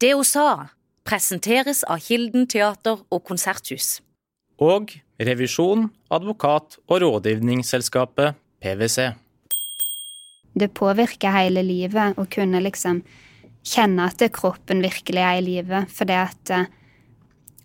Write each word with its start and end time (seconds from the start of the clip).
Det 0.00 0.12
hun 0.12 0.26
sa, 0.28 0.48
presenteres 1.08 1.80
av 1.88 2.02
Kilden 2.04 2.44
teater 2.50 3.00
og 3.08 3.22
konserthus. 3.24 4.02
Og 4.60 4.92
revisjon, 5.16 5.86
advokat 6.12 6.76
og 6.84 7.00
rådgivningsselskapet 7.00 8.36
PwC. 8.60 9.14
Det 10.56 10.68
påvirker 10.76 11.32
hele 11.32 11.64
livet 11.64 12.16
å 12.20 12.26
kunne 12.28 12.60
liksom 12.64 13.00
kjenne 13.66 14.08
at 14.08 14.20
kroppen 14.36 14.82
virkelig 14.84 15.22
er 15.22 15.40
i 15.40 15.44
live. 15.44 15.82
For 15.92 16.08
det 16.08 16.20
at 16.20 16.52
eh, 16.52 16.68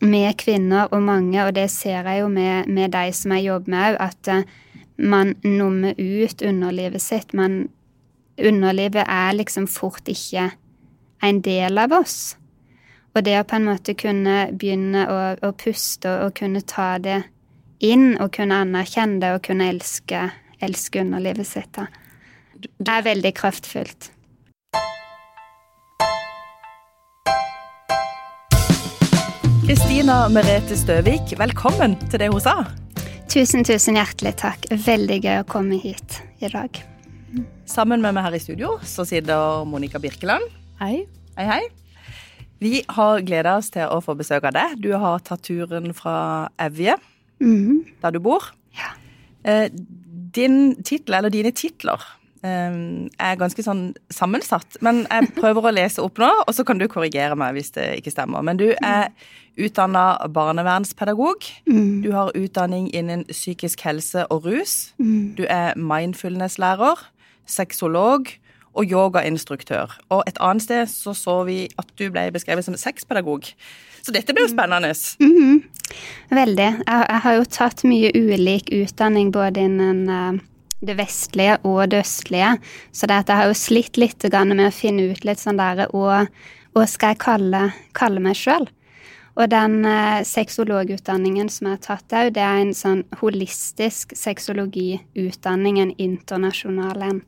vi 0.02 0.24
kvinner 0.40 0.88
og 0.92 1.04
mange, 1.04 1.38
og 1.44 1.54
det 1.56 1.68
ser 1.72 2.08
jeg 2.08 2.24
jo 2.24 2.32
med, 2.32 2.72
med 2.72 2.96
de 2.96 3.12
som 3.16 3.36
jeg 3.36 3.48
jobber 3.50 3.76
med 3.76 3.90
òg, 3.90 4.00
at 4.08 4.32
eh, 4.32 4.58
man 5.02 5.36
nummer 5.44 5.96
ut 6.00 6.48
underlivet 6.48 7.04
sitt. 7.04 7.36
Man, 7.36 7.66
underlivet 8.40 9.04
er 9.04 9.36
liksom 9.36 9.68
fort 9.68 10.08
ikke 10.08 10.50
en 11.22 11.42
del 11.42 11.78
av 11.78 11.94
oss. 12.02 12.36
Og 13.12 13.26
det 13.26 13.36
å 13.40 13.48
på 13.48 13.58
en 13.60 13.68
måte 13.68 13.96
kunne 14.00 14.46
begynne 14.56 15.04
å, 15.12 15.20
å 15.44 15.52
puste 15.60 16.10
og, 16.10 16.30
og 16.30 16.38
kunne 16.40 16.64
ta 16.64 16.96
det 17.02 17.22
inn, 17.84 18.16
og 18.22 18.32
kunne 18.38 18.62
anerkjenne 18.64 19.20
det 19.24 19.34
og 19.36 19.44
kunne 19.50 19.68
elske, 19.74 20.30
elske 20.64 21.04
underlivet 21.04 21.50
sitt, 21.50 21.76
da, 21.76 21.88
er 22.98 23.08
veldig 23.10 23.34
kraftfullt. 23.36 24.12
Kristina 29.66 30.24
Merete 30.34 30.76
Støvik, 30.76 31.36
velkommen 31.40 31.96
til 32.10 32.24
det 32.24 32.32
hun 32.32 32.42
sa. 32.44 32.56
Tusen, 33.32 33.64
tusen 33.64 33.96
hjertelig 33.96 34.34
takk. 34.42 34.66
Veldig 34.72 35.20
gøy 35.24 35.38
å 35.40 35.48
komme 35.48 35.78
hit 35.80 36.20
i 36.44 36.50
dag. 36.52 36.82
Sammen 37.70 38.04
med 38.04 38.18
meg 38.18 38.26
her 38.28 38.36
i 38.36 38.42
studio 38.44 38.74
så 38.84 39.06
sitter 39.08 39.64
Monica 39.70 40.02
Birkeland. 40.04 40.61
Hei. 40.82 41.06
Hei, 41.38 41.46
hei. 41.46 41.62
Vi 42.62 42.82
har 42.94 43.22
gleda 43.26 43.56
oss 43.60 43.70
til 43.74 43.90
å 43.90 44.00
få 44.04 44.16
besøk 44.18 44.46
av 44.50 44.56
deg. 44.58 44.78
Du 44.84 44.92
har 44.98 45.22
tatt 45.26 45.44
turen 45.48 45.94
fra 45.98 46.50
Evje, 46.60 46.96
Mhm. 47.40 47.86
der 48.02 48.12
du 48.12 48.20
bor. 48.20 48.42
Ja. 48.74 48.92
Eh, 49.44 49.70
Din 50.34 50.76
titel, 50.84 51.14
eller 51.16 51.30
dine 51.30 51.52
titler, 51.52 52.00
eh, 52.42 53.10
er 53.20 53.36
ganske 53.36 53.62
sånn 53.62 53.94
sammensatt. 54.10 54.78
Men 54.82 55.06
jeg 55.10 55.36
prøver 55.36 55.62
å 55.62 55.74
lese 55.74 56.00
opp 56.00 56.16
nå, 56.18 56.30
og 56.48 56.54
så 56.54 56.66
kan 56.66 56.78
du 56.78 56.88
korrigere 56.88 57.36
meg 57.36 57.56
hvis 57.56 57.72
det 57.74 58.00
ikke 58.02 58.12
stemmer. 58.14 58.42
Men 58.42 58.56
du 58.58 58.74
er 58.82 59.10
utdanna 59.58 60.18
barnevernspedagog. 60.32 61.44
Mm. 61.68 62.02
Du 62.02 62.12
har 62.14 62.32
utdanning 62.34 62.90
innen 62.94 63.26
psykisk 63.26 63.82
helse 63.82 64.26
og 64.32 64.46
rus. 64.46 64.94
Mm. 65.00 65.36
Du 65.36 65.44
er 65.50 65.74
mindfulness-lærer, 65.76 66.96
sexolog 67.46 68.28
og 68.74 68.92
yogainstruktør. 68.92 69.98
Og 70.10 70.24
et 70.28 70.38
annet 70.40 70.64
sted 70.64 70.86
så 70.92 71.16
så 71.18 71.42
vi 71.48 71.66
at 71.78 71.90
du 72.00 72.10
ble 72.12 72.30
beskrevet 72.32 72.66
som 72.66 72.78
sexpedagog. 72.78 73.50
Så 74.02 74.14
dette 74.16 74.34
blir 74.34 74.48
jo 74.48 74.54
spennende. 74.54 74.94
Mhm. 75.20 75.64
Veldig. 76.32 76.70
Jeg, 76.88 77.06
jeg 77.10 77.20
har 77.26 77.36
jo 77.36 77.50
tatt 77.52 77.84
mye 77.84 78.12
ulik 78.16 78.72
utdanning 78.72 79.34
både 79.36 79.68
innen 79.68 80.08
uh 80.10 80.40
det 80.82 80.98
vestlige 80.98 81.60
og 81.68 81.92
det 81.92 82.02
østlige, 82.02 82.56
så 82.92 83.08
det 83.08 83.20
at 83.22 83.30
jeg 83.30 83.38
har 83.38 83.50
jo 83.52 83.58
slitt 83.58 83.98
litt 84.02 84.24
med 84.34 84.66
å 84.66 84.74
finne 84.74 85.12
ut 85.12 85.26
litt 85.26 85.40
sånn 85.40 85.60
der 85.60 85.86
hva 85.92 86.86
skal 86.88 87.14
jeg 87.14 87.22
kalle, 87.22 87.64
kalle 87.94 88.20
meg 88.24 88.38
sjøl? 88.40 88.68
Og 89.40 89.48
den 89.52 89.86
eh, 89.88 90.24
sexologutdanningen 90.28 91.50
som 91.50 91.68
jeg 91.68 91.78
har 91.78 91.84
tatt 91.86 92.16
òg, 92.18 92.34
det 92.36 92.44
er 92.44 92.60
en 92.60 92.74
sånn 92.76 93.04
holistisk 93.22 94.16
sexologiutdanning, 94.18 95.80
en 95.80 95.94
internasjonal 96.02 97.06
en. 97.08 97.22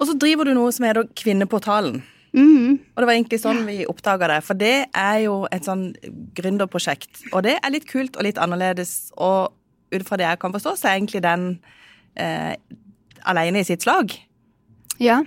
Og 0.00 0.08
så 0.08 0.16
driver 0.18 0.48
du 0.48 0.54
noe 0.56 0.72
som 0.74 0.86
heter 0.86 1.06
Kvinneportalen. 1.16 2.02
Mm. 2.34 2.80
Og 2.82 2.98
det 2.98 3.06
var 3.06 3.14
egentlig 3.14 3.38
sånn 3.42 3.60
vi 3.68 3.84
oppdaga 3.86 4.32
det. 4.32 4.40
For 4.46 4.58
det 4.58 4.74
er 4.90 5.18
jo 5.22 5.36
et 5.54 5.66
sånn 5.66 5.92
gründerprosjekt. 6.34 7.28
Og 7.32 7.44
det 7.46 7.58
er 7.60 7.74
litt 7.74 7.86
kult 7.90 8.18
og 8.18 8.26
litt 8.26 8.40
annerledes. 8.42 9.12
Og 9.14 9.54
ut 9.94 10.06
fra 10.08 10.18
det 10.18 10.26
jeg 10.26 10.40
kan 10.42 10.54
forstå, 10.54 10.74
så 10.80 10.90
er 10.90 10.98
egentlig 10.98 11.22
den 11.24 11.46
eh, 12.18 12.56
alene 13.30 13.62
i 13.62 13.68
sitt 13.68 13.86
slag. 13.86 14.16
Ja. 15.02 15.22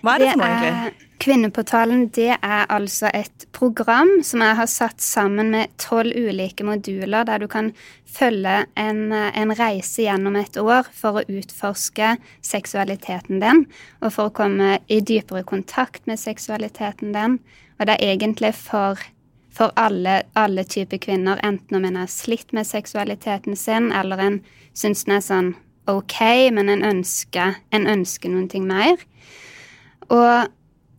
Hva 0.00 0.16
er 0.16 0.24
det, 0.24 0.30
for 0.32 0.40
noe, 0.40 0.54
egentlig? 0.54 1.05
Kvinneportalen 1.16 2.08
det 2.12 2.34
er 2.34 2.66
altså 2.68 3.08
et 3.16 3.46
program 3.56 4.18
som 4.26 4.42
jeg 4.44 4.56
har 4.58 4.68
satt 4.68 5.00
sammen 5.00 5.48
med 5.54 5.72
tolv 5.80 6.12
ulike 6.12 6.64
moduler, 6.66 7.24
der 7.24 7.40
du 7.40 7.46
kan 7.48 7.70
følge 8.04 8.66
en, 8.76 9.12
en 9.12 9.54
reise 9.56 10.04
gjennom 10.04 10.36
et 10.36 10.58
år 10.60 10.88
for 10.92 11.16
å 11.16 11.24
utforske 11.24 12.16
seksualiteten 12.44 13.40
din, 13.40 13.64
og 14.04 14.12
for 14.12 14.28
å 14.28 14.34
komme 14.36 14.76
i 14.92 15.00
dypere 15.00 15.44
kontakt 15.48 16.04
med 16.06 16.20
seksualiteten 16.20 17.16
din. 17.16 17.38
Og 17.80 17.88
det 17.88 17.96
er 17.96 18.12
egentlig 18.12 18.52
for, 18.58 19.00
for 19.52 19.72
alle, 19.80 20.20
alle 20.36 20.66
typer 20.68 21.00
kvinner, 21.00 21.40
enten 21.42 21.80
om 21.80 21.88
en 21.88 22.00
har 22.02 22.12
slitt 22.12 22.52
med 22.56 22.68
seksualiteten 22.68 23.56
sin, 23.56 23.88
eller 23.92 24.20
en 24.20 24.38
syns 24.76 25.06
den 25.08 25.16
er 25.16 25.24
sånn 25.24 25.54
ok, 25.88 26.20
men 26.52 26.68
en 26.68 26.84
ønsker, 26.84 27.56
en 27.72 27.88
ønsker 27.88 28.32
noen 28.32 28.50
ting 28.52 28.68
mer. 28.68 29.00
Og 30.12 30.52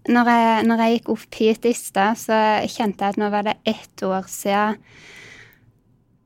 når 0.07 0.31
jeg, 0.31 0.66
når 0.68 0.84
jeg 0.84 0.97
gikk 0.97 1.12
opp 1.13 1.40
hit 1.40 1.68
i 1.68 1.73
stad, 1.75 2.19
så 2.19 2.38
kjente 2.72 3.03
jeg 3.03 3.16
at 3.16 3.22
nå 3.22 3.29
var 3.34 3.47
det 3.47 3.57
ett 3.68 4.03
år 4.06 4.28
siden 4.31 4.81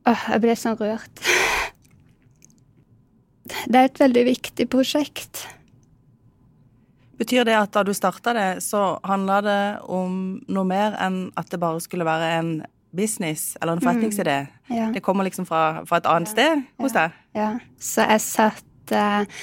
Åh, 0.09 0.21
jeg 0.33 0.41
ble 0.41 0.53
sånn 0.57 0.77
rørt. 0.79 1.19
Det 3.69 3.77
er 3.77 3.85
et 3.85 3.99
veldig 4.01 4.23
viktig 4.31 4.65
prosjekt. 4.71 5.43
Betyr 7.21 7.45
det 7.45 7.53
at 7.53 7.69
da 7.75 7.83
du 7.85 7.91
starta 7.93 8.33
det, 8.33 8.47
så 8.65 8.95
handla 9.05 9.35
det 9.45 9.61
om 9.85 10.15
noe 10.49 10.65
mer 10.65 10.97
enn 10.97 11.27
at 11.37 11.51
det 11.53 11.59
bare 11.61 11.83
skulle 11.85 12.07
være 12.07 12.31
en 12.39 12.49
business 12.97 13.57
eller 13.61 13.77
en 13.77 13.83
forretningsidé? 13.83 14.39
Ja. 14.73 14.89
Det 14.93 15.03
kommer 15.05 15.27
liksom 15.29 15.45
fra, 15.45 15.83
fra 15.85 16.01
et 16.01 16.09
annet 16.09 16.31
sted 16.33 16.65
hos 16.81 16.97
deg? 16.97 17.13
Ja, 17.37 17.51
så 17.77 18.07
jeg 18.09 18.25
satt 18.25 18.95
eh, 18.97 19.37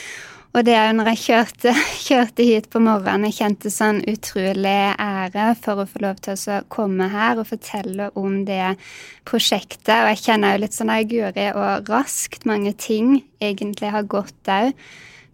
Og 0.57 0.65
det 0.65 0.75
jo 0.75 0.93
når 0.97 1.11
jeg 1.13 1.21
kjørte, 1.25 1.73
kjørte 2.09 2.47
hit 2.47 2.69
på 2.73 2.81
morgenen, 2.83 3.29
jeg 3.29 3.39
kjente 3.43 3.73
sånn 3.73 4.01
utrolig 4.09 4.79
ære 4.95 5.51
for 5.61 5.83
å 5.83 5.89
få 5.89 6.03
lov 6.07 6.23
til 6.25 6.39
å 6.39 6.63
komme 6.73 7.11
her 7.13 7.41
og 7.41 7.51
fortelle 7.51 8.09
om 8.19 8.41
det 8.49 8.73
prosjektet. 9.29 9.93
Og 9.93 10.13
jeg 10.15 10.25
kjenner 10.25 10.57
jo 10.57 10.65
litt 10.65 10.79
sånn 10.79 10.95
at 10.95 11.11
guri 11.11 11.51
og 11.53 11.93
raskt 11.93 12.49
mange 12.49 12.73
ting 12.81 13.21
egentlig 13.45 13.93
har 13.95 14.09
gått 14.09 14.53
òg. 14.53 14.73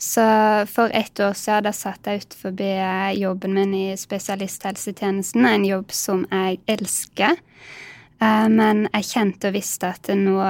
Så 0.05 0.25
for 0.69 0.91
ett 0.93 1.21
år 1.23 1.33
siden 1.39 1.65
da 1.65 1.73
satt 1.73 2.11
jeg 2.11 2.25
utenfor 2.25 2.59
jobben 3.17 3.55
min 3.55 3.75
i 3.79 3.87
spesialisthelsetjenesten, 3.97 5.47
en 5.47 5.65
jobb 5.65 5.95
som 5.95 6.27
jeg 6.31 6.59
elsker. 6.69 7.39
Eh, 8.21 8.49
Men 8.49 8.89
jeg 8.93 9.11
kjente 9.13 9.49
og 9.49 9.57
visste 9.57 9.95
at 9.95 10.11
nå, 10.19 10.41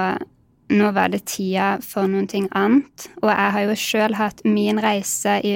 nå 0.73 0.91
var 0.95 1.11
det 1.13 1.25
tida 1.29 1.75
for 1.85 2.09
noe 2.09 2.41
annet. 2.57 3.07
Og 3.21 3.29
jeg 3.29 3.53
har 3.55 3.65
jo 3.65 3.77
sjøl 3.77 4.17
hatt 4.17 4.41
min 4.47 4.79
reise 4.81 5.37
i, 5.45 5.55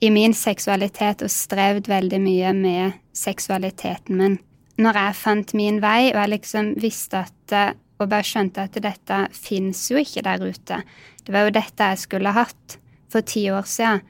i 0.00 0.10
min 0.12 0.34
seksualitet 0.36 1.24
og 1.24 1.32
strevd 1.32 1.88
veldig 1.88 2.20
mye 2.20 2.52
med 2.56 2.98
seksualiteten 3.16 4.18
min. 4.20 4.36
Når 4.82 4.98
jeg 4.98 5.18
fant 5.20 5.54
min 5.56 5.80
vei, 5.82 6.10
og 6.12 6.20
jeg 6.20 6.32
liksom 6.36 6.74
visste 6.80 7.24
at 7.26 7.56
eh, 7.56 7.78
Og 8.02 8.08
bare 8.10 8.26
skjønte 8.26 8.64
at 8.66 8.74
dette 8.82 9.16
fins 9.30 9.84
jo 9.92 10.00
ikke 10.00 10.24
der 10.26 10.40
ute. 10.42 10.80
Det 11.22 11.30
var 11.30 11.44
jo 11.46 11.52
dette 11.54 11.86
jeg 11.92 12.00
skulle 12.02 12.32
hatt 12.34 12.74
for 13.12 13.22
ti 13.22 13.44
år 13.46 13.62
siden. 13.62 14.00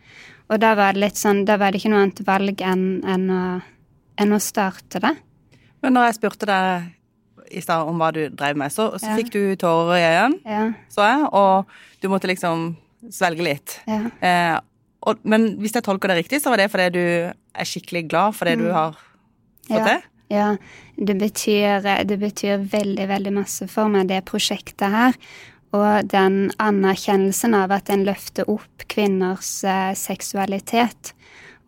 Og 0.49 0.63
da 0.63 0.71
var 0.79 0.95
det 0.95 1.03
litt 1.03 1.21
sånn, 1.21 1.43
da 1.45 1.59
var 1.61 1.75
det 1.75 1.83
ikke 1.83 1.91
noe 1.93 2.07
annet 2.07 2.23
valg 2.25 2.63
enn, 2.65 2.87
enn, 3.05 3.27
å, 3.29 3.43
enn 4.17 4.33
å 4.33 4.41
starte 4.41 5.03
det. 5.03 5.13
Men 5.85 5.93
når 5.93 6.09
jeg 6.09 6.19
spurte 6.23 6.49
deg 6.49 6.89
i 7.53 7.61
stad 7.65 7.87
om 7.89 7.99
hva 8.01 8.11
du 8.17 8.23
drev 8.29 8.57
med, 8.57 8.73
så, 8.73 8.91
så 8.99 9.11
Ja. 9.13 9.17
fikk 9.19 9.31
du 9.35 9.57
tårer 9.57 9.97
i 9.99 10.07
øynene, 10.09 10.41
Ja, 10.47 10.73
så 10.89 11.07
jeg, 11.07 11.29
og 11.33 11.67
du 12.03 12.09
måtte 12.09 12.29
liksom 12.31 12.77
svelge 13.11 13.43
litt. 13.47 13.81
ja. 13.89 14.01
Eh, 14.21 14.61
og, 15.03 15.19
men 15.27 15.57
hvis 15.59 15.73
jeg 15.75 15.83
tolker 15.83 16.09
det 16.13 16.17
riktig, 16.21 16.39
så 16.43 16.51
var 16.53 16.57
det 16.63 16.71
fordi 16.71 16.91
du 16.95 17.33
er 17.55 17.65
skikkelig 17.67 18.05
glad 18.09 18.37
for 18.39 18.45
det 18.47 18.59
du 18.61 18.69
har 18.73 18.93
fått 18.93 19.71
Mm. 19.71 19.77
Ja. 19.79 19.85
til? 19.87 20.03
Ja, 20.31 20.57
det 20.97 21.17
betyr, 21.19 22.05
det 22.07 22.19
betyr 22.21 22.63
veldig, 22.71 23.09
veldig 23.09 23.33
masse 23.33 23.67
for 23.69 23.89
meg, 23.89 24.07
det 24.09 24.25
prosjektet 24.25 24.91
her. 24.91 25.15
Og 25.75 26.07
den 26.09 26.51
anerkjennelsen 26.61 27.55
av 27.55 27.71
at 27.73 27.91
en 27.91 28.05
løfter 28.05 28.45
opp 28.49 28.87
kvinners 28.89 29.65
eh, 29.65 29.93
seksualitet. 29.95 31.13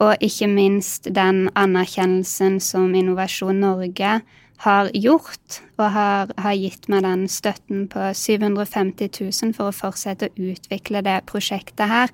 Og 0.00 0.16
ikke 0.20 0.48
minst 0.50 1.06
den 1.14 1.48
anerkjennelsen 1.54 2.60
som 2.60 2.94
Innovasjon 2.94 3.60
Norge 3.60 4.20
har 4.62 4.90
gjort, 4.94 5.58
og 5.76 5.88
har, 5.92 6.30
har 6.38 6.54
gitt 6.56 6.86
meg 6.92 7.02
den 7.04 7.24
støtten 7.28 7.86
på 7.90 8.06
750 8.16 9.10
000 9.18 9.54
for 9.56 9.70
å 9.70 9.74
fortsette 9.74 10.30
å 10.30 10.46
utvikle 10.52 11.02
det 11.04 11.16
prosjektet 11.28 11.90
her. 11.90 12.12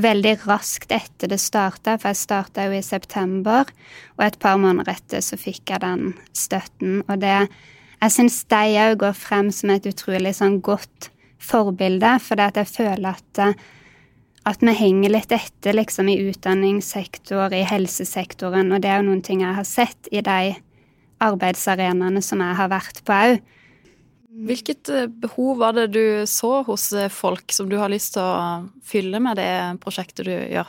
Veldig 0.00 0.34
raskt 0.46 0.94
etter 0.94 1.30
det 1.30 1.38
starta, 1.42 1.98
for 1.98 2.10
jeg 2.10 2.22
starta 2.22 2.66
jo 2.66 2.78
i 2.78 2.86
september, 2.86 3.68
og 4.16 4.24
et 4.26 4.40
par 4.42 4.58
måneder 4.62 4.96
etter 4.96 5.22
så 5.24 5.38
fikk 5.40 5.74
jeg 5.74 5.84
den 5.84 6.16
støtten. 6.32 7.02
Og 7.08 7.22
det 7.22 7.48
Jeg 8.02 8.10
syns 8.10 8.44
de 8.50 8.78
òg 8.82 8.96
går 8.98 9.12
frem 9.14 9.52
som 9.54 9.70
et 9.70 9.84
utrolig 9.86 10.32
sånn 10.34 10.56
godt 10.58 11.12
forbilde, 11.38 12.16
for 12.18 12.34
det 12.34 12.48
at 12.50 12.56
jeg 12.58 12.66
føler 12.72 13.14
at 13.14 13.38
eh, 13.38 13.54
at 14.42 14.58
vi 14.58 14.72
henger 14.74 15.12
litt 15.12 15.30
etter 15.30 15.76
liksom 15.76 16.08
i 16.10 16.18
utdanningssektor, 16.18 17.52
i 17.54 17.62
helsesektoren, 17.62 18.72
og 18.74 18.82
det 18.82 18.90
er 18.90 18.98
jo 18.98 19.06
noen 19.06 19.22
ting 19.22 19.44
jeg 19.44 19.54
har 19.54 19.68
sett 19.68 20.10
i 20.10 20.18
de 20.18 20.56
arbeidsarenaene 21.22 22.22
som 22.24 22.42
jeg 22.44 22.58
har 22.58 22.70
vært 22.72 23.02
på 23.06 23.16
òg. 23.16 23.40
Hvilket 24.32 24.88
eh, 24.88 25.08
behov 25.22 25.58
var 25.60 25.76
det 25.76 25.90
du 25.92 26.24
så 26.30 26.62
hos 26.66 26.88
eh, 26.96 27.10
folk 27.12 27.52
som 27.52 27.68
du 27.68 27.76
har 27.80 27.92
lyst 27.92 28.14
til 28.16 28.24
å 28.24 28.68
fylle 28.86 29.20
med 29.20 29.36
det 29.40 29.52
prosjektet 29.82 30.24
du 30.28 30.32
gjør? 30.32 30.68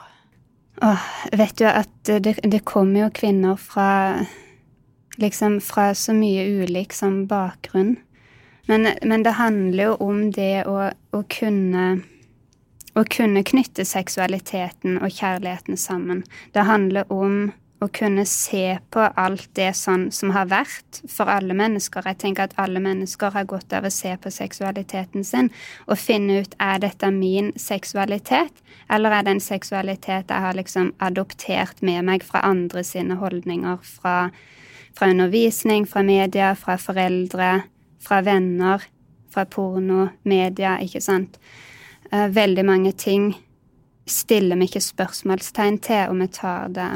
Åh, 0.84 1.06
vet 1.38 1.56
du 1.62 1.68
at 1.70 1.94
det, 2.04 2.38
det 2.44 2.64
kommer 2.68 3.06
jo 3.06 3.14
kvinner 3.16 3.60
fra 3.62 4.26
liksom 5.22 5.60
fra 5.62 5.94
så 5.96 6.16
mye 6.18 6.44
ulik 6.64 6.94
som 6.94 7.24
bakgrunn. 7.30 7.96
Men, 8.66 8.90
men 9.04 9.24
det 9.24 9.38
handler 9.38 9.92
jo 9.92 9.96
om 10.02 10.26
det 10.34 10.66
å, 10.68 10.90
å 10.90 11.24
kunne 11.30 11.86
å 12.94 13.04
kunne 13.10 13.42
knytte 13.42 13.86
seksualiteten 13.90 15.00
og 15.02 15.14
kjærligheten 15.14 15.78
sammen. 15.80 16.22
Det 16.54 16.66
handler 16.68 17.10
om 17.12 17.52
å 17.84 17.90
kunne 17.92 18.24
se 18.30 18.78
på 18.94 19.04
alt 19.20 19.50
det 19.58 19.72
sånn 19.76 20.06
som 20.16 20.32
har 20.36 20.48
vært 20.52 21.02
for 21.12 21.30
alle 21.32 21.56
mennesker. 21.58 22.06
Jeg 22.08 22.20
tenker 22.22 22.48
at 22.48 22.56
alle 22.62 22.80
mennesker 22.84 23.34
har 23.36 23.48
godt 23.50 23.76
av 23.76 23.88
å 23.88 23.92
se 23.94 24.14
på 24.22 24.32
seksualiteten 24.32 25.26
sin 25.28 25.52
og 25.88 26.00
finne 26.00 26.42
ut 26.44 26.56
er 26.64 26.80
dette 26.84 27.10
min 27.12 27.52
seksualitet, 27.60 28.64
eller 28.94 29.18
er 29.18 29.28
det 29.28 29.36
en 29.36 29.44
seksualitet 29.44 30.32
jeg 30.32 30.46
har 30.48 30.58
liksom 30.58 30.94
adoptert 31.04 31.84
med 31.84 32.08
meg 32.08 32.26
fra 32.28 32.44
andre 32.48 32.86
sine 32.88 33.20
holdninger, 33.20 33.80
fra, 33.84 34.30
fra 34.96 35.12
undervisning, 35.12 35.88
fra 35.90 36.06
media, 36.08 36.54
fra 36.60 36.78
foreldre, 36.80 37.54
fra 38.04 38.22
venner, 38.24 38.84
fra 39.34 39.48
porno, 39.50 40.08
media, 40.30 40.78
ikke 40.84 41.02
sant. 41.02 41.40
Eh, 42.12 42.30
veldig 42.30 42.66
mange 42.68 42.94
ting 42.94 43.32
stiller 44.06 44.60
vi 44.60 44.68
ikke 44.68 44.84
spørsmålstegn 44.84 45.80
til, 45.84 46.12
og 46.12 46.20
vi 46.20 46.30
tar 46.36 46.72
det 46.76 46.92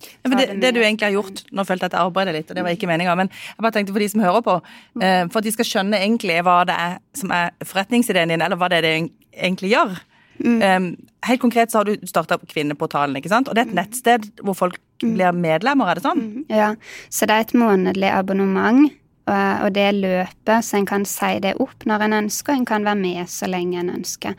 ja, 0.00 0.30
det, 0.32 0.46
det, 0.62 0.72
du 0.76 0.80
egentlig 0.80 1.08
har 1.08 1.16
gjort 1.16 1.42
Nå 1.52 1.64
følte 1.68 1.86
jeg 1.86 1.92
at 1.92 1.96
jeg 1.98 2.08
arbeidet 2.08 2.36
litt, 2.36 2.50
og 2.50 2.58
det 2.58 2.64
var 2.66 2.76
ikke 2.76 2.90
meninga, 2.90 3.16
men 3.18 3.32
jeg 3.32 3.64
bare 3.64 3.76
tenkte 3.76 3.94
for 3.94 4.04
de 4.04 4.10
som 4.12 4.24
hører 4.24 4.44
på, 4.46 4.58
eh, 5.02 5.24
for 5.28 5.40
at 5.40 5.48
de 5.48 5.54
skal 5.56 5.68
skjønne 5.68 6.00
egentlig 6.00 6.38
hva 6.46 6.60
det 6.68 6.76
er 6.76 7.00
som 7.16 7.34
er 7.34 7.52
forretningsideen 7.64 8.32
din, 8.32 8.44
eller 8.44 8.60
hva 8.60 8.70
det 8.72 8.80
er 8.80 8.86
det 8.86 8.94
egentlig 9.34 9.74
gjør. 9.74 9.98
Mm. 10.40 10.62
Um, 10.64 10.96
helt 11.28 11.42
konkret 11.42 11.72
så 11.72 11.82
har 11.82 11.88
du 11.88 12.06
starta 12.08 12.38
Kvinneportalen, 12.48 13.18
ikke 13.20 13.32
sant? 13.32 13.48
og 13.48 13.56
det 13.56 13.64
er 13.64 13.68
et 13.68 13.74
mm. 13.74 13.80
nettsted 13.82 14.28
hvor 14.40 14.56
folk 14.56 14.78
mm. 15.02 15.12
blir 15.18 15.36
medlemmer, 15.36 15.90
er 15.90 16.00
det 16.00 16.06
sånn? 16.06 16.22
Mm. 16.24 16.46
Ja, 16.48 16.70
så 17.12 17.28
det 17.28 17.36
er 17.36 17.46
et 17.46 17.56
månedlig 17.60 18.12
abonnement. 18.14 18.96
Og 19.30 19.68
det 19.76 19.92
løpet, 19.94 20.64
så 20.66 20.80
en 20.80 20.86
kan 20.88 21.04
si 21.06 21.36
det 21.44 21.52
opp 21.62 21.84
når 21.86 22.02
en 22.02 22.14
ønsker, 22.24 22.56
en 22.56 22.64
kan 22.66 22.82
være 22.82 22.98
med 22.98 23.28
så 23.30 23.46
lenge 23.46 23.78
en 23.78 23.92
ønsker. 23.92 24.34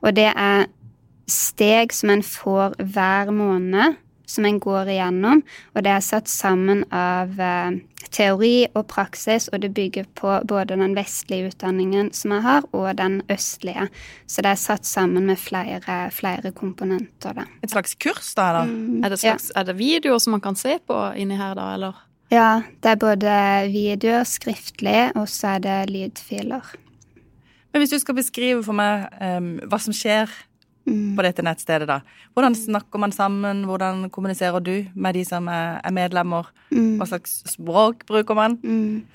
Og 0.00 0.14
det 0.16 0.30
er 0.30 0.70
steg 1.30 1.92
som 1.94 2.12
en 2.14 2.22
får 2.24 2.78
hver 2.94 3.32
måned, 3.34 3.98
som 4.30 4.46
en 4.48 4.60
går 4.62 4.90
igjennom. 4.94 5.42
Og 5.74 5.84
det 5.84 5.92
er 5.92 6.04
satt 6.04 6.30
sammen 6.30 6.84
av 6.94 7.34
eh, 7.40 7.78
teori 8.14 8.66
og 8.74 8.86
praksis, 8.90 9.48
og 9.52 9.62
det 9.62 9.72
bygger 9.76 10.08
på 10.18 10.38
både 10.48 10.78
den 10.80 10.94
vestlige 10.98 11.50
utdanningen 11.50 12.10
som 12.16 12.34
jeg 12.36 12.44
har, 12.46 12.68
og 12.72 12.88
den 12.98 13.20
østlige. 13.30 13.88
Så 14.30 14.44
det 14.44 14.54
er 14.54 14.60
satt 14.60 14.88
sammen 14.88 15.28
med 15.30 15.40
flere, 15.40 16.02
flere 16.14 16.54
komponenter, 16.56 17.36
da. 17.36 17.46
Et 17.62 17.72
slags 17.72 17.96
kurs, 18.00 18.34
da? 18.38 18.50
da? 18.60 18.66
Mm, 18.68 19.02
er, 19.04 19.12
det 19.12 19.20
slags, 19.22 19.50
ja. 19.52 19.60
er 19.60 19.70
det 19.70 19.78
videoer 19.80 20.22
som 20.22 20.36
man 20.36 20.44
kan 20.44 20.58
se 20.58 20.78
på 20.86 21.00
inni 21.20 21.38
her, 21.40 21.56
da, 21.58 21.72
eller? 21.78 22.06
Ja, 22.30 22.62
det 22.82 22.92
er 22.92 23.00
både 23.02 23.32
videoer, 23.72 24.22
skriftlig, 24.28 25.10
og 25.18 25.26
så 25.28 25.56
er 25.56 25.66
det 25.66 25.78
lydfiler. 25.90 26.76
Men 27.70 27.82
hvis 27.82 27.92
du 27.94 27.98
skal 28.02 28.16
beskrive 28.18 28.62
for 28.66 28.74
meg 28.74 29.06
um, 29.22 29.56
hva 29.70 29.78
som 29.82 29.94
skjer 29.94 30.30
mm. 30.90 31.14
på 31.16 31.24
dette 31.24 31.44
nettstedet, 31.46 31.88
da. 31.88 32.00
Hvordan 32.34 32.56
snakker 32.58 33.02
man 33.02 33.14
sammen? 33.14 33.64
Hvordan 33.68 34.08
kommuniserer 34.12 34.60
du 34.64 34.74
med 34.94 35.16
de 35.16 35.24
som 35.26 35.48
er, 35.52 35.78
er 35.84 35.94
medlemmer? 35.94 36.50
Mm. 36.70 36.98
Hva 37.00 37.08
slags 37.10 37.40
språk 37.50 38.04
bruker 38.10 38.38
man? 38.38 38.58
Mm. 38.64 39.06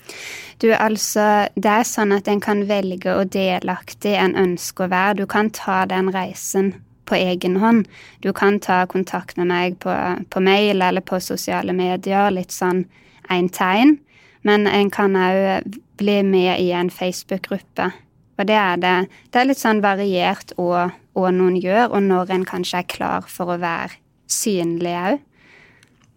Du, 0.62 0.70
altså, 0.72 1.46
det 1.54 1.72
er 1.72 1.86
sånn 1.88 2.16
at 2.16 2.28
en 2.32 2.42
kan 2.44 2.64
velge 2.68 3.12
å 3.12 3.26
delaktig 3.28 4.16
en 4.16 4.36
ønsker 4.46 4.88
å 4.88 4.92
være. 4.92 5.20
Du 5.20 5.26
kan 5.30 5.52
ta 5.54 5.84
den 5.90 6.10
reisen 6.14 6.74
på 7.06 7.18
egen 7.18 7.60
hånd. 7.62 7.86
Du 8.24 8.32
kan 8.32 8.58
ta 8.60 8.84
kontakt 8.90 9.36
med 9.36 9.50
meg 9.52 9.78
på, 9.84 9.94
på 10.30 10.42
mail 10.42 10.82
eller 10.82 11.04
på 11.04 11.20
sosiale 11.22 11.76
medier, 11.76 12.32
litt 12.34 12.54
sånn 12.54 12.84
én 13.30 13.50
tegn. 13.52 13.98
Men 14.46 14.66
en 14.70 14.90
kan 14.94 15.16
òg 15.18 15.78
bli 15.98 16.20
med 16.22 16.60
i 16.60 16.70
en 16.76 16.90
Facebook-gruppe. 16.92 17.90
Og 18.36 18.48
det 18.48 18.56
er 18.60 18.80
det. 18.80 18.96
Det 19.32 19.40
er 19.40 19.48
litt 19.48 19.60
sånn 19.60 19.80
variert 19.84 20.52
hva 20.58 21.30
noen 21.32 21.56
gjør, 21.60 21.88
og 21.96 22.02
når 22.04 22.34
en 22.34 22.44
kanskje 22.48 22.82
er 22.82 22.90
klar 22.90 23.30
for 23.30 23.54
å 23.54 23.60
være 23.62 23.96
synlig 24.30 24.92
òg. 24.98 25.22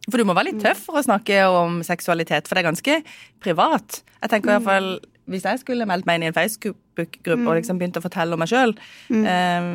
For 0.10 0.20
du 0.20 0.26
må 0.26 0.34
være 0.34 0.50
litt 0.50 0.64
tøff 0.64 0.88
for 0.88 1.00
å 1.00 1.06
snakke 1.06 1.44
om 1.54 1.80
seksualitet, 1.86 2.48
for 2.48 2.58
det 2.58 2.64
er 2.64 2.72
ganske 2.72 3.00
privat. 3.44 4.02
Jeg 4.24 4.34
tenker 4.34 4.52
i 4.52 4.58
hvert 4.58 4.68
fall, 4.68 4.92
Hvis 5.30 5.44
jeg 5.46 5.60
skulle 5.62 5.86
meldt 5.86 6.08
meg 6.10 6.18
inn 6.18 6.24
i 6.24 6.30
en 6.32 6.34
Facebook-gruppe 6.34 7.46
og 7.46 7.60
liksom 7.60 7.78
begynt 7.78 8.00
å 8.00 8.02
fortelle 8.02 8.34
om 8.34 8.40
meg 8.42 8.50
sjøl 8.50 8.72
mm. 9.14 9.22
um, 9.22 9.68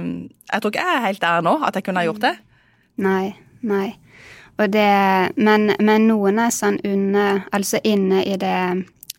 Jeg 0.51 0.61
tror 0.61 0.73
ikke 0.73 0.83
jeg 0.83 0.97
er 0.97 1.05
helt 1.05 1.21
der 1.23 1.45
nå, 1.47 1.53
at 1.63 1.79
jeg 1.79 1.85
kunne 1.87 2.03
ha 2.03 2.09
gjort 2.09 2.25
det. 2.25 2.33
Nei. 2.99 3.37
Nei. 3.63 3.95
Det, 4.59 4.89
men, 5.37 5.71
men, 5.79 6.09
noen 6.11 6.39
er 6.43 6.51
sånn 6.55 6.77
under 6.87 7.41
Altså 7.55 7.81
inne 7.83 8.21
i 8.23 8.37
det, 8.39 8.59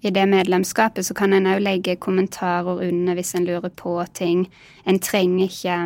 i 0.05 0.11
det 0.13 0.25
medlemskapet 0.29 1.05
så 1.05 1.15
kan 1.17 1.33
en 1.33 1.47
òg 1.49 1.63
legge 1.65 1.97
kommentarer 2.01 2.83
under 2.87 3.17
hvis 3.17 3.33
en 3.35 3.47
lurer 3.47 3.71
på 3.73 3.97
ting. 4.13 4.45
En 4.85 4.99
trenger 5.01 5.49
ikke 5.49 5.77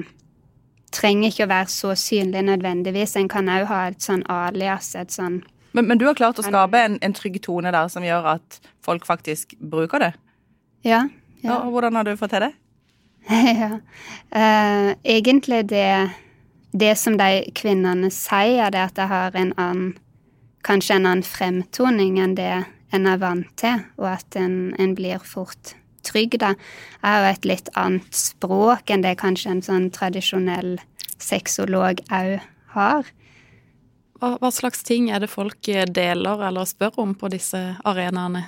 trenger 0.92 1.30
ikke 1.30 1.46
å 1.46 1.52
være 1.52 1.70
så 1.70 1.94
synlig 1.98 2.42
nødvendigvis. 2.48 3.16
En 3.16 3.30
kan 3.32 3.50
òg 3.52 3.68
ha 3.70 3.82
et 3.92 4.02
sånn 4.04 4.26
alias, 4.30 4.96
et 4.98 5.14
sånn 5.14 5.44
men, 5.72 5.86
men, 5.86 6.00
du 6.02 6.08
har 6.08 6.16
klart 6.18 6.40
å 6.42 6.44
skape 6.44 6.80
en, 6.82 6.96
en, 7.06 7.14
trygg 7.14 7.36
tone 7.46 7.70
der 7.70 7.92
som 7.94 8.02
gjør 8.02 8.32
at 8.32 8.56
folk 8.82 9.04
faktisk 9.06 9.54
bruker 9.62 10.02
det? 10.02 10.08
Ja. 10.82 11.04
ja. 11.44 11.60
Og 11.60 11.76
hvordan 11.76 12.00
har 12.00 12.08
du 12.08 12.16
fått 12.18 12.34
til 12.34 12.48
det? 12.48 12.50
ja. 13.62 13.76
Uh, 14.34 14.96
egentlig 15.06 15.68
det 15.70 16.10
det 16.72 16.96
som 16.98 17.18
de 17.18 17.46
kvinnene 17.58 18.10
sier, 18.14 18.70
det 18.74 18.82
er 18.82 18.90
at 18.90 18.98
jeg 18.98 19.14
har 19.14 19.38
en 19.38 19.56
annen 19.58 19.98
Kanskje 20.60 20.98
en 20.98 21.06
annen 21.08 21.24
fremtoning 21.24 22.18
enn 22.20 22.34
det 22.36 22.66
en 22.96 23.06
er 23.08 23.22
vant 23.22 23.50
til, 23.60 23.84
og 24.00 24.10
at 24.16 24.38
en, 24.40 24.74
en 24.80 24.96
blir 24.98 25.22
fort 25.26 25.76
trygg, 26.06 26.40
da. 26.42 26.54
er 27.04 27.20
jo 27.20 27.32
et 27.34 27.48
litt 27.48 27.72
annet 27.78 28.16
språk 28.16 28.90
enn 28.90 29.04
det 29.06 29.18
kanskje 29.22 29.56
en 29.56 29.66
sånn 29.66 29.90
tradisjonell 29.96 30.78
sexolog 31.20 32.02
òg 32.08 32.40
har. 32.76 33.10
Hva, 34.20 34.36
hva, 34.40 34.52
slags 34.52 34.84
ting 34.84 35.10
er 35.12 35.24
det 35.24 35.32
folk 35.32 35.70
deler 35.94 36.48
eller 36.50 36.68
spør 36.68 37.00
om 37.04 37.14
på 37.16 37.30
disse 37.32 37.60
arenaene? 37.88 38.46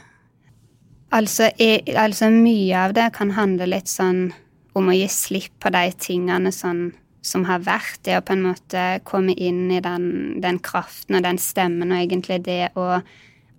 Altså, 1.12 1.50
altså 1.96 2.32
mye 2.32 2.88
av 2.88 2.96
det 2.96 3.10
kan 3.16 3.34
handle 3.36 3.68
litt 3.68 3.92
sånn 3.92 4.30
om 4.76 4.88
å 4.88 4.96
gi 4.96 5.08
slipp 5.12 5.58
på 5.60 5.72
de 5.76 5.90
tingene 6.00 6.52
sånn 6.56 6.92
som 7.22 7.44
har 7.46 7.62
vært, 7.62 8.00
det 8.08 8.16
å 8.18 8.24
på 8.26 8.34
en 8.34 8.46
måte 8.48 8.84
komme 9.06 9.36
inn 9.36 9.68
i 9.72 9.82
den, 9.84 10.40
den 10.42 10.58
kraften 10.64 11.20
og 11.20 11.26
den 11.28 11.38
stemmen, 11.38 11.92
og 11.92 12.00
egentlig 12.00 12.40
det 12.48 12.72
å, 12.80 13.02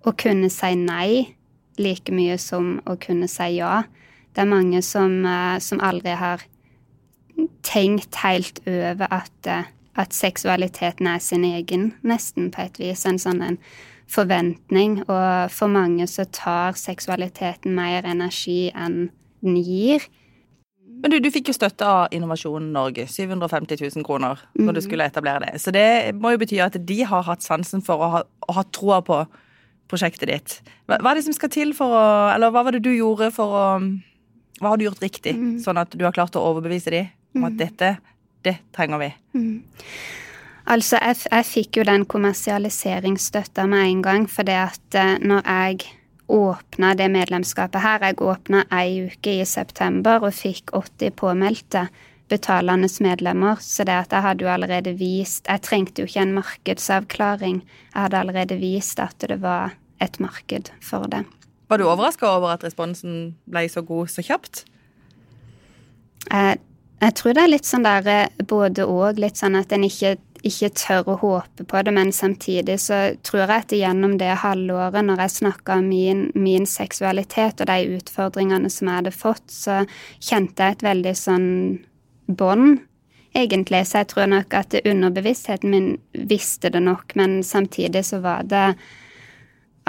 å, 0.03 0.13
kunne 0.17 0.49
si 0.51 0.73
nei 0.79 1.35
like 1.79 2.13
mye 2.13 2.37
som 2.41 2.77
å 2.89 2.97
kunne 3.01 3.29
si 3.31 3.57
ja. 3.57 3.83
Det 4.33 4.43
er 4.43 4.49
mange 4.49 4.81
som, 4.85 5.25
eh, 5.25 5.59
som 5.59 5.81
aldri 5.81 6.15
har 6.17 6.43
tenkt 7.63 8.15
helt 8.23 8.61
over 8.67 9.07
at, 9.11 9.47
eh, 9.47 9.69
at, 9.95 10.13
seksualiteten 10.13 11.07
er 11.07 11.19
sin 11.19 11.45
egen, 11.45 11.93
nesten 12.03 12.51
på 12.51 12.65
et 12.65 12.79
vis. 12.79 13.05
En 13.05 13.19
sånn 13.21 13.41
en 13.41 13.57
forventning. 14.07 15.01
Og 15.07 15.51
for 15.51 15.67
mange 15.67 16.07
så 16.07 16.25
tar 16.31 16.73
seksualiteten 16.73 17.73
mer 17.73 18.03
energi 18.05 18.71
enn 18.75 19.09
den 19.43 19.57
gir. 19.57 20.01
Men 21.03 21.11
du, 21.11 21.19
du 21.19 21.29
fikk 21.33 21.49
jo 21.51 21.55
støtte 21.57 21.83
av 21.83 22.13
Innovasjon 22.15 22.69
Norge, 22.71 23.07
750 23.11 23.81
000 23.81 24.05
kroner, 24.07 24.39
når 24.55 24.77
du 24.77 24.79
mhm. 24.79 24.85
skulle 24.85 25.07
etablere 25.09 25.49
det. 25.49 25.61
Så 25.61 25.73
det 25.75 26.15
må 26.15 26.31
jo 26.31 26.39
bety 26.39 26.61
at 26.63 26.77
de 26.79 26.99
har 27.03 27.25
hatt 27.27 27.43
sansen 27.43 27.83
for 27.83 27.99
å 27.99 28.11
ha, 28.13 28.21
å 28.23 28.55
ha 28.55 28.63
troa 28.71 29.01
på 29.03 29.23
prosjektet 29.91 30.29
ditt. 30.29 30.55
Hva, 30.87 30.97
hva, 30.99 31.11
er 31.11 31.19
det 31.19 31.27
som 31.27 31.35
skal 31.35 31.51
til 31.53 31.73
for 31.77 31.93
å 31.93 32.05
Eller 32.33 32.53
hva 32.53 32.63
var 32.65 32.75
det 32.75 32.83
du 32.85 32.91
gjorde 32.93 33.29
for 33.35 33.53
å 33.53 33.65
Hva 34.59 34.71
har 34.71 34.79
du 34.79 34.87
gjort 34.87 35.03
riktig, 35.03 35.35
mm. 35.37 35.55
sånn 35.63 35.79
at 35.81 35.93
du 35.95 36.03
har 36.05 36.15
klart 36.15 36.37
å 36.39 36.43
overbevise 36.51 36.93
de 36.93 37.05
om 37.33 37.47
at 37.47 37.55
mhm. 37.55 37.57
dette, 37.57 37.87
det 38.45 38.57
trenger 38.75 39.01
vi? 39.01 39.09
Mm. 39.33 39.55
Altså, 40.69 40.99
jeg, 41.01 41.17
jeg, 41.25 41.47
fikk 41.49 41.79
jo 41.79 41.85
den 41.89 42.05
kommersialiseringsstøtta 42.07 43.65
med 43.67 43.87
en 43.87 44.03
gang, 44.05 44.27
fordi 44.31 44.53
at 44.61 44.95
uh, 44.95 45.17
når 45.19 45.41
jeg 45.49 45.89
åpna 46.27 46.93
det 46.95 47.09
medlemskapet 47.11 47.81
her. 47.81 47.99
Jeg 48.01 48.21
åpna 48.21 48.63
ei 48.71 49.07
uke 49.07 49.37
i 49.41 49.45
september 49.45 50.23
og 50.23 50.35
fikk 50.35 50.73
80 50.73 51.15
påmeldte 51.19 51.87
betalende 52.31 52.89
medlemmer. 53.03 53.61
Så 53.61 53.85
det 53.87 53.95
at 54.05 54.13
jeg 54.15 54.25
hadde 54.25 54.45
jo 54.45 54.51
allerede 54.51 54.95
vist 54.99 55.47
Jeg 55.47 55.61
trengte 55.61 56.01
jo 56.01 56.09
ikke 56.09 56.25
en 56.25 56.35
markedsavklaring. 56.39 57.63
Jeg 57.93 58.01
hadde 58.01 58.19
allerede 58.19 58.59
vist 58.61 58.99
at 58.99 59.15
det 59.19 59.41
var 59.41 59.75
et 60.01 60.19
marked 60.19 60.71
for 60.81 61.07
det. 61.07 61.23
Var 61.69 61.77
du 61.77 61.87
overraska 61.87 62.27
over 62.27 62.53
at 62.53 62.63
responsen 62.63 63.35
ble 63.49 63.67
så 63.69 63.81
god 63.81 64.11
så 64.11 64.21
kjapt? 64.21 64.65
Jeg, 66.29 66.59
jeg 67.01 67.15
tror 67.15 67.33
det 67.33 67.43
er 67.43 67.51
litt 67.51 67.67
sånn 67.67 67.87
der 67.87 68.29
både 68.47 68.85
og. 68.85 69.19
Litt 69.19 69.39
sånn 69.39 69.57
at 69.59 69.71
en 69.73 69.87
ikke 69.87 70.17
ikke 70.43 70.69
tør 70.75 71.09
å 71.13 71.17
håpe 71.21 71.63
på 71.67 71.81
det, 71.85 71.93
men 71.95 72.11
samtidig 72.11 72.75
så 72.83 72.97
tror 73.23 73.45
jeg 73.45 73.53
at 73.55 73.75
gjennom 73.77 74.17
det 74.19 74.33
halvåret, 74.43 75.05
når 75.07 75.23
jeg 75.23 75.35
snakka 75.37 75.77
om 75.79 75.87
min, 75.87 76.25
min, 76.35 76.67
seksualitet 76.67 77.63
og 77.63 77.69
de 77.69 77.95
utfordringene 77.97 78.71
som 78.71 78.89
jeg 78.89 78.99
hadde 79.01 79.15
fått, 79.15 79.45
så 79.47 79.83
kjente 80.19 80.67
jeg 80.67 80.77
et 80.77 80.85
veldig 80.89 81.15
sånn 81.15 81.49
bånd, 82.25 82.81
egentlig. 83.33 83.85
Så 83.87 84.03
jeg 84.03 84.11
tror 84.13 84.29
nok 84.31 84.53
at 84.57 84.75
underbevisstheten 84.83 85.73
min 85.73 85.89
visste 86.11 86.71
det 86.73 86.83
nok, 86.83 87.15
men 87.19 87.41
samtidig 87.43 88.05
så 88.05 88.21
var 88.23 88.43
det 88.49 88.67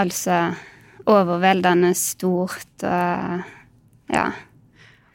altså 0.00 0.55
overveldende 1.11 1.93
stort 1.95 2.85
og 2.88 3.45
ja. 4.12 4.26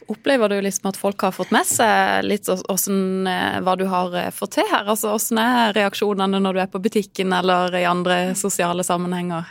Opplever 0.10 0.50
du 0.50 0.56
liksom 0.66 0.90
at 0.90 0.98
folk 0.98 1.22
har 1.22 1.34
fått 1.36 1.52
med 1.54 1.68
seg 1.70 2.24
litt 2.26 2.48
åssen, 2.50 3.28
eh, 3.30 3.60
hva 3.62 3.76
du 3.78 3.84
har 3.92 4.16
eh, 4.18 4.32
fått 4.34 4.56
til 4.58 4.66
her? 4.72 4.88
Altså 4.90 5.12
Åssen 5.14 5.38
er 5.38 5.76
reaksjonene 5.78 6.40
når 6.42 6.58
du 6.58 6.62
er 6.64 6.72
på 6.74 6.82
butikken 6.82 7.36
eller 7.38 7.76
i 7.78 7.86
andre 7.86 8.34
sosiale 8.34 8.82
sammenhenger? 8.88 9.46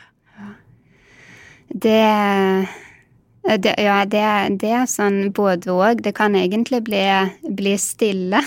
Det, 1.68 2.02
det 3.56 3.74
Ja, 3.80 4.02
det, 4.04 4.24
det, 4.60 4.72
er 4.82 4.88
sånn 4.90 5.30
både 5.32 5.72
òg. 5.72 6.02
Det 6.04 6.12
kan 6.16 6.36
egentlig 6.36 6.82
bli, 6.84 7.04
bli 7.48 7.76
stille. 7.80 8.42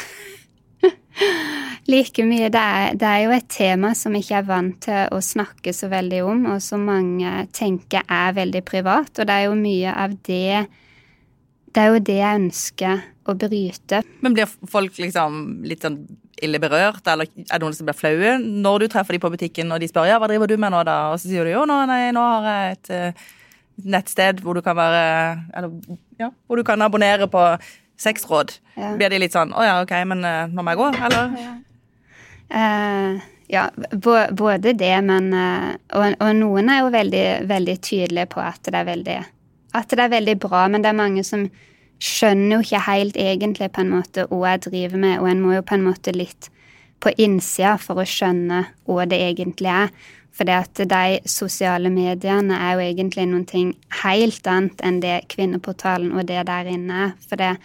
like 1.91 2.25
mye. 2.27 2.51
Det 2.53 2.61
er, 2.61 2.93
det 2.99 3.07
er, 3.07 3.23
jo 3.25 3.33
et 3.35 3.49
tema 3.49 3.95
som 3.97 4.15
ikke 4.17 4.37
er 4.41 4.47
vant 4.47 4.77
til 4.85 5.09
å 5.09 5.21
snakke 5.25 5.73
så 5.73 5.89
veldig 5.91 6.21
om, 6.27 6.45
og 6.53 6.61
som 6.63 6.85
mange 6.85 7.47
tenker 7.55 8.05
er 8.05 8.37
veldig 8.37 8.63
privat. 8.67 9.13
Og 9.17 9.27
det 9.27 9.37
er 9.37 9.49
jo 9.49 9.57
mye 9.57 9.97
av 10.05 10.15
det 10.27 10.65
det 11.71 11.79
er 11.79 11.93
jo 11.93 11.99
det 12.03 12.17
jeg 12.17 12.39
ønsker 12.41 13.03
å 13.31 13.35
bryte. 13.39 14.01
Men 14.19 14.33
blir 14.35 14.49
folk 14.69 14.97
liksom 14.99 15.61
litt 15.67 15.85
sånn 15.85 16.01
ille 16.41 16.59
berørt, 16.59 17.05
eller 17.07 17.29
er 17.29 17.45
det 17.51 17.61
noen 17.61 17.75
som 17.77 17.87
blir 17.87 17.95
flaue 17.95 18.33
når 18.41 18.83
du 18.83 18.87
treffer 18.91 19.15
dem 19.15 19.23
på 19.23 19.31
butikken 19.31 19.71
og 19.71 19.79
de 19.79 19.87
spør 19.87 20.09
ja, 20.09 20.17
hva 20.19 20.27
driver 20.27 20.49
du 20.49 20.57
med 20.59 20.73
nå, 20.73 20.81
da? 20.87 20.97
Og 21.13 21.21
så 21.21 21.29
sier 21.29 21.47
du 21.47 21.53
jo, 21.53 21.67
nå, 21.69 21.77
nei, 21.87 22.01
nå 22.15 22.23
har 22.25 22.49
jeg 22.49 22.75
et 22.75 22.91
eh, 22.97 23.29
nettsted 23.83 24.41
hvor 24.43 24.57
du 24.57 24.61
kan 24.65 24.77
være 24.77 25.03
Eller 25.57 25.97
ja, 26.19 26.31
hvor 26.47 26.59
du 26.59 26.63
kan 26.67 26.81
abonnere 26.81 27.27
på 27.31 27.43
sexråd. 28.01 28.55
Ja. 28.75 28.95
Blir 28.97 29.11
de 29.13 29.19
litt 29.21 29.35
sånn 29.35 29.53
å 29.53 29.65
ja, 29.65 29.75
ok, 29.83 29.93
men 30.09 30.25
uh, 30.25 30.47
nå 30.49 30.63
må 30.63 30.73
jeg 30.73 30.81
gå, 30.81 30.87
eller? 31.07 31.35
Ja. 31.41 31.51
Uh, 32.51 33.27
ja, 33.51 33.65
både 33.91 34.73
det, 34.79 34.95
men 35.05 35.29
uh, 35.35 35.73
og, 35.97 36.15
og, 36.17 36.31
noen 36.39 36.71
er 36.71 36.81
jo 36.81 36.89
veldig, 36.93 37.25
veldig 37.51 37.77
tydelige 37.83 38.29
på 38.31 38.41
at 38.43 38.63
det 38.67 38.79
er 38.79 38.87
veldig 38.87 39.19
at 39.77 39.93
det 39.93 40.03
er 40.03 40.11
veldig 40.11 40.35
bra, 40.43 40.65
men 40.67 40.83
det 40.83 40.89
er 40.91 40.97
mange 40.97 41.23
som 41.23 41.45
skjønner 42.01 42.57
jo 42.57 42.63
ikke 42.65 42.81
helt 42.87 43.19
egentlig 43.19 43.69
på 43.71 43.83
en 43.83 43.93
måte 43.93 44.25
hva 44.27 44.55
jeg 44.55 44.65
driver 44.65 45.03
med, 45.03 45.19
og 45.21 45.29
en 45.31 45.43
må 45.43 45.53
jo 45.55 45.63
på 45.63 45.77
en 45.77 45.85
måte 45.85 46.13
litt 46.15 46.49
på 47.01 47.13
innsida 47.21 47.77
for 47.81 48.01
å 48.01 48.07
skjønne 48.07 48.65
hva 48.89 49.05
det 49.09 49.21
egentlig 49.29 49.71
er. 49.71 49.93
For 50.31 50.47
det 50.47 50.55
at 50.55 50.81
de 50.89 51.19
sosiale 51.27 51.91
mediene 51.91 52.55
er 52.55 52.77
jo 52.77 52.85
egentlig 52.85 53.27
noen 53.27 53.45
ting 53.49 53.73
helt 54.01 54.47
annet 54.47 54.83
enn 54.87 55.01
det 55.03 55.17
Kvinneportalen 55.33 56.13
og 56.15 56.29
det 56.29 56.45
der 56.47 56.69
inne 56.71 57.07
er. 57.07 57.15
For 57.27 57.41
det 57.41 57.55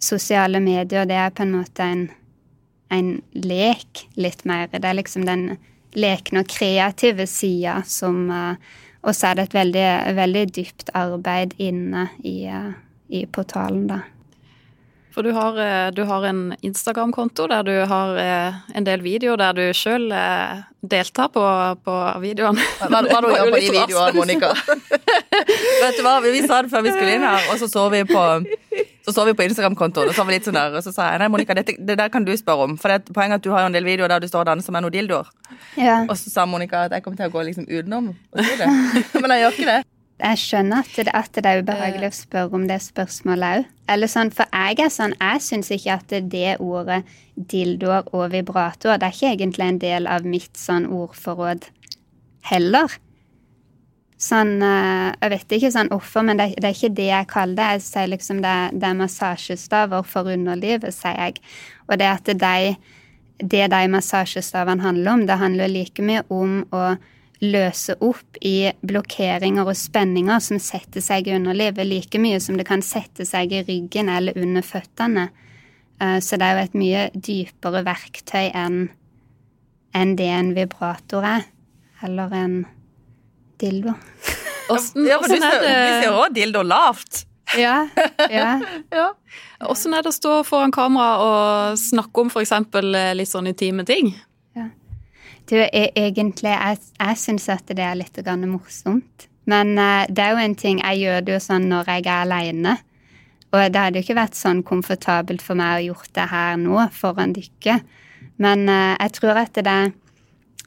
sosiale 0.00 0.62
medier, 0.64 1.04
det 1.04 1.18
er 1.20 1.34
på 1.34 1.44
en 1.44 1.56
måte 1.58 1.84
en, 1.84 2.06
en 2.88 3.10
lek 3.36 4.06
litt 4.16 4.46
mer. 4.48 4.70
Det 4.72 4.80
er 4.84 4.96
liksom 4.96 5.28
den 5.28 5.50
lekne 5.92 6.44
og 6.44 6.48
kreative 6.48 7.26
sida 7.28 7.80
som 7.84 8.30
uh, 8.32 8.54
og 9.00 9.16
så 9.16 9.30
er 9.30 9.38
det 9.38 9.48
et 9.48 9.56
veldig, 9.56 9.90
veldig 10.16 10.46
dypt 10.56 10.90
arbeid 10.96 11.54
inne 11.60 12.08
i, 12.20 12.44
eh, 12.44 12.72
i 13.08 13.24
portalen, 13.26 13.86
da. 13.88 14.02
For 15.14 15.26
du 15.26 15.32
har, 15.34 15.56
eh, 15.58 15.90
du 15.90 16.04
har 16.06 16.24
en 16.28 16.42
Instagram-konto 16.62 17.48
der 17.50 17.66
du 17.66 17.72
har 17.90 18.18
eh, 18.20 18.60
en 18.74 18.86
del 18.86 19.02
videoer 19.02 19.40
der 19.40 19.56
du 19.58 19.64
sjøl 19.74 20.06
deltar 20.80 21.32
på, 21.34 21.42
på 21.84 21.96
videoene. 22.22 22.62
Hva, 22.80 23.02
hva 23.08 23.20
du 23.24 23.28
gjør 23.34 23.50
på 23.50 23.58
de 23.58 23.72
videoene, 23.74 24.14
Monica? 24.16 24.54
Vet 25.82 25.98
du 25.98 26.04
hva, 26.06 26.20
vi 26.24 26.44
sa 26.46 26.62
det 26.62 26.70
før 26.72 26.86
vi 26.86 26.94
skulle 26.94 27.18
inn 27.18 27.26
her, 27.26 27.50
og 27.50 27.60
så 27.60 27.68
så 27.70 27.88
vi 27.92 28.04
på 28.08 28.24
så 29.04 29.14
så 29.16 29.24
vi 29.24 29.34
på 29.34 29.42
Instagram-kontoen, 29.42 30.10
og 30.10 30.14
så 30.14 30.22
var 30.22 30.28
vi 30.28 30.36
litt 30.36 30.46
sånn 30.46 30.58
der, 30.58 30.74
og 30.76 30.84
så 30.84 30.92
sa 30.94 31.06
jeg 31.10 31.22
nei, 31.22 31.28
Monica, 31.32 31.54
dette, 31.56 31.74
det 31.78 31.96
der 31.98 32.10
kan 32.12 32.26
du 32.26 32.30
spørre 32.36 32.68
om. 32.68 32.76
For 32.78 32.92
det 32.92 33.00
er 33.00 33.14
poenget 33.16 33.40
at 33.40 33.46
du 33.46 33.48
har 33.54 33.64
jo 33.64 33.70
en 33.70 33.76
del 33.76 33.88
videoer 33.88 34.12
der 34.12 34.22
du 34.22 34.28
står 34.28 34.44
og 34.44 34.50
danser 34.52 34.76
med 34.76 34.84
noen 34.84 34.94
dildoer. 34.94 35.30
Ja. 35.80 36.02
Og 36.04 36.14
så 36.20 36.30
sa 36.32 36.44
Monica 36.46 36.84
at 36.86 36.94
jeg 36.94 37.06
kommer 37.06 37.18
til 37.18 37.30
å 37.30 37.34
gå 37.34 37.46
liksom 37.48 37.66
utenom 37.66 38.12
å 38.12 38.44
si 38.44 38.60
det. 38.60 38.68
Men 39.22 39.34
jeg 39.34 39.46
gjør 39.46 39.56
ikke 39.56 39.72
det. 39.72 39.80
Jeg 40.20 40.38
skjønner 40.40 40.84
at 40.84 40.96
det, 40.96 41.12
at 41.16 41.36
det 41.36 41.48
er 41.48 41.62
ubehagelig 41.64 42.10
å 42.10 42.16
spørre 42.16 42.58
om 42.58 42.66
det 42.68 42.76
spørsmålet 42.84 43.60
òg. 43.60 43.68
Eller 43.90 44.10
sånn, 44.10 44.30
for 44.34 44.46
jeg 44.52 44.78
er 44.84 44.92
sånn, 44.92 45.14
jeg 45.16 45.42
syns 45.42 45.70
ikke 45.74 45.96
at 45.96 46.14
det 46.30 46.56
ordet 46.60 47.00
dildoer 47.34 48.08
og 48.12 48.30
vibrator 48.34 48.98
det 49.00 49.08
er 49.08 49.16
ikke 49.16 49.30
egentlig 49.34 49.66
en 49.66 49.80
del 49.82 50.08
av 50.10 50.26
mitt 50.28 50.60
sånn 50.60 50.86
ordforråd 50.92 51.70
heller. 52.50 52.98
Sånn 54.20 54.58
eh, 54.60 55.10
Jeg 55.16 55.32
vet 55.32 55.54
ikke 55.56 55.72
sånn 55.72 55.90
hvorfor, 55.92 56.24
men 56.28 56.40
det, 56.40 56.50
det, 56.60 56.68
er 56.68 56.76
ikke 56.76 56.96
det 56.98 57.08
jeg 57.08 57.30
kaller 57.30 57.56
det. 57.56 57.68
Jeg 57.78 57.86
sier 57.86 58.10
liksom 58.12 58.42
det, 58.44 58.56
det 58.76 58.90
er 58.90 58.98
massasjestaver 58.98 60.04
for 60.06 60.28
underlivet, 60.28 60.92
sier 60.94 61.16
jeg. 61.16 61.40
Og 61.88 61.96
det 62.00 62.10
at 62.10 62.28
de, 62.42 62.74
det 63.40 63.64
de 63.72 63.80
massasjestavene 63.94 64.84
handler 64.84 65.14
om, 65.14 65.24
det 65.26 65.40
handler 65.40 65.72
like 65.72 66.04
mye 66.04 66.26
om 66.28 66.60
å 66.76 66.84
løse 67.40 67.96
opp 68.04 68.36
i 68.44 68.70
blokkeringer 68.84 69.68
og 69.68 69.76
spenninger 69.78 70.42
som 70.44 70.60
setter 70.60 71.00
seg 71.04 71.28
i 71.28 71.34
underlivet, 71.38 71.86
like 71.88 72.20
mye 72.20 72.40
som 72.42 72.58
det 72.60 72.66
kan 72.68 72.84
sette 72.84 73.24
seg 73.28 73.54
i 73.56 73.62
ryggen 73.64 74.10
eller 74.12 74.36
under 74.38 74.64
føttene. 74.64 75.30
Eh, 76.00 76.18
så 76.20 76.36
det 76.40 76.46
er 76.46 76.58
jo 76.58 76.66
et 76.66 76.76
mye 76.82 77.06
dypere 77.14 77.84
verktøy 77.86 78.50
enn 78.50 78.82
enn 79.96 80.14
det 80.14 80.28
en 80.30 80.52
vibrator 80.54 81.24
er. 81.26 81.48
Eller 82.06 82.30
en 82.36 82.54
dildo. 83.60 83.96
Åssen 84.70 85.08
ja, 85.08 85.18
er 85.18 85.34
det 85.34 85.72
Vi 85.74 85.96
ser 86.04 86.14
òg 86.14 86.36
dildo 86.36 86.62
lavt. 86.62 87.24
Ja. 87.58 87.88
ja. 88.30 88.52
ja. 89.00 89.08
Åssen 89.66 89.96
er 89.96 90.04
det 90.04 90.12
å 90.12 90.14
stå 90.14 90.34
foran 90.46 90.72
kamera 90.74 91.16
og 91.24 91.80
snakke 91.80 92.22
om 92.22 92.30
f.eks. 92.30 92.54
Eh, 92.54 93.12
litt 93.18 93.30
sånn 93.30 93.50
intime 93.50 93.84
ting? 93.88 94.14
Du, 95.50 95.56
jeg, 95.56 95.90
egentlig 95.96 96.52
Jeg, 96.52 96.78
jeg 97.00 97.18
syns 97.18 97.48
at 97.50 97.66
det 97.66 97.82
er 97.82 97.98
litt 97.98 98.18
morsomt. 98.46 99.26
Men 99.50 99.74
uh, 99.78 100.06
det 100.06 100.22
er 100.22 100.30
jo 100.30 100.44
en 100.44 100.54
ting 100.54 100.78
Jeg 100.78 101.00
gjør 101.00 101.24
det 101.26 101.34
jo 101.34 101.40
sånn 101.42 101.68
når 101.68 101.90
jeg 101.90 102.06
er 102.06 102.22
aleine. 102.22 102.76
Og 103.50 103.72
det 103.72 103.80
hadde 103.80 103.98
jo 103.98 104.06
ikke 104.06 104.20
vært 104.20 104.38
sånn 104.38 104.62
komfortabelt 104.62 105.42
for 105.42 105.58
meg 105.58 105.80
å 105.80 105.86
gjort 105.88 106.12
det 106.14 106.28
her 106.30 106.56
nå 106.60 106.84
foran 106.94 107.34
dere. 107.34 107.80
Men 108.38 108.68
uh, 108.70 108.94
jeg 108.94 109.16
tror 109.18 109.42
at 109.42 109.58
det, 109.58 109.78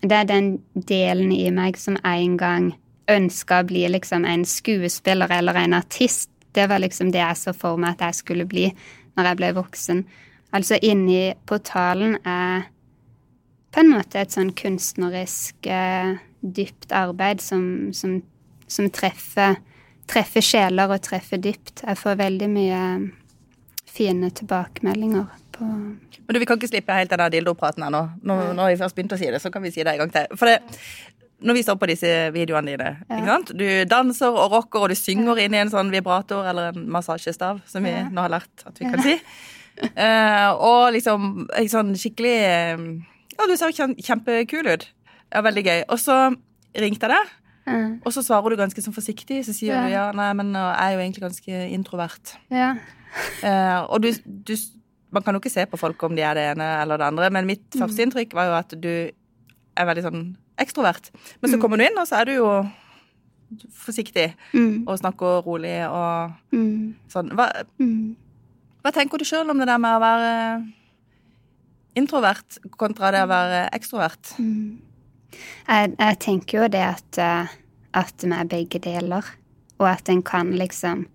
det 0.04 0.18
er 0.18 0.28
den 0.28 0.50
delen 0.75 1.32
i 1.32 1.48
meg 1.52 1.80
som 1.80 1.96
en 2.04 2.36
gang 2.38 2.74
ønska 3.08 3.62
å 3.62 3.68
bli 3.68 3.86
liksom 3.88 4.28
en 4.28 4.44
skuespiller 4.48 5.32
eller 5.32 5.62
en 5.63 5.80
artist. 5.80 6.30
Det 6.52 6.68
var 6.68 6.84
liksom 6.84 7.12
det 7.16 7.24
jeg 7.24 7.40
så 7.40 7.56
for 7.56 7.80
meg 7.80 7.96
at 7.96 8.10
jeg 8.10 8.20
skulle 8.20 8.50
bli 8.50 8.68
når 9.16 9.32
jeg 9.32 9.40
ble 9.40 9.56
voksen. 9.56 10.04
Altså 10.54 10.78
inni 10.84 11.32
portalen 11.50 12.20
er 12.28 12.68
på 13.74 13.82
en 13.82 13.89
måte 13.89 14.22
et 14.22 14.34
sånn 14.34 14.51
kunstnerisk, 14.58 15.65
eh, 15.65 16.15
dypt 16.44 16.94
arbeid 16.94 17.42
som, 17.42 17.65
som, 17.96 18.20
som 18.70 18.89
treffer, 18.94 19.58
treffer, 20.12 20.46
sjeler 20.46 20.92
og 20.94 21.01
treffer 21.06 21.42
dypt. 21.42 21.82
Jeg 21.82 22.00
får 22.00 22.20
veldig 22.22 22.50
mye 22.53 22.82
fine 23.94 24.30
tilbakemeldinger 24.34 25.25
på 25.53 25.63
Men 25.65 26.34
du, 26.34 26.39
Vi 26.39 26.46
kan 26.50 26.58
ikke 26.58 26.72
slippe 26.72 26.96
helt 26.98 27.12
den 27.13 27.25
dildopraten 27.34 27.86
nå. 27.94 28.03
Når, 28.25 28.53
når 28.58 28.72
vi 28.72 28.77
først 28.82 28.98
begynte 28.98 29.18
å 29.18 29.22
si 29.22 29.30
det, 29.30 29.42
så 29.42 29.51
kan 29.53 29.63
vi 29.65 29.74
si 29.74 29.84
det 29.84 29.94
en 29.94 30.03
gang 30.03 30.13
til. 30.13 30.38
For 30.39 30.50
det, 30.50 30.60
når 31.44 31.58
vi 31.58 31.63
så 31.65 31.75
på 31.77 31.89
disse 31.92 32.12
videoene 32.34 32.74
dine. 32.74 32.92
Ja. 33.10 33.18
ikke 33.18 33.32
sant? 33.34 33.51
Du 33.60 33.65
danser 33.89 34.32
og 34.34 34.53
rocker, 34.53 34.86
og 34.86 34.94
du 34.94 34.98
synger 34.98 35.42
inn 35.44 35.56
i 35.56 35.62
en 35.62 35.74
sånn 35.74 35.92
vibrator 35.94 36.48
eller 36.50 36.72
en 36.72 36.86
massasjestav, 36.94 37.62
som 37.70 37.86
vi 37.86 37.94
ja. 37.94 38.06
nå 38.10 38.24
har 38.24 38.38
lært 38.38 38.65
at 38.70 38.80
vi 38.80 38.88
kan 38.88 39.03
si. 39.03 39.18
Uh, 39.84 40.51
og 40.70 40.94
liksom 40.96 41.48
sånn 41.74 41.94
skikkelig 42.00 42.38
Ja, 43.34 43.48
du 43.50 43.56
ser 43.60 43.74
kjempekul 43.74 44.70
ut. 44.70 44.86
Ja, 45.34 45.42
veldig 45.46 45.63
gøy. 45.66 45.80
Og 45.94 46.02
så 46.02 46.18
ringte 46.78 47.10
jeg 47.10 47.13
deg, 47.13 47.32
mm. 47.70 47.90
og 48.06 48.13
så 48.13 48.24
svarer 48.25 48.54
du 48.54 48.60
ganske 48.62 48.84
sånn 48.86 48.96
forsiktig. 48.96 49.42
Så 49.48 49.56
sier 49.58 49.75
ja. 49.75 49.82
du 49.84 49.94
ja, 49.94 50.06
nei, 50.16 50.30
men 50.38 50.54
jeg 50.58 50.78
er 50.78 50.96
jo 50.96 51.02
egentlig 51.04 51.25
ganske 51.25 51.66
introvert. 51.74 52.36
Ja. 52.54 52.75
Uh, 53.44 53.82
og 53.94 54.02
du, 54.02 54.10
du, 54.25 54.56
Man 55.13 55.22
kan 55.22 55.36
jo 55.36 55.42
ikke 55.44 55.54
se 55.54 55.68
på 55.70 55.78
folk 55.78 56.02
om 56.08 56.16
de 56.18 56.24
er 56.25 56.34
det 56.34 56.48
ene 56.56 56.68
eller 56.82 56.98
det 56.98 57.06
andre, 57.12 57.28
men 57.30 57.46
mitt 57.46 57.68
mm. 57.70 57.82
første 57.84 58.02
inntrykk 58.02 58.32
var 58.34 58.50
jo 58.50 58.56
at 58.58 58.74
du 58.82 58.94
er 59.74 59.90
veldig 59.90 60.06
sånn 60.08 60.24
ekstrovert. 60.62 61.12
Men 61.42 61.52
så 61.52 61.58
mm. 61.58 61.62
kommer 61.62 61.78
du 61.78 61.86
inn, 61.86 62.00
og 62.02 62.08
så 62.10 62.22
er 62.22 62.30
du 62.30 62.34
jo 62.40 62.48
forsiktig 63.78 64.32
mm. 64.54 64.86
og 64.90 64.98
snakker 64.98 65.44
rolig 65.46 65.75
og 65.86 66.34
mm. 66.56 67.10
sånn. 67.13 67.30
Hva, 67.38 67.50
hva, 67.78 68.94
tenker 68.96 69.22
du 69.22 69.28
sjøl 69.28 69.54
om 69.54 69.62
det 69.62 69.70
der 69.70 69.82
med 69.82 69.98
å 69.98 70.02
være 70.02 70.34
introvert 72.00 72.60
kontra 72.80 73.12
det 73.14 73.24
å 73.26 73.32
være 73.32 73.64
ekstrovert? 73.76 74.36
Mm. 74.40 74.82
Jeg, 75.34 75.94
jeg, 75.98 76.20
tenker 76.22 76.60
jo 76.62 76.70
det 76.72 76.84
at, 76.86 77.20
eh, 77.22 77.56
at 77.98 78.26
vi 78.26 78.32
er 78.36 78.50
begge 78.50 78.82
deler, 78.84 79.34
og 79.80 79.90
at 79.90 80.10
en 80.10 80.24
kan 80.26 80.54
liksom 80.58 81.08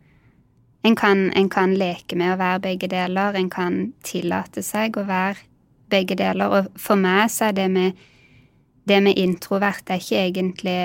en 0.87 0.95
kan, 0.97 1.33
en 1.35 1.49
kan, 1.51 1.75
leke 1.75 2.17
med 2.17 2.33
å 2.33 2.39
være 2.39 2.63
begge 2.65 2.89
deler. 2.89 3.35
En 3.37 3.51
kan 3.51 3.91
tillate 4.07 4.63
seg 4.65 4.97
å 4.97 5.03
være 5.09 5.43
begge 5.91 6.17
deler. 6.17 6.55
Og 6.55 6.79
for 6.81 6.97
meg 7.01 7.27
så 7.35 7.49
er 7.49 7.57
det 7.59 7.67
med, 7.73 7.99
det 8.89 9.01
med 9.05 9.19
introvert 9.19 9.91
er 9.91 10.01
ikke 10.01 10.23
egentlig 10.23 10.79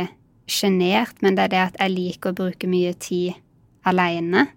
sjenert, 0.50 1.22
men 1.22 1.38
det 1.38 1.46
er 1.46 1.54
det 1.54 1.62
at 1.68 1.80
jeg 1.80 1.94
liker 1.94 2.34
å 2.34 2.40
bruke 2.42 2.68
mye 2.68 2.94
tid 3.00 3.38
aleine. 3.88 4.48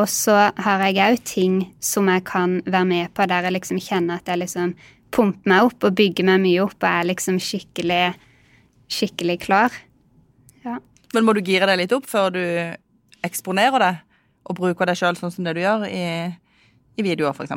Og 0.00 0.08
så 0.08 0.34
har 0.56 0.82
jeg 0.86 1.04
òg 1.04 1.22
ting 1.28 1.56
som 1.84 2.08
jeg 2.08 2.24
kan 2.24 2.60
være 2.64 2.88
med 2.88 3.12
på, 3.12 3.26
der 3.28 3.48
jeg 3.48 3.56
liksom 3.58 3.80
kjenner 3.82 4.20
at 4.20 4.28
jeg 4.30 4.40
liksom 4.40 4.74
pumper 5.12 5.52
meg 5.52 5.68
opp 5.68 5.84
og 5.84 5.96
bygger 5.98 6.24
meg 6.24 6.40
mye 6.40 6.62
opp 6.64 6.78
og 6.80 6.88
er 6.88 7.10
liksom 7.10 7.36
skikkelig, 7.42 8.14
skikkelig 8.88 9.36
klar. 9.44 9.76
Ja. 10.64 10.78
Men 11.12 11.26
må 11.26 11.34
du 11.36 11.42
gire 11.44 11.68
deg 11.68 11.82
litt 11.82 11.92
opp 11.92 12.08
før 12.08 12.32
du 12.32 12.42
eksponerer 13.22 13.84
deg 13.84 14.00
og 14.48 14.58
bruker 14.58 14.88
deg 14.88 14.98
sjøl 14.98 15.18
sånn 15.18 15.34
som 15.34 15.46
det 15.46 15.54
du 15.58 15.62
gjør 15.62 15.84
i, 15.86 16.06
i 16.96 17.04
videoer, 17.04 17.36
f.eks.? 17.36 17.52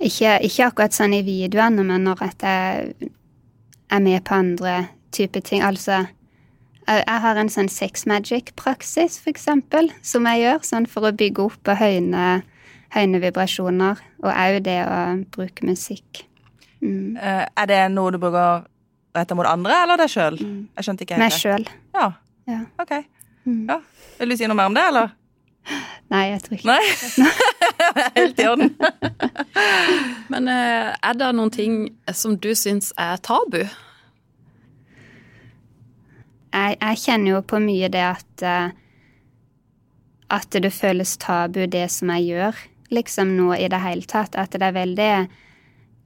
Ikke, 0.00 0.38
ikke 0.42 0.66
akkurat 0.66 0.96
sånn 0.96 1.14
i 1.14 1.22
videoene, 1.24 1.84
men 1.86 2.08
når 2.08 2.24
jeg 2.26 3.10
er 3.90 4.02
med 4.02 4.24
på 4.26 4.34
andre 4.34 4.74
typer 5.14 5.44
ting. 5.44 5.62
Altså 5.62 6.04
jeg 6.98 7.20
har 7.22 7.36
en 7.38 7.48
sånn 7.52 7.68
sex 7.70 8.06
magic-praksis, 8.10 9.20
eksempel, 9.30 9.90
som 10.02 10.26
jeg 10.26 10.42
gjør 10.44 10.64
sånn 10.66 10.86
for 10.90 11.06
å 11.06 11.12
bygge 11.16 11.44
opp 11.44 11.68
og 11.70 11.76
høyne, 11.78 12.42
høyne 12.96 13.20
vibrasjoner. 13.22 14.00
Og 14.24 14.30
òg 14.32 14.58
det 14.66 14.78
å 14.86 14.98
bruke 15.36 15.66
musikk. 15.68 16.24
Mm. 16.82 17.16
Eh, 17.20 17.46
Er 17.56 17.66
det 17.66 17.80
noe 17.92 18.10
du 18.10 18.18
bruker 18.18 18.64
retta 19.14 19.34
mot 19.36 19.46
andre, 19.46 19.82
eller 19.84 19.96
deg 20.00 20.08
sjøl? 20.10 20.38
Mm. 20.40 20.68
Jeg 20.76 20.84
skjønte 20.86 21.04
ikke 21.06 21.18
helt 21.18 21.24
Meg 21.26 21.38
sjøl. 21.38 21.66
Ja, 21.94 22.12
Ja. 22.48 22.60
ok. 22.80 22.92
Mm. 23.46 23.66
Ja. 23.68 23.80
Vil 24.18 24.28
du 24.28 24.36
si 24.36 24.46
noe 24.46 24.56
mer 24.56 24.66
om 24.66 24.74
det, 24.74 24.82
eller? 24.88 25.10
Nei, 26.10 26.24
jeg 26.32 26.42
tror 26.42 26.56
ikke 26.56 26.66
Nei? 26.66 27.34
Helt 28.16 28.40
i 28.40 28.46
orden. 28.48 28.72
Men 30.32 30.48
eh, 30.48 30.96
er 31.02 31.14
det 31.20 31.28
noen 31.36 31.52
ting 31.54 31.76
som 32.16 32.36
du 32.40 32.50
syns 32.58 32.92
er 32.98 33.20
tabu? 33.22 33.62
Jeg, 36.52 36.76
jeg 36.80 37.00
kjenner 37.04 37.36
jo 37.36 37.42
på 37.46 37.60
mye 37.62 37.90
det 37.92 38.04
at 38.04 38.44
eh, 38.46 38.76
At 40.30 40.50
det 40.50 40.70
føles 40.70 41.16
tabu, 41.18 41.66
det 41.66 41.90
som 41.90 42.10
jeg 42.14 42.26
gjør, 42.30 42.54
liksom 42.90 43.36
nå 43.36 43.54
i 43.54 43.66
det 43.68 43.80
hele 43.82 44.06
tatt. 44.06 44.36
At 44.36 44.52
det 44.52 44.62
er 44.62 44.72
veldig 44.72 45.28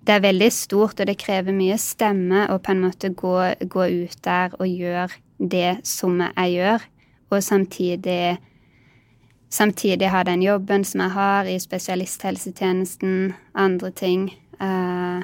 Det 0.04 0.12
er 0.12 0.20
veldig 0.20 0.50
stort, 0.52 1.00
og 1.00 1.06
det 1.06 1.18
krever 1.18 1.52
mye 1.52 1.78
stemme 1.78 2.46
å 2.52 2.58
på 2.58 2.72
en 2.72 2.80
måte 2.80 3.08
gå, 3.08 3.36
gå 3.60 3.84
ut 4.04 4.18
der 4.24 4.52
og 4.58 4.68
gjøre 4.68 5.08
det 5.38 5.80
som 5.84 6.20
jeg 6.20 6.52
gjør, 6.52 6.82
og 7.30 7.42
samtidig 7.42 8.38
Samtidig 9.54 10.08
ha 10.10 10.24
den 10.26 10.42
jobben 10.42 10.82
som 10.84 11.00
jeg 11.00 11.10
har 11.14 11.46
i 11.46 11.60
spesialisthelsetjenesten, 11.62 13.34
andre 13.54 13.90
ting. 13.94 14.24
Eh, 14.58 15.22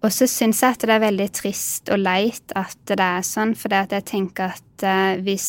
og 0.00 0.12
så 0.12 0.24
syns 0.30 0.62
jeg 0.62 0.76
at 0.76 0.84
det 0.86 0.94
er 0.94 1.02
veldig 1.02 1.28
trist 1.36 1.90
og 1.92 2.00
leit 2.00 2.54
at 2.56 2.78
det 2.88 3.04
er 3.04 3.24
sånn, 3.26 3.52
for 3.58 3.72
jeg 3.76 4.04
tenker 4.08 4.54
at 4.56 4.84
eh, 4.86 5.20
hvis, 5.20 5.48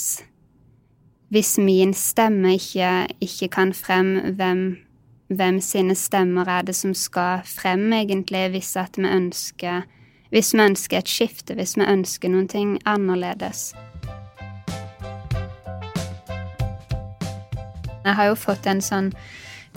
hvis 1.31 1.55
min 1.61 1.93
stemme 1.95 2.57
ikke, 2.57 2.91
ikke 3.23 3.47
kan 3.55 3.71
frem, 3.71 4.35
hvem, 4.35 4.65
hvem 5.31 5.61
sine 5.63 5.95
stemmer 5.95 6.51
er 6.51 6.67
det 6.67 6.75
som 6.75 6.91
skal 6.91 7.45
frem, 7.47 7.93
egentlig, 7.95 8.49
hvis 8.51 8.75
vi 8.75 9.07
ønsker 9.07 9.87
Hvis 10.31 10.53
vi 10.53 10.61
ønsker 10.63 10.97
et 10.97 11.09
skifte, 11.11 11.55
hvis 11.55 11.75
vi 11.75 11.83
ønsker 11.83 12.29
noen 12.29 12.47
ting 12.47 12.77
annerledes. 12.85 13.73
Jeg 18.05 18.13
har 18.15 18.25
jo 18.29 18.35
fått 18.35 18.65
en 18.65 18.79
sånn 18.81 19.11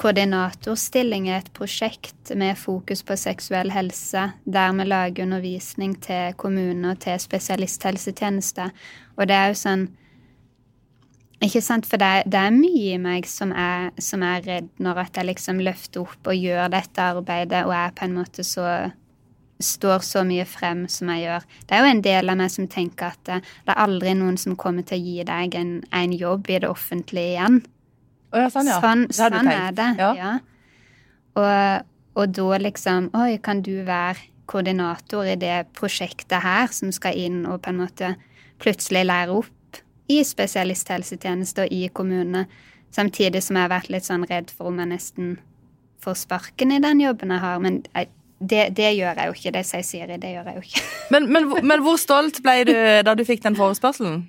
koordinatorstilling 0.01 1.29
er 1.31 1.43
et 1.43 1.51
prosjekt 1.55 2.33
med 2.39 2.59
fokus 2.59 3.05
på 3.07 3.17
seksuell 3.19 3.71
helse, 3.75 4.31
der 4.45 4.73
vi 4.75 4.87
lager 4.89 5.27
undervisning 5.27 5.95
til 6.03 6.35
kommuner 6.41 6.95
og 6.95 7.03
til 7.05 7.21
spesialisthelsetjeneste. 7.23 8.71
Og 9.17 9.29
det 9.29 9.37
er 9.37 9.53
jo 9.53 9.61
sånn 9.67 9.87
Ikke 11.45 11.61
sant, 11.61 11.85
for 11.85 12.01
det, 12.01 12.31
det 12.31 12.39
er 12.41 12.55
mye 12.55 12.95
i 12.95 12.99
meg 13.03 13.27
som 13.29 13.51
er, 13.53 13.91
som 14.01 14.23
er 14.25 14.41
redd 14.47 14.69
når 14.81 15.01
at 15.03 15.19
jeg 15.19 15.29
liksom 15.29 15.59
løfter 15.61 16.01
opp 16.01 16.31
og 16.31 16.39
gjør 16.41 16.71
dette 16.73 17.03
arbeidet, 17.05 17.67
og 17.67 17.75
jeg 17.75 17.93
på 17.99 18.07
en 18.07 18.15
måte 18.17 18.45
så 18.47 18.69
står 19.61 19.99
så 20.07 20.23
mye 20.25 20.47
frem 20.49 20.87
som 20.89 21.11
jeg 21.13 21.27
gjør. 21.27 21.45
Det 21.67 21.77
er 21.77 21.83
jo 21.83 21.91
en 21.91 22.03
del 22.07 22.33
av 22.33 22.39
meg 22.41 22.55
som 22.55 22.71
tenker 22.71 23.13
at 23.13 23.21
det, 23.29 23.41
er 23.67 23.83
aldri 23.85 24.15
noen 24.17 24.39
som 24.41 24.57
kommer 24.57 24.87
til 24.87 24.99
å 24.99 25.05
gi 25.05 25.27
deg 25.29 25.59
en, 25.59 25.77
en 25.93 26.17
jobb 26.17 26.51
i 26.51 26.63
det 26.65 26.71
offentlige 26.71 27.35
igjen. 27.35 27.61
Å 28.35 28.45
ja, 28.45 28.51
sånn, 28.51 28.69
ja. 28.69 28.81
Sånn, 28.83 29.07
Det 29.09 29.17
sånn 29.17 29.51
er 29.51 29.75
det. 29.77 29.89
Ja. 30.01 30.11
Ja. 30.19 30.33
Og, 31.39 31.91
og 32.19 32.35
da 32.35 32.61
liksom 32.63 33.11
Oi, 33.15 33.37
kan 33.43 33.63
du 33.63 33.77
være 33.87 34.31
koordinator 34.51 35.27
i 35.31 35.39
det 35.41 35.67
prosjektet 35.77 36.43
her, 36.45 36.69
som 36.75 36.93
skal 36.93 37.17
inn 37.17 37.45
og 37.49 37.63
på 37.65 37.73
en 37.73 37.81
måte 37.81 38.15
plutselig 38.61 39.07
lære 39.09 39.39
opp 39.39 39.81
i 40.13 40.21
spesialisthelsetjeneste 40.27 41.65
og 41.65 41.73
i 41.73 41.87
kommunene, 41.89 42.45
samtidig 42.95 43.41
som 43.43 43.57
jeg 43.57 43.67
har 43.67 43.73
vært 43.73 43.91
litt 43.93 44.07
sånn 44.07 44.27
redd 44.29 44.53
for 44.53 44.69
om 44.71 44.83
jeg 44.83 44.91
nesten 44.93 45.31
får 46.05 46.19
sparken 46.27 46.75
i 46.75 46.83
den 46.85 47.01
jobben 47.01 47.33
jeg 47.33 47.43
har. 47.43 47.63
Men 47.65 47.81
jeg, 47.95 48.11
det, 48.39 48.65
det 48.77 48.91
gjør 48.99 49.17
jeg 49.17 49.31
jo 49.31 49.37
ikke. 49.39 49.55
Det 49.57 49.65
sier 49.67 49.87
Siri, 49.87 50.19
det 50.21 50.35
gjør 50.35 50.51
jeg 50.51 50.59
jo 50.59 50.67
ikke. 50.69 50.85
Men, 51.13 51.27
men, 51.29 51.51
men 51.69 51.83
hvor 51.85 51.99
stolt 52.01 52.39
ble 52.41 52.63
du 52.65 52.73
da 53.05 53.13
du 53.13 53.21
fikk 53.29 53.43
den 53.45 53.57
forespørselen? 53.59 54.23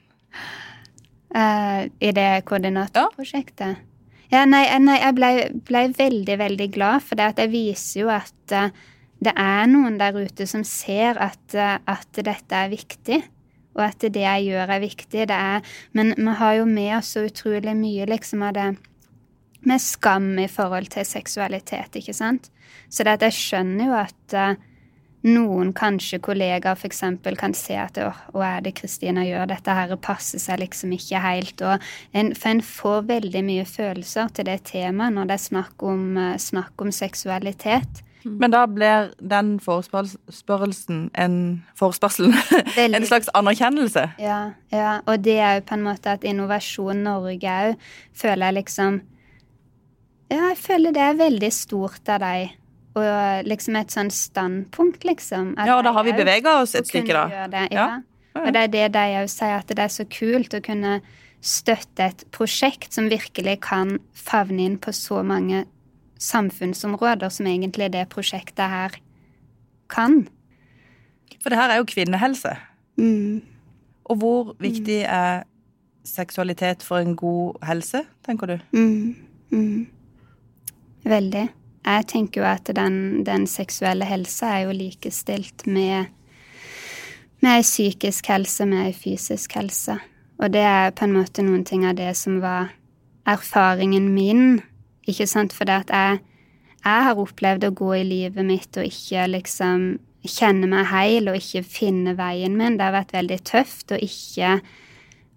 Uh, 1.32 1.88
I 2.04 2.10
det 2.16 2.44
koordinatorprosjektet. 2.50 3.80
Ja, 3.80 3.95
nei, 4.32 4.66
eh, 4.66 4.82
nei 4.82 4.98
jeg 5.02 5.16
ble, 5.18 5.32
ble 5.68 5.86
veldig, 5.98 6.38
veldig 6.42 6.70
glad, 6.74 7.06
for 7.06 7.20
det 7.20 7.32
at 7.34 7.42
jeg 7.44 7.54
viser 7.54 8.02
jo 8.02 8.12
at 8.14 8.56
uh, 8.56 8.74
det 9.26 9.34
er 9.40 9.70
noen 9.72 10.00
der 10.02 10.18
ute 10.18 10.48
som 10.50 10.66
ser 10.68 11.20
at, 11.22 11.46
uh, 11.54 11.78
at 11.86 12.20
dette 12.26 12.58
er 12.58 12.74
viktig, 12.74 13.22
og 13.76 13.84
at 13.86 14.08
det 14.08 14.24
jeg 14.24 14.50
gjør, 14.50 14.72
er 14.72 14.84
viktig. 14.84 15.28
Det 15.30 15.38
er, 15.38 15.78
men 15.94 16.14
vi 16.18 16.36
har 16.40 16.60
jo 16.62 16.68
med 16.70 16.98
oss 16.98 17.14
så 17.16 17.26
utrolig 17.28 17.76
mye 17.78 18.08
liksom 18.10 18.46
av 18.48 18.56
det 18.58 18.70
med 19.66 19.82
skam 19.82 20.36
i 20.40 20.48
forhold 20.52 20.92
til 20.94 21.06
seksualitet, 21.08 21.98
ikke 21.98 22.14
sant? 22.16 22.50
Så 22.90 23.04
det 23.04 23.18
at 23.18 23.26
jeg 23.28 23.38
skjønner 23.40 23.90
jo 23.90 23.96
at 23.98 24.36
eh, 24.38 24.58
noen 25.26 25.72
kanskje 25.74 26.20
kollegaer 26.24 26.78
f.eks. 26.78 27.02
kan 27.40 27.56
se 27.58 27.78
at 27.82 27.98
åh, 28.02 28.18
hva 28.36 28.56
er 28.58 28.66
det 28.66 28.76
Kristina 28.80 29.26
gjør, 29.26 29.48
dette 29.50 29.76
her 29.78 29.96
passer 29.98 30.42
seg 30.42 30.62
liksom 30.62 30.94
ikke 30.96 31.22
helt. 31.24 31.62
Og 31.66 31.86
en, 32.14 32.34
for 32.38 32.54
en 32.54 32.64
får 32.66 33.06
veldig 33.10 33.44
mye 33.48 33.68
følelser 33.70 34.30
til 34.38 34.50
det 34.50 34.62
temaet 34.70 35.16
når 35.16 35.30
det 35.30 35.38
er 35.38 35.46
snakk 35.48 35.86
om, 35.86 36.04
eh, 36.22 36.36
snakk 36.42 36.86
om 36.86 36.94
seksualitet. 36.94 38.04
Men 38.26 38.50
da 38.50 38.64
blir 38.66 39.12
den 39.22 39.60
forespørrelsen 39.62 41.10
en 41.14 41.36
forespørselen 41.78 42.34
en 42.82 43.06
slags 43.12 43.30
anerkjennelse. 43.38 44.08
Ja, 44.22 44.40
ja, 44.74 45.00
og 45.06 45.22
det 45.26 45.38
er 45.38 45.60
jo 45.60 45.66
på 45.70 45.78
en 45.78 45.86
måte 45.86 46.16
at 46.18 46.26
Innovasjon 46.26 47.04
Norge 47.06 47.58
òg 47.70 47.90
føler 48.18 48.50
jeg 48.50 48.60
liksom 48.62 49.02
Ja, 50.34 50.40
jeg 50.50 50.58
føler 50.58 50.96
det 50.96 51.04
er 51.06 51.20
veldig 51.20 51.52
stort 51.54 52.10
av 52.10 52.24
deg. 52.26 52.56
Og 52.96 53.48
liksom 53.50 53.76
et 53.76 53.92
sånn 53.92 54.10
standpunkt, 54.14 55.04
liksom. 55.04 55.54
Ja, 55.60 55.78
og 55.78 55.84
da 55.84 55.92
har 55.92 56.06
vi 56.08 56.14
bevega 56.16 56.62
oss 56.62 56.78
et 56.80 56.88
stykke, 56.88 57.12
da. 57.12 57.48
Det, 57.52 57.68
Ja. 57.76 57.88
ja. 58.00 58.02
Og 58.36 58.52
det 58.54 58.62
er 58.62 58.68
det 58.68 58.86
de 58.94 59.06
òg 59.22 59.30
sier, 59.32 59.60
at 59.60 59.68
det 59.68 59.80
er 59.80 59.92
så 59.92 60.06
kult 60.12 60.54
å 60.54 60.64
kunne 60.64 61.00
støtte 61.46 62.10
et 62.10 62.24
prosjekt 62.36 62.96
som 62.96 63.10
virkelig 63.12 63.60
kan 63.62 64.00
favne 64.14 64.66
inn 64.66 64.78
på 64.82 64.92
så 64.96 65.22
mange 65.24 65.66
samfunnsområder 66.20 67.30
som 67.30 67.48
egentlig 67.48 67.92
det 67.94 68.08
prosjektet 68.10 68.72
her 68.72 68.96
kan. 69.92 70.26
For 71.44 71.54
det 71.54 71.60
her 71.60 71.74
er 71.74 71.82
jo 71.82 71.90
kvinnehelse. 71.90 72.56
Mm. 72.98 73.44
Og 74.10 74.18
hvor 74.22 74.56
viktig 74.62 75.04
er 75.04 75.44
seksualitet 76.06 76.84
for 76.86 77.02
en 77.02 77.16
god 77.18 77.60
helse, 77.66 78.04
tenker 78.26 78.56
du? 78.56 78.58
Mm, 78.78 79.16
mm. 79.52 79.88
Veldig. 81.06 81.48
Jeg 81.86 82.08
tenker 82.10 82.42
jo 82.42 82.48
at 82.50 82.70
den, 82.76 83.24
den 83.28 83.46
seksuelle 83.48 84.08
helsa 84.10 84.56
er 84.56 84.66
jo 84.66 84.76
likestilt 84.76 85.68
med, 85.70 86.10
med 87.46 87.60
ei 87.60 87.66
psykisk 87.66 88.32
helse, 88.34 88.66
med 88.66 88.88
ei 88.88 88.94
fysisk 88.98 89.54
helse. 89.60 90.00
Og 90.42 90.52
det 90.54 90.64
er 90.66 90.96
på 90.98 91.06
en 91.06 91.14
måte 91.16 91.46
noen 91.46 91.64
ting 91.68 91.86
av 91.86 92.00
det 92.00 92.16
som 92.18 92.40
var 92.44 92.74
erfaringen 93.30 94.10
min. 94.16 94.64
Ikke 95.06 95.28
sant? 95.30 95.54
For 95.54 95.70
det 95.70 95.86
at 95.86 95.94
jeg, 95.94 96.24
jeg 96.82 97.06
har 97.10 97.22
opplevd 97.22 97.70
å 97.70 97.76
gå 97.78 97.92
i 98.00 98.08
livet 98.08 98.48
mitt 98.48 98.82
og 98.82 98.90
ikke 98.90 99.30
liksom 99.32 99.86
kjenne 100.26 100.68
meg 100.72 100.90
heil 100.90 101.30
og 101.30 101.38
ikke 101.38 101.62
finne 101.70 102.16
veien 102.18 102.58
min. 102.58 102.80
Det 102.80 102.88
har 102.88 102.98
vært 102.98 103.14
veldig 103.14 103.40
tøft 103.46 103.94
å 103.94 104.02
ikke 104.02 104.58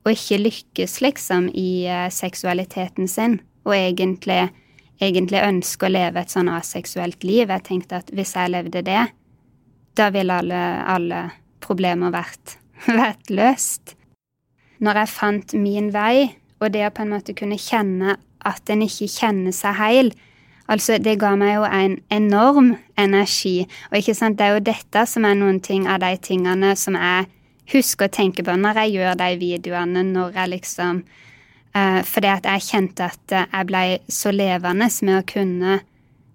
å 0.08 0.14
ikke 0.14 0.40
lykkes, 0.40 1.00
liksom, 1.04 1.50
i 1.52 1.84
eh, 1.90 2.08
seksualiteten 2.14 3.08
sin, 3.10 3.38
og 3.66 3.74
egentlig, 3.76 4.48
egentlig 5.00 5.42
ønske 5.42 5.86
å 5.86 5.92
leve 5.92 6.22
et 6.22 6.32
sånn 6.32 6.50
aseksuelt 6.52 7.24
liv. 7.26 7.48
Jeg 7.50 7.66
tenkte 7.66 8.02
at 8.02 8.12
hvis 8.14 8.34
jeg 8.36 8.52
levde 8.54 8.82
det, 8.86 9.04
da 9.98 10.08
ville 10.14 10.40
alle, 10.42 10.62
alle 10.86 11.22
problemer 11.64 12.14
vært, 12.14 12.58
vært 13.00 13.30
løst. 13.30 13.94
Når 14.78 15.02
jeg 15.02 15.14
fant 15.14 15.58
min 15.58 15.92
vei, 15.94 16.30
og 16.62 16.72
det 16.74 16.86
å 16.86 16.94
på 16.94 17.04
en 17.04 17.14
måte 17.14 17.34
kunne 17.38 17.58
kjenne 17.58 18.18
at 18.46 18.70
en 18.70 18.82
ikke 18.86 19.10
kjenner 19.10 19.54
seg 19.54 19.78
heil, 19.78 20.12
Altså, 20.68 20.98
det 21.00 21.14
ga 21.16 21.30
meg 21.40 21.54
jo 21.54 21.64
en 21.64 21.94
enorm 22.12 22.74
energi. 23.00 23.62
Og 23.88 24.02
ikke 24.02 24.14
sant, 24.16 24.36
det 24.36 24.44
er 24.44 24.58
jo 24.58 24.66
dette 24.66 25.04
som 25.08 25.24
er 25.24 25.38
noen 25.38 25.62
ting 25.64 25.86
av 25.88 26.02
de 26.02 26.10
tingene 26.20 26.74
som 26.76 26.98
jeg 26.98 27.24
husker 27.72 28.08
å 28.08 28.12
tenke 28.12 28.44
på 28.44 28.56
når 28.56 28.82
jeg 28.82 28.98
gjør 28.98 29.16
de 29.20 29.30
videoene, 29.40 30.02
når 30.12 30.36
jeg 30.36 30.52
liksom 30.52 31.00
Fordi 32.08 32.30
at 32.32 32.46
jeg 32.48 32.64
kjente 32.64 33.06
at 33.10 33.34
jeg 33.34 33.68
ble 33.68 33.82
så 34.12 34.32
levende 34.34 34.88
med 35.04 35.18
å 35.18 35.26
kunne 35.28 35.78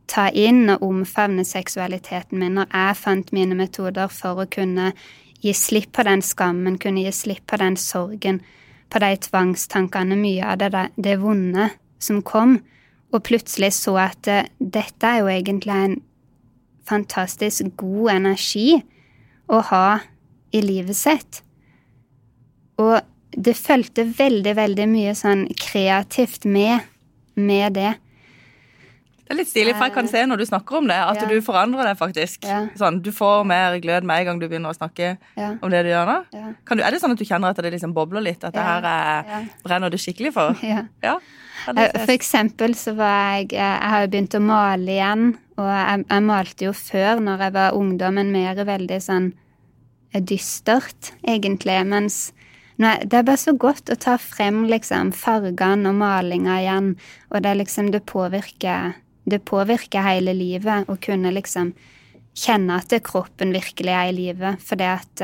ta 0.07 0.27
inn 0.29 0.67
og 0.69 0.83
omfavne 0.85 1.45
seksualiteten 1.47 2.41
min, 2.41 2.57
når 2.57 2.69
jeg 2.69 2.99
fant 2.99 3.31
mine 3.35 3.57
metoder 3.57 4.11
for 4.11 4.43
å 4.43 4.49
kunne 4.51 4.91
gi 5.43 5.53
slipp 5.57 5.91
på 5.97 6.05
den 6.07 6.21
skammen, 6.23 6.77
kunne 6.79 7.03
gi 7.05 7.13
slipp 7.15 7.47
på 7.49 7.59
den 7.59 7.77
sorgen, 7.79 8.41
på 8.93 9.01
de 9.01 9.11
tvangstankene, 9.25 10.17
mye 10.19 10.53
av 10.53 10.59
det, 10.61 10.85
det 10.95 11.17
vonde 11.21 11.69
som 12.03 12.21
kom, 12.25 12.59
og 13.13 13.23
plutselig 13.27 13.73
så 13.77 13.95
at 14.07 14.29
eh, 14.29 14.49
dette 14.57 15.07
er 15.07 15.21
jo 15.21 15.31
egentlig 15.31 15.77
en 15.77 15.95
fantastisk 16.87 17.73
god 17.79 18.15
energi 18.17 18.81
å 19.51 19.61
ha 19.69 19.87
i 20.53 20.61
livet 20.63 20.97
sitt. 20.97 21.41
Og 22.81 22.99
det 23.35 23.55
fulgte 23.57 24.05
veldig, 24.17 24.55
veldig 24.57 24.87
mye 24.89 25.13
sånn 25.17 25.47
kreativt 25.59 26.47
med, 26.49 26.85
med 27.35 27.77
det. 27.77 27.93
Det 29.23 29.31
er 29.31 29.39
litt 29.39 29.49
stilig, 29.49 29.73
for 29.77 29.87
jeg 29.87 29.93
kan 29.95 30.09
se 30.11 30.21
når 30.27 30.41
du 30.41 30.45
snakker 30.45 30.77
om 30.81 30.89
det, 30.91 30.97
at 30.99 31.21
ja. 31.21 31.27
du 31.31 31.37
forandrer 31.45 31.87
deg 31.87 31.99
faktisk. 31.99 32.43
Ja. 32.45 32.65
Sånn, 32.77 32.99
Du 33.01 33.09
får 33.15 33.45
mer 33.47 33.77
glød 33.81 34.03
med 34.05 34.19
en 34.19 34.27
gang 34.27 34.41
du 34.41 34.49
begynner 34.49 34.73
å 34.73 34.77
snakke 34.77 35.13
ja. 35.39 35.53
om 35.63 35.71
det 35.71 35.85
du 35.87 35.89
gjør 35.93 36.11
nå. 36.11 36.17
Du, 36.67 36.81
er 36.83 36.91
det 36.91 36.99
sånn 37.01 37.15
at 37.15 37.21
du 37.21 37.25
kjenner 37.25 37.55
at 37.55 37.61
det 37.63 37.71
liksom 37.73 37.95
bobler 37.95 38.25
litt? 38.25 38.43
At 38.43 38.53
det 38.53 38.65
her 38.67 38.89
er, 38.89 39.47
brenner 39.63 39.93
du 39.93 39.97
skikkelig 40.01 40.33
for? 40.35 40.59
Ja. 40.63 41.15
Eh, 41.71 41.95
for 41.95 42.11
eksempel 42.11 42.73
så 42.75 42.91
var 42.97 43.37
jeg 43.37 43.53
Jeg 43.55 43.89
har 43.93 44.03
jo 44.03 44.09
begynt 44.11 44.35
å 44.35 44.43
male 44.43 44.91
igjen, 44.91 45.25
og 45.55 45.69
jeg, 45.69 46.05
jeg 46.09 46.25
malte 46.27 46.67
jo 46.67 46.73
før, 46.75 47.23
når 47.23 47.45
jeg 47.47 47.55
var 47.55 47.77
ungdom, 47.79 48.19
men 48.19 48.33
mer 48.35 48.59
veldig 48.67 48.99
sånn 49.07 49.31
eh, 50.11 50.19
dystert, 50.19 51.13
egentlig. 51.23 51.79
Mens 51.87 52.33
det 52.77 53.13
er 53.13 53.25
bare 53.27 53.37
så 53.37 53.53
godt 53.53 53.91
å 53.93 53.99
ta 54.01 54.17
frem 54.17 54.63
liksom 54.65 55.11
fargene 55.13 55.91
og 55.91 55.99
malinga 55.99 56.59
igjen, 56.63 56.93
og 57.29 57.43
det 57.45 57.57
liksom 57.59 57.91
Det 57.91 58.05
påvirker 58.05 58.93
det 59.25 59.43
påvirker 59.47 60.03
hele 60.03 60.33
livet 60.35 60.89
å 60.91 60.97
kunne 61.01 61.31
liksom 61.31 61.71
kjenne 62.35 62.79
at 62.81 62.93
kroppen 63.05 63.53
virkelig 63.55 63.93
er 63.93 64.09
i 64.09 64.15
live. 64.17 64.55
Det 64.59 64.89
at 64.89 65.23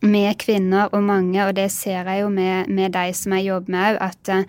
vi 0.00 0.22
eh, 0.24 0.36
kvinner 0.38 0.94
og 0.94 1.02
mange, 1.04 1.42
og 1.44 1.56
det 1.58 1.68
ser 1.74 2.08
jeg 2.08 2.22
jo 2.22 2.30
med, 2.32 2.70
med 2.70 2.94
de 2.96 3.12
som 3.16 3.34
jeg 3.36 3.50
jobber 3.50 3.74
med 3.74 3.90
òg, 3.90 4.00
at 4.08 4.32
eh, 4.32 4.46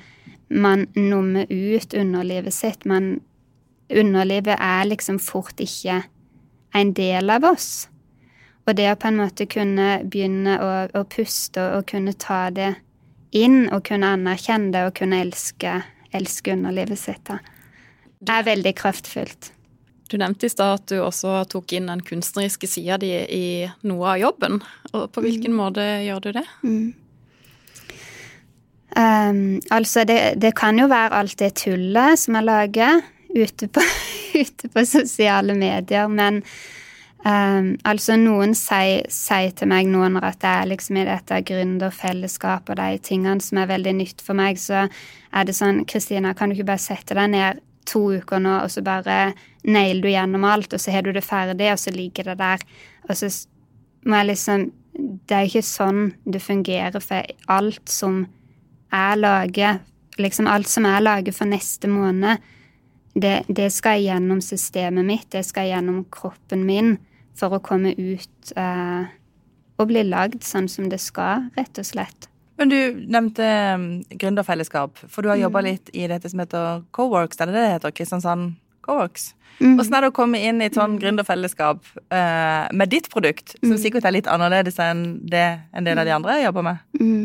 man 0.49 0.87
nummer 0.95 1.49
ut 1.49 1.93
underlivet 1.93 2.55
sitt. 2.55 2.85
Man, 2.89 3.19
underlivet 3.89 4.55
er 4.55 4.87
liksom 4.87 5.19
fort 5.19 5.59
ikke 5.59 6.03
en 6.77 6.93
del 6.93 7.29
av 7.33 7.47
oss. 7.51 7.89
Og 8.69 8.75
det 8.77 8.91
å 8.91 8.97
på 9.01 9.09
en 9.09 9.17
måte 9.17 9.49
kunne 9.49 10.03
begynne 10.05 10.59
å, 10.61 10.73
å 10.93 11.05
puste 11.09 11.63
og 11.73 11.87
kunne 11.89 12.13
ta 12.13 12.51
det 12.53 12.75
inn, 13.33 13.63
og 13.73 13.81
kunne 13.89 14.13
anerkjenne 14.13 14.69
det 14.75 14.83
og 14.85 14.99
kunne 14.99 15.23
elske, 15.25 15.79
elske 16.13 16.53
underlivet 16.53 17.01
sitt. 17.01 17.25
da 17.25 17.39
det 18.19 18.35
er 18.35 18.47
veldig 18.47 18.73
kraftfullt. 18.75 19.51
Du 20.09 20.17
nevnte 20.19 20.47
i 20.47 20.51
stad 20.51 20.79
at 20.79 20.87
du 20.89 20.97
også 21.03 21.43
tok 21.51 21.75
inn 21.77 21.89
den 21.89 22.01
kunstneriske 22.03 22.67
sida 22.67 22.97
di 22.99 23.11
i 23.13 23.45
noe 23.87 24.15
av 24.15 24.23
jobben. 24.23 24.57
Og 24.91 25.05
på 25.13 25.23
hvilken 25.23 25.53
mm. 25.53 25.59
måte 25.59 25.85
gjør 26.03 26.23
du 26.25 26.31
det? 26.39 26.45
Mm. 26.65 26.89
Um, 28.89 29.43
altså, 29.69 30.03
det, 30.09 30.41
det, 30.41 30.55
kan 30.57 30.81
jo 30.81 30.89
være 30.89 31.21
alt 31.21 31.37
det 31.39 31.51
tullet 31.61 32.19
som 32.19 32.39
jeg 32.39 32.47
lager 32.49 33.03
ute 33.37 33.69
på, 33.69 33.85
ute 34.41 34.71
på 34.73 34.85
sosiale 34.89 35.53
medier, 35.55 36.09
men 36.09 36.41
um, 37.25 37.71
altså, 37.87 38.15
noen 38.19 38.55
sier, 38.57 39.07
sier, 39.13 39.53
til 39.55 39.71
meg 39.71 39.89
nå 39.91 40.05
når 40.13 40.27
at 40.31 40.45
jeg 40.45 40.63
er 40.63 40.69
liksom 40.73 40.99
i 40.99 41.07
dette 41.07 41.41
gründerfellesskapet 41.49 42.75
og 42.75 42.81
de 42.81 43.01
tingene 43.03 43.43
som 43.43 43.61
er 43.61 43.71
veldig 43.71 43.95
nytt 44.01 44.23
for 44.25 44.39
meg, 44.39 44.59
så 44.61 44.85
er 44.85 45.47
det 45.47 45.57
sånn 45.57 45.83
Kristina, 45.89 46.33
kan 46.33 46.49
du 46.49 46.57
ikke 46.57 46.71
bare 46.71 46.83
sette 46.83 47.17
deg 47.17 47.33
ned 47.33 47.63
to 47.89 48.01
uker 48.19 48.41
nå, 48.43 48.59
og 48.63 48.71
så 48.71 48.83
bare 48.85 49.31
nailer 49.67 50.03
du 50.03 50.11
gjennom 50.11 50.45
alt, 50.47 50.73
og 50.73 50.81
så 50.81 50.93
har 50.93 51.05
du 51.05 51.13
det 51.15 51.25
ferdig, 51.25 51.71
og 51.73 51.79
så 51.81 51.93
ligger 51.95 52.31
det 52.31 52.37
der. 52.41 52.65
Og 53.07 53.17
så 53.17 53.31
må 54.05 54.21
jeg 54.21 54.31
liksom 54.33 54.71
Det 54.99 55.31
er 55.31 55.45
ikke 55.47 55.63
sånn 55.63 56.09
det 56.27 56.41
fungerer, 56.43 56.99
for 56.99 57.23
alt 57.47 57.87
som 57.87 58.25
jeg 58.91 59.19
lager, 59.21 59.77
liksom 60.19 60.47
alt 60.51 60.67
som 60.67 60.83
jeg 60.83 61.05
lager 61.05 61.31
for 61.31 61.47
neste 61.47 61.87
måned, 61.87 62.41
det, 63.15 63.45
det 63.47 63.69
skal 63.71 64.01
gjennom 64.03 64.41
systemet 64.43 65.07
mitt, 65.07 65.29
det 65.31 65.45
skal 65.47 65.69
gjennom 65.69 66.01
kroppen 66.11 66.65
min 66.67 66.97
for 67.37 67.55
å 67.55 67.61
komme 67.63 67.93
ut 67.97 68.53
eh, 68.57 69.09
og 69.79 69.87
bli 69.89 70.03
lagd 70.07 70.43
sånn 70.43 70.67
som 70.71 70.89
det 70.91 70.99
skal, 71.03 71.47
rett 71.57 71.79
og 71.79 71.87
slett. 71.87 72.27
Men 72.59 72.71
du 72.71 72.79
nevnte 73.07 73.45
um, 73.75 73.83
gründerfellesskap, 74.11 74.99
for 75.07 75.23
du 75.23 75.31
har 75.31 75.39
jobba 75.39 75.61
mm. 75.63 75.67
litt 75.69 75.91
i 75.95 76.07
dette 76.11 76.27
som 76.27 76.41
heter 76.43 76.81
Coworks, 76.95 77.39
er 77.39 77.47
det 77.47 77.55
det 77.55 77.67
heter? 77.77 77.93
Kristiansand 77.95 78.57
Coworks? 78.83 79.29
Mm. 79.59 79.77
Åssen 79.79 79.95
er 79.95 80.03
det 80.03 80.09
å 80.11 80.15
komme 80.15 80.41
inn 80.43 80.59
i 80.59 80.67
et 80.67 80.75
sånn 80.75 80.97
gründerfellesskap 80.99 81.87
eh, 82.15 82.65
med 82.75 82.91
ditt 82.91 83.07
produkt, 83.11 83.55
som 83.61 83.77
mm. 83.77 83.79
sikkert 83.79 84.07
er 84.07 84.15
litt 84.17 84.27
annerledes 84.31 84.79
enn 84.83 85.05
det 85.31 85.45
en 85.71 85.87
del 85.87 85.99
av 85.99 86.07
de 86.07 86.15
andre 86.15 86.35
jobber 86.43 86.67
med? 86.67 86.83
Mm. 86.99 87.23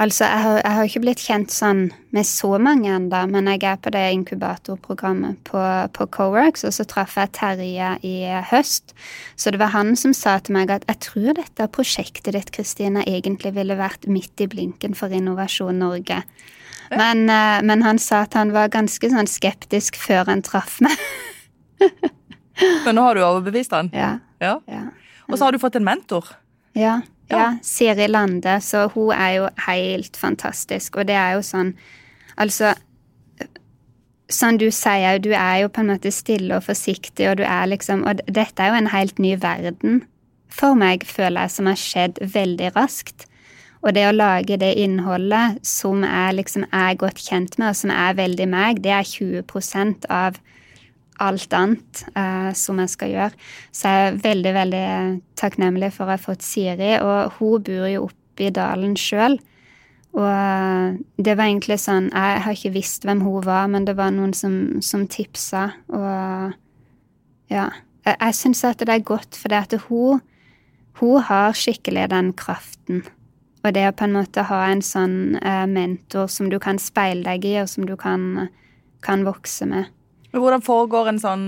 Altså, 0.00 0.24
jeg 0.24 0.42
har, 0.44 0.60
jeg 0.64 0.76
har 0.76 0.88
ikke 0.88 1.02
blitt 1.04 1.22
kjent 1.22 1.52
sånn 1.52 1.82
med 2.14 2.26
så 2.26 2.54
mange 2.62 2.88
ennå, 2.88 3.20
men 3.30 3.50
jeg 3.52 3.64
er 3.68 3.80
på 3.82 3.92
det 3.92 4.04
inkubatorprogrammet 4.16 5.42
på, 5.48 5.64
på 5.96 6.06
Coworks, 6.16 6.64
og 6.64 6.72
så 6.72 6.86
traff 6.88 7.18
jeg 7.20 7.32
Terje 7.36 7.90
i 8.06 8.14
høst. 8.50 8.94
Så 9.36 9.52
det 9.52 9.60
var 9.60 9.74
han 9.74 9.92
som 10.00 10.14
sa 10.16 10.38
til 10.40 10.56
meg 10.56 10.72
at 10.72 10.86
jeg 10.88 11.02
tror 11.04 11.36
dette 11.36 11.68
prosjektet 11.74 12.32
ditt, 12.36 12.54
Kristina, 12.56 13.04
egentlig 13.04 13.52
ville 13.58 13.76
vært 13.78 14.08
midt 14.08 14.40
i 14.40 14.48
blinken 14.50 14.96
for 14.96 15.12
Innovasjon 15.12 15.82
Norge. 15.82 16.22
Men, 16.90 17.28
eh, 17.30 17.60
men 17.62 17.84
han 17.86 18.00
sa 18.02 18.24
at 18.26 18.34
han 18.34 18.50
var 18.54 18.72
ganske 18.72 19.12
sånn 19.12 19.28
skeptisk 19.30 19.98
før 20.00 20.26
han 20.32 20.42
traff 20.42 20.80
meg. 20.82 20.96
men 22.84 22.96
nå 22.96 23.04
har 23.06 23.16
du 23.16 23.22
overbevist 23.24 23.76
han? 23.76 23.92
Ja. 23.94 24.16
ja. 24.42 24.58
ja. 24.66 24.88
Og 25.28 25.38
så 25.38 25.46
har 25.46 25.54
du 25.54 25.62
fått 25.62 25.78
en 25.78 25.86
mentor? 25.86 26.32
Ja. 26.78 27.00
Ja, 27.30 27.46
Siri 27.62 28.06
Lande. 28.10 28.58
Så 28.60 28.88
hun 28.94 29.12
er 29.14 29.32
jo 29.38 29.48
helt 29.66 30.16
fantastisk. 30.16 30.96
Og 30.96 31.08
det 31.10 31.18
er 31.18 31.38
jo 31.38 31.46
sånn 31.46 31.74
Altså 32.40 32.74
Som 34.30 34.58
du 34.58 34.70
sier, 34.70 35.18
du 35.18 35.32
er 35.34 35.64
jo 35.64 35.68
på 35.68 35.82
en 35.82 35.90
måte 35.90 36.12
stille 36.14 36.54
og 36.56 36.64
forsiktig, 36.68 37.26
og 37.28 37.40
du 37.40 37.44
er 37.44 37.66
liksom 37.66 38.04
Og 38.06 38.22
dette 38.26 38.62
er 38.62 38.70
jo 38.70 38.78
en 38.78 38.92
helt 38.94 39.18
ny 39.18 39.34
verden 39.42 40.04
for 40.50 40.74
meg, 40.74 41.04
føler 41.06 41.46
jeg, 41.46 41.54
som 41.54 41.68
har 41.70 41.78
skjedd 41.78 42.16
veldig 42.34 42.72
raskt. 42.74 43.28
Og 43.80 43.94
det 43.96 44.02
å 44.08 44.14
lage 44.16 44.58
det 44.60 44.72
innholdet 44.82 45.60
som 45.66 46.02
jeg 46.04 46.36
liksom 46.36 46.66
er 46.74 46.98
godt 47.00 47.20
kjent 47.22 47.56
med, 47.56 47.70
og 47.70 47.78
som 47.78 47.92
er 47.94 48.18
veldig 48.18 48.48
meg, 48.50 48.82
det 48.84 48.92
er 48.92 49.06
20% 49.06 50.08
av 50.12 50.40
alt 51.20 51.52
annet 51.56 52.02
eh, 52.14 52.50
som 52.56 52.80
jeg 52.82 52.92
skal 52.94 53.12
gjøre. 53.12 53.48
Så 53.74 53.92
jeg 53.92 54.08
er 54.08 54.18
veldig, 54.24 54.54
veldig 54.56 54.86
takknemlig 55.40 55.92
for 55.94 56.06
å 56.06 56.14
ha 56.14 56.20
fått 56.20 56.46
Siri. 56.46 56.96
Og 57.04 57.38
hun 57.38 57.64
bor 57.66 57.86
jo 57.90 58.06
oppe 58.08 58.48
i 58.48 58.54
dalen 58.54 58.96
sjøl. 58.98 59.38
Og 60.10 60.26
uh, 60.26 60.96
det 61.22 61.36
var 61.38 61.46
egentlig 61.46 61.76
sånn 61.78 62.08
Jeg 62.10 62.40
har 62.42 62.56
ikke 62.56 62.72
visst 62.74 63.04
hvem 63.06 63.20
hun 63.22 63.44
var, 63.46 63.68
men 63.70 63.84
det 63.86 63.94
var 63.98 64.10
noen 64.14 64.32
som, 64.34 64.80
som 64.82 65.06
tipsa. 65.06 65.68
Og 65.92 66.56
ja. 67.52 67.68
Jeg, 68.06 68.16
jeg 68.16 68.36
syns 68.38 68.64
at 68.66 68.82
det 68.82 68.94
er 68.94 69.06
godt, 69.06 69.36
for 69.38 69.52
det 69.52 69.60
at 69.60 69.76
hun, 69.86 70.22
hun 70.98 71.22
har 71.28 71.54
skikkelig 71.54 72.08
den 72.10 72.32
kraften. 72.34 73.04
Og 73.60 73.74
det 73.76 73.84
å 73.86 73.94
på 73.94 74.06
en 74.08 74.16
måte 74.16 74.46
ha 74.48 74.60
en 74.70 74.82
sånn 74.82 75.36
uh, 75.36 75.66
mentor 75.68 76.30
som 76.32 76.48
du 76.50 76.58
kan 76.62 76.80
speile 76.80 77.26
deg 77.28 77.46
i, 77.46 77.56
og 77.62 77.70
som 77.70 77.86
du 77.86 77.94
kan, 78.00 78.48
kan 79.04 79.26
vokse 79.28 79.68
med. 79.68 79.92
Men 80.30 80.42
Hvordan 80.42 80.62
foregår 80.62 81.08
en 81.10 81.20
sånn 81.22 81.46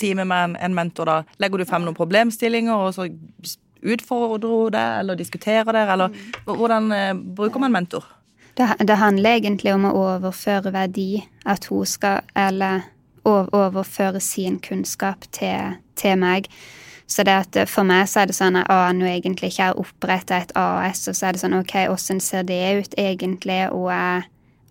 time 0.00 0.24
med 0.24 0.56
en 0.60 0.74
mentor? 0.74 1.10
da? 1.10 1.36
Legger 1.42 1.62
du 1.62 1.68
frem 1.68 1.86
noen 1.86 1.96
problemstillinger, 1.98 2.74
og 2.74 2.94
så 2.96 3.08
utfordrer 3.84 4.48
hun 4.48 4.72
det, 4.72 4.84
eller 5.00 5.16
diskuterer 5.16 5.72
det? 5.72 5.86
eller 5.92 6.08
mm. 6.08 6.54
hvordan 6.56 6.92
eh, 6.92 7.14
bruker 7.14 7.60
man 7.60 7.72
mentor? 7.72 8.04
Det, 8.54 8.68
det, 8.78 8.94
handler 8.94 9.40
egentlig 9.40 9.74
om 9.74 9.84
å 9.88 9.94
overføre 9.98 10.70
verdi. 10.74 11.24
At 11.44 11.66
hun 11.70 11.86
skal 11.86 12.22
Eller 12.38 12.86
overføre 13.24 14.20
sin 14.20 14.58
kunnskap 14.60 15.24
til, 15.32 15.78
til 15.96 16.18
meg. 16.20 16.46
Så 17.06 17.24
det 17.24 17.32
at 17.32 17.58
for 17.68 17.84
meg 17.88 18.08
så 18.08 18.22
er 18.22 18.28
det 18.28 18.36
sånn 18.36 18.58
at 18.60 18.68
ah, 18.72 18.90
nå 18.92 19.06
egentlig 19.08 19.52
ikke 19.52 19.70
har 19.70 19.80
oppretta 19.80 20.38
et 20.40 20.52
AS, 20.56 21.06
og 21.08 21.16
så 21.16 21.28
er 21.28 21.36
det 21.36 21.42
sånn 21.42 21.56
OK, 21.58 21.74
åssen 21.92 22.20
ser 22.20 22.46
det 22.48 22.60
ut 22.80 22.96
egentlig, 23.00 23.60
og 23.72 23.90
jeg 23.92 24.24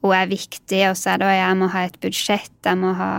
hun 0.03 0.15
er 0.17 0.29
viktig, 0.31 0.83
og 0.89 0.97
så 0.99 1.13
er 1.13 1.21
det 1.21 1.31
at 1.31 1.39
jeg 1.39 1.59
må 1.61 1.71
ha 1.71 1.85
et 1.87 1.99
budsjett, 2.03 2.57
jeg 2.65 2.79
må 2.79 2.93
ha 2.99 3.13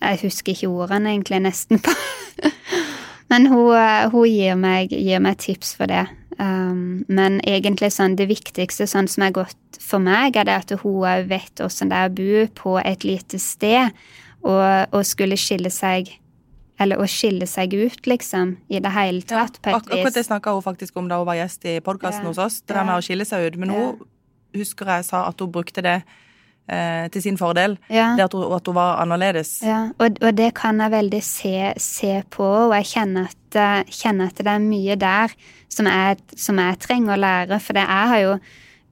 Jeg 0.00 0.20
husker 0.22 0.54
ikke 0.54 0.68
ordene 0.68 1.10
egentlig 1.12 1.42
nesten 1.44 1.80
på 1.80 1.92
Men 3.30 3.46
hun, 3.46 3.76
hun 4.10 4.26
gir, 4.26 4.56
meg, 4.58 4.90
gir, 4.90 5.20
meg, 5.22 5.36
tips 5.38 5.76
for 5.78 5.86
det. 5.86 6.06
Um, 6.40 7.04
men 7.06 7.36
egentlig 7.46 7.92
sånn, 7.94 8.16
det 8.18 8.26
viktigste 8.26 8.88
sånn 8.90 9.06
som 9.12 9.22
er 9.26 9.34
godt 9.36 9.78
for 9.78 10.02
meg, 10.02 10.34
er 10.34 10.48
det 10.48 10.56
at 10.56 10.72
hun 10.82 11.04
òg 11.04 11.28
vet 11.30 11.62
åssen 11.62 11.92
det 11.92 12.00
er 12.00 12.08
å 12.08 12.14
bo 12.16 12.46
på 12.62 12.72
et 12.80 13.04
lite 13.06 13.38
sted 13.38 13.92
og, 14.40 14.88
og, 14.90 15.02
skulle 15.04 15.36
skille 15.36 15.70
seg 15.70 16.08
Eller 16.80 16.96
å 16.96 17.04
skille 17.04 17.44
seg 17.44 17.74
ut, 17.76 18.06
liksom, 18.08 18.54
i 18.72 18.80
det 18.80 18.90
hele 18.94 19.20
tatt, 19.20 19.60
ja, 19.60 19.62
på 19.62 19.68
et 19.68 19.76
vis. 19.76 19.98
Akkurat 19.98 20.16
det 20.16 20.24
snakka 20.24 20.54
hun 20.56 20.64
faktisk 20.64 20.96
om 20.96 21.10
da 21.10 21.18
hun 21.20 21.28
var 21.28 21.36
gjest 21.36 21.66
i 21.68 21.74
podkasten 21.84 22.24
ja, 22.24 22.30
hos 22.32 22.40
oss, 22.40 22.62
det 22.64 22.72
der 22.72 22.86
med 22.88 22.96
å 22.96 23.04
skille 23.04 23.26
seg 23.28 23.44
ut. 23.50 23.58
Men 23.60 23.74
hun 23.76 23.98
husker 24.56 24.90
jeg 24.96 25.06
sa 25.10 25.26
at 25.28 25.40
hun 25.40 25.52
brukte 25.52 25.82
det 25.84 26.00
eh, 26.70 27.06
til 27.12 27.22
sin 27.22 27.38
fordel. 27.38 27.76
Ja. 27.90 28.14
Det 28.18 28.28
at 28.28 28.36
hun, 28.36 28.46
at 28.54 28.66
hun, 28.66 28.74
var 28.74 29.02
annerledes. 29.02 29.60
Ja, 29.66 29.90
og, 29.98 30.18
og, 30.20 30.32
det 30.38 30.52
kan 30.58 30.80
jeg 30.80 30.94
veldig 30.94 31.22
se, 31.24 31.54
se 31.76 32.22
på, 32.30 32.48
og 32.70 32.74
jeg 32.78 32.90
kjenner 32.94 33.30
at, 33.30 33.60
eh, 33.60 33.94
kjenner 34.02 34.32
at, 34.32 34.42
det 34.42 34.54
er 34.54 34.66
mye 34.66 34.98
der 35.00 35.36
som 35.70 35.86
jeg, 35.86 36.18
som 36.36 36.58
jeg 36.58 36.82
trenger 36.82 37.16
å 37.16 37.20
lære. 37.20 37.60
For 37.62 37.78
det 37.78 37.86
jeg 37.86 38.12
har 38.12 38.22
jo 38.24 38.34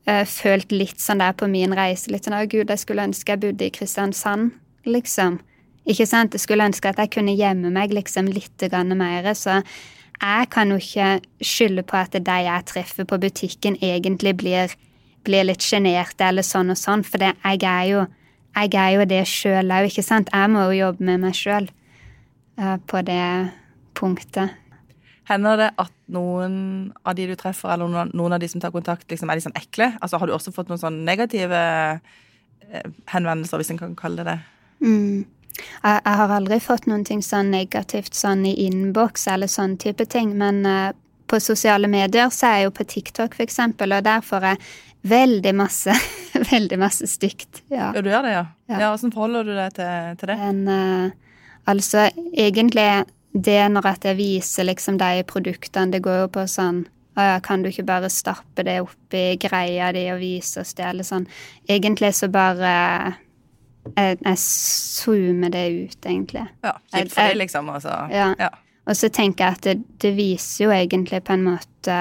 uh, 0.09 0.25
følt 0.25 0.73
litt 0.73 1.03
sånn 1.03 1.23
der 1.23 1.37
på 1.39 1.51
min 1.51 1.75
reise. 1.75 2.13
Litt 2.13 2.29
sånn 2.29 2.37
'Å, 2.39 2.47
gud, 2.49 2.71
jeg 2.71 2.85
skulle 2.85 3.07
ønske 3.11 3.35
jeg 3.35 3.43
bodde 3.43 3.67
i 3.67 3.75
Kristiansand', 3.75 4.53
liksom. 4.87 5.41
Ikke 5.89 6.07
sant? 6.07 6.35
Jeg 6.37 6.45
skulle 6.45 6.67
ønske 6.69 6.91
at 6.91 6.99
jeg 7.01 7.11
kunne 7.11 7.37
gjemme 7.37 7.71
meg 7.73 7.95
liksom 7.97 8.29
litt 8.29 8.61
mer. 8.95 9.35
Så 9.35 9.63
jeg 10.21 10.51
kan 10.51 10.71
jo 10.71 10.77
ikke 10.77 11.21
skylde 11.41 11.83
på 11.83 11.97
at 11.97 12.13
de 12.13 12.21
jeg 12.45 12.67
treffer 12.67 13.05
på 13.05 13.19
butikken, 13.19 13.79
egentlig 13.81 14.37
blir 14.37 14.75
blir 15.29 15.47
litt 15.47 15.65
sjenerte 15.65 16.29
eller 16.29 16.47
sånn 16.47 16.73
og 16.75 16.81
sånn, 16.81 17.05
for 17.07 17.23
det, 17.23 17.35
jeg, 17.45 17.63
er 17.69 17.85
jo, 17.93 18.05
jeg 18.57 18.75
er 18.81 18.95
jo 18.97 19.09
det 19.09 19.25
sjøl 19.31 19.75
òg, 19.75 19.91
ikke 19.91 20.07
sant. 20.07 20.33
Jeg 20.35 20.53
må 20.53 20.65
jo 20.71 20.81
jobbe 20.81 21.09
med 21.11 21.23
meg 21.27 21.37
sjøl 21.37 21.69
uh, 22.61 22.77
på 22.89 23.05
det 23.07 23.29
punktet. 23.99 24.57
Hender 25.29 25.61
det 25.61 25.73
at 25.77 25.93
noen 26.15 26.55
av 27.05 27.17
de 27.19 27.27
du 27.29 27.35
treffer, 27.37 27.75
eller 27.75 27.91
noen, 27.93 28.13
noen 28.17 28.37
av 28.37 28.41
de 28.41 28.49
som 28.49 28.63
tar 28.63 28.73
kontakt, 28.73 29.05
liksom, 29.11 29.29
er 29.29 29.37
de 29.37 29.45
sånn 29.45 29.59
ekle? 29.61 29.91
Altså, 30.01 30.21
Har 30.21 30.29
du 30.29 30.33
også 30.37 30.55
fått 30.55 30.71
noen 30.73 30.81
sånn 30.81 31.03
negative 31.05 31.59
eh, 31.59 32.87
henvendelser, 33.13 33.61
hvis 33.61 33.75
en 33.75 33.81
kan 33.81 33.99
kalle 33.99 34.23
det 34.25 34.31
det? 34.31 34.39
Mm. 34.81 35.27
Jeg, 35.59 35.99
jeg, 35.99 36.15
har 36.21 36.33
aldri 36.33 36.61
fått 36.63 36.89
noen 36.89 37.05
ting 37.05 37.21
sånn 37.25 37.51
negativt 37.53 38.17
sånn 38.17 38.47
i 38.49 38.55
innboks 38.65 39.27
eller 39.29 39.51
sånn 39.53 39.77
type 39.83 40.07
ting, 40.09 40.33
men 40.41 40.63
uh, 40.65 40.97
på 41.29 41.41
sosiale 41.45 41.91
medier 41.93 42.33
så 42.33 42.49
er 42.49 42.61
jeg 42.61 42.69
jo 42.69 42.75
på 42.79 42.89
TikTok, 42.95 43.37
eksempel, 43.45 43.93
og 43.99 44.07
der 44.07 44.25
får 44.25 44.47
jeg 44.49 44.63
Veldig 45.03 45.55
masse. 45.55 45.95
Veldig 46.53 46.79
masse 46.79 47.07
stygt. 47.07 47.63
Ja. 47.69 47.93
ja, 47.95 48.03
du 48.03 48.11
gjør 48.11 48.27
det, 48.27 48.35
ja? 48.35 48.45
Ja, 48.71 48.91
hvordan 48.91 49.15
forholder 49.15 49.47
du 49.49 49.55
deg 49.57 49.79
til, 49.79 50.19
til 50.21 50.33
det? 50.33 50.39
Men, 50.43 50.61
uh, 50.69 51.49
altså, 51.71 52.09
egentlig 52.33 52.89
det 53.33 53.61
når 53.73 53.87
at 53.87 54.07
jeg 54.09 54.19
viser 54.19 54.67
liksom 54.67 54.99
de 55.01 55.25
produktene, 55.29 55.93
det 55.93 56.03
går 56.05 56.25
jo 56.25 56.31
på 56.39 56.47
sånn 56.51 56.87
å 57.19 57.25
ja, 57.27 57.39
kan 57.43 57.65
du 57.65 57.71
ikke 57.71 57.87
bare 57.89 58.11
stappe 58.13 58.63
det 58.63 58.77
oppi 58.85 59.23
greia 59.43 59.91
di 59.95 60.05
og 60.13 60.21
vise 60.23 60.63
oss 60.63 60.77
det, 60.79 60.87
eller 60.87 61.07
sånn. 61.07 61.27
Egentlig 61.67 62.13
så 62.15 62.29
bare 62.31 62.71
jeg, 63.97 64.19
jeg 64.23 64.39
zoomer 64.39 65.51
det 65.51 65.65
ut, 65.73 65.99
egentlig. 66.07 66.45
Ja, 66.63 66.77
kjipt 66.93 67.15
for 67.17 67.33
deg, 67.33 67.41
liksom. 67.43 67.71
Altså. 67.75 67.95
Ja. 68.15 68.31
ja. 68.39 68.53
Og 68.89 68.97
så 68.97 69.11
tenker 69.13 69.45
jeg 69.45 69.59
at 69.59 69.67
det, 69.67 69.75
det 70.05 70.15
viser 70.17 70.69
jo 70.69 70.75
egentlig 70.77 71.23
på 71.27 71.35
en 71.35 71.47
måte 71.49 71.99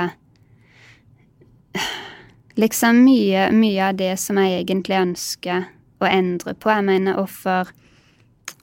liksom 2.57 3.03
mye, 3.05 3.49
mye 3.53 3.89
av 3.89 3.97
det 3.99 4.15
som 4.19 4.39
jeg 4.41 4.61
egentlig 4.61 4.97
ønsker 4.99 5.67
å 6.01 6.09
endre 6.09 6.53
på. 6.57 6.71
Jeg 6.73 6.87
mener 6.87 7.19
hvorfor 7.19 7.73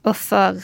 Hvorfor 0.05 0.61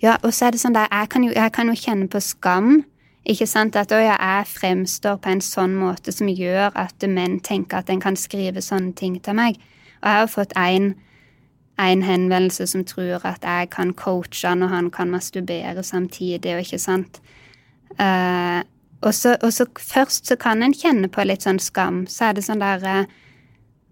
Ja, 0.00 0.16
og 0.22 0.32
så 0.32 0.46
er 0.46 0.54
det 0.54 0.60
sånn 0.62 0.72
der 0.72 0.88
jeg 0.88 1.08
kan, 1.12 1.24
jo, 1.26 1.32
jeg 1.34 1.52
kan 1.52 1.68
jo 1.68 1.74
kjenne 1.76 2.08
på 2.08 2.20
skam. 2.22 2.84
Ikke 3.28 3.46
sant? 3.46 3.76
At 3.76 3.90
ja, 3.92 4.16
jeg 4.16 4.48
fremstår 4.48 5.18
på 5.22 5.30
en 5.30 5.42
sånn 5.44 5.74
måte 5.78 6.14
som 6.14 6.30
gjør 6.30 6.72
at 6.78 7.04
menn 7.06 7.38
tenker 7.44 7.82
at 7.82 7.90
en 7.90 8.00
kan 8.00 8.16
skrive 8.16 8.62
sånne 8.64 8.94
ting 8.98 9.18
til 9.22 9.36
meg. 9.38 9.60
Og 10.00 10.08
jeg 10.08 10.22
har 10.22 10.30
fått 10.32 10.56
én 10.58 10.94
henvendelse 11.78 12.66
som 12.66 12.84
tror 12.86 13.26
at 13.26 13.44
jeg 13.46 13.70
kan 13.70 13.92
coache 13.94 14.48
han, 14.48 14.62
og 14.62 14.70
han 14.70 14.90
kan 14.90 15.10
masturbere 15.10 15.82
samtidig, 15.82 16.54
og 16.54 16.64
ikke 16.64 16.80
sant. 16.82 17.20
Uh, 17.98 18.62
og 19.02 19.14
så, 19.14 19.36
og 19.42 19.52
så, 19.52 19.66
først 19.78 20.30
så 20.30 20.36
kan 20.38 20.62
en 20.62 20.74
kjenne 20.74 21.10
på 21.10 21.24
litt 21.26 21.46
sånn 21.46 21.60
skam. 21.62 22.04
Så 22.10 22.30
er 22.30 22.38
det 22.38 22.46
sånn 22.46 22.62
der 22.62 23.06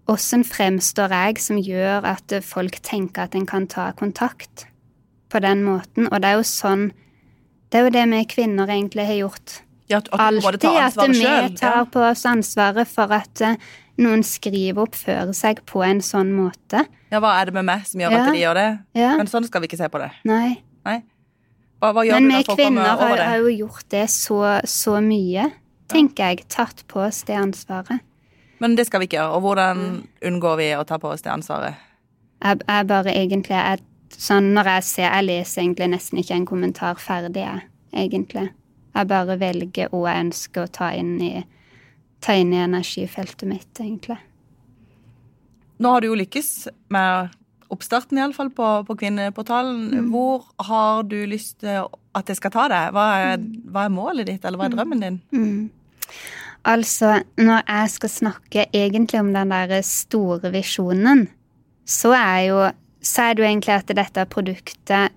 Åssen 0.09 0.41
fremstår 0.43 1.13
jeg 1.13 1.39
som 1.39 1.59
gjør 1.61 2.07
at 2.09 2.33
folk 2.43 2.79
tenker 2.83 3.27
at 3.27 3.35
en 3.37 3.45
kan 3.47 3.67
ta 3.69 3.91
kontakt 3.95 4.65
på 5.31 5.39
den 5.43 5.61
måten? 5.63 6.09
Og 6.09 6.23
det 6.23 6.31
er 6.31 6.39
jo 6.39 6.47
sånn 6.47 6.89
Det 7.71 7.79
er 7.79 7.85
jo 7.85 7.93
det 7.95 8.07
vi 8.11 8.23
kvinner 8.27 8.67
egentlig 8.67 9.05
har 9.07 9.15
gjort. 9.15 9.53
Ja, 9.87 10.01
at, 10.01 10.09
at 10.11 10.19
Alltid 10.19 10.65
at 10.75 10.97
vi 11.07 11.55
tar 11.55 11.85
på 11.91 12.01
oss 12.03 12.25
ansvaret 12.27 12.87
for 12.87 13.11
at 13.15 13.43
uh, 13.43 13.55
noen 14.01 14.25
skriver 14.27 14.81
og 14.81 14.89
oppfører 14.89 15.31
seg 15.35 15.61
på 15.69 15.83
en 15.85 16.01
sånn 16.03 16.33
måte. 16.35 16.83
Ja, 17.11 17.21
hva 17.23 17.37
er 17.39 17.47
det 17.47 17.55
med 17.55 17.67
meg 17.67 17.87
som 17.87 18.03
gjør 18.03 18.15
ja. 18.15 18.25
at 18.25 18.35
de 18.35 18.41
gjør 18.41 18.59
det? 18.59 18.67
Ja. 18.99 19.13
Men 19.19 19.31
sånn 19.31 19.47
skal 19.47 19.63
vi 19.63 19.71
ikke 19.71 19.79
se 19.79 19.87
på 19.91 20.01
det. 20.03 20.11
Nei. 20.27 20.59
Hva, 21.81 21.89
hva 21.95 22.03
gjør 22.05 22.21
Men 22.21 22.37
vi 22.37 22.45
kvinner 22.45 22.93
har, 22.93 23.17
har, 23.17 23.39
jo 23.41 23.51
gjort 23.63 23.87
det 23.89 24.05
så, 24.13 24.41
så 24.69 24.99
mye, 25.01 25.47
tenker 25.89 26.29
jeg. 26.29 26.45
Tatt 26.53 26.83
på 26.91 27.01
oss 27.07 27.23
det 27.25 27.39
ansvaret. 27.39 28.03
Men 28.61 28.75
det 28.77 28.85
skal 28.85 29.01
vi 29.01 29.09
ikke 29.09 29.17
gjøre. 29.17 29.39
Og 29.39 29.47
hvordan 29.47 29.81
unngår 30.29 30.59
vi 30.59 30.67
å 30.77 30.83
ta 30.85 30.99
på 31.01 31.09
oss 31.09 31.25
det 31.25 31.33
ansvaret? 31.33 31.79
Jeg, 32.41 32.61
jeg 32.67 32.87
bare 32.89 33.15
egentlig 33.17 33.57
jeg, 33.57 33.81
sånn 34.17 34.47
Når 34.55 34.67
jeg 34.67 34.85
ser 34.87 35.03
Jeg 35.05 35.25
leser 35.27 35.61
egentlig 35.61 35.87
nesten 35.91 36.21
ikke 36.21 36.37
en 36.37 36.47
kommentar 36.49 37.01
ferdig, 37.01 37.41
jeg, 37.41 37.65
egentlig. 38.05 38.47
Jeg 38.91 39.09
bare 39.09 39.37
velger 39.41 39.89
hva 39.89 40.03
jeg 40.11 40.25
ønsker 40.27 40.67
å 40.67 40.73
ta 40.77 40.91
inn 40.93 41.15
i, 41.23 41.33
ta 42.21 42.35
inn 42.37 42.53
i 42.53 42.61
energifeltet 42.61 43.47
mitt, 43.49 43.71
egentlig. 43.79 44.19
Nå 45.81 45.95
har 45.95 46.03
du 46.03 46.11
jo 46.11 46.17
lykkes 46.19 46.51
med 46.93 47.33
oppstarten 47.71 48.19
iallfall 48.19 48.51
på, 48.55 48.69
på 48.87 48.97
Kvinneportalen. 48.99 49.81
Mm. 49.91 50.11
Hvor 50.13 50.45
har 50.67 51.03
du 51.07 51.17
lyst 51.29 51.61
til 51.63 51.87
at 51.87 52.29
jeg 52.29 52.39
skal 52.39 52.53
ta 52.53 52.67
deg? 52.71 52.95
Hva 52.95 53.07
mm. 53.39 53.49
hva 53.71 53.85
er 53.87 53.93
målet 53.95 54.29
ditt, 54.29 54.45
eller 54.45 54.59
hva 54.59 54.67
er 54.67 54.75
drømmen 54.75 55.05
din? 55.05 55.21
Mm. 55.31 56.11
Altså, 56.67 57.21
når 57.41 57.63
jeg 57.65 57.93
skal 57.95 58.11
snakke 58.13 58.65
egentlig 58.69 59.19
om 59.19 59.31
den 59.33 59.53
der 59.53 59.81
store 59.87 60.51
visjonen, 60.53 61.25
så 61.87 62.13
er 62.13 62.39
jo 62.51 62.61
så 63.01 63.21
er 63.21 63.33
det 63.33 63.41
jo 63.41 63.49
egentlig 63.49 63.73
at 63.73 63.93
dette 63.97 64.25
produktet 64.29 65.15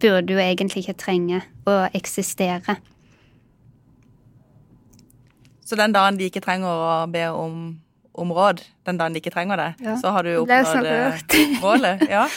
burde 0.00 0.32
jo 0.32 0.38
egentlig 0.38 0.84
ikke 0.84 1.00
trenge 1.02 1.40
å 1.66 1.80
eksistere. 1.94 2.76
Så 5.64 5.76
den 5.80 5.94
dagen 5.96 6.18
de 6.20 6.28
ikke 6.28 6.44
trenger 6.44 6.68
å 6.68 7.06
be 7.10 7.24
om 7.32 7.56
om 8.14 8.32
råd 8.32 8.62
den 8.86 8.98
dagen 9.00 9.14
de 9.14 9.22
ikke 9.22 9.34
trenger 9.34 9.58
det, 9.60 9.70
ja. 9.84 9.96
så 9.98 10.12
har 10.14 10.26
du 10.26 10.36
oppnådd 10.42 10.86
eh, 10.86 11.24
målet. 11.64 12.04
Ja. 12.10 12.28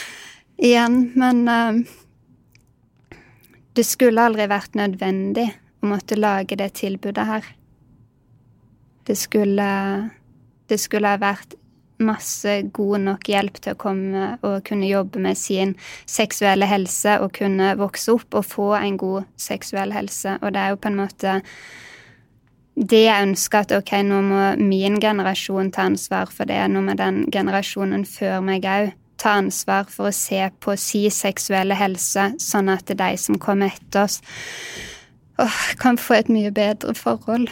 Igjen, 0.58 1.12
men 1.14 1.44
uh, 1.46 3.18
det 3.78 3.86
skulle 3.86 4.24
aldri 4.26 4.48
vært 4.50 4.74
nødvendig 4.78 5.46
å 5.82 5.92
måtte 5.92 6.18
lage 6.18 6.58
det 6.58 6.72
tilbudet 6.80 7.26
her. 7.28 7.54
Det 9.06 9.16
skulle 9.16 9.70
Det 10.68 10.76
skulle 10.76 11.08
ha 11.08 11.16
vært 11.16 11.54
masse 11.98 12.52
god 12.76 13.00
nok 13.06 13.28
hjelp 13.30 13.56
til 13.62 13.72
å 13.74 13.78
komme 13.80 14.24
og 14.44 14.58
kunne 14.68 14.90
jobbe 14.90 15.22
med 15.22 15.38
sin 15.38 15.74
seksuelle 16.06 16.68
helse 16.68 17.16
og 17.22 17.32
kunne 17.38 17.72
vokse 17.78 18.12
opp 18.14 18.36
og 18.38 18.44
få 18.46 18.68
en 18.76 18.98
god 19.00 19.30
seksuell 19.40 19.94
helse. 19.96 20.36
Og 20.42 20.52
det 20.54 20.60
er 20.60 20.74
jo 20.74 20.80
på 20.82 20.92
en 20.92 21.00
måte 21.00 21.38
det 22.78 23.02
jeg 23.04 23.26
ønsker 23.26 23.64
at 23.64 23.74
ok, 23.74 23.92
nå 24.06 24.22
må 24.22 24.42
min 24.62 24.98
generasjon 25.02 25.72
ta 25.74 25.88
ansvar 25.88 26.30
for 26.30 26.48
det, 26.48 26.60
nå 26.70 26.82
må 26.86 26.94
den 26.98 27.24
generasjonen 27.34 28.04
før 28.06 28.40
meg 28.44 28.66
òg 28.68 28.92
ta 29.18 29.34
ansvar 29.40 29.88
for 29.90 30.12
å 30.12 30.14
se 30.14 30.38
på 30.62 30.76
si 30.78 31.08
seksuelle 31.10 31.74
helse, 31.74 32.30
sånn 32.38 32.70
at 32.70 32.86
de 32.86 33.08
som 33.18 33.38
kommer 33.42 33.74
etter 33.74 34.04
oss, 34.04 34.20
åh, 35.42 35.62
kan 35.82 35.98
få 35.98 36.20
et 36.20 36.30
mye 36.30 36.52
bedre 36.54 36.94
forhold 36.94 37.50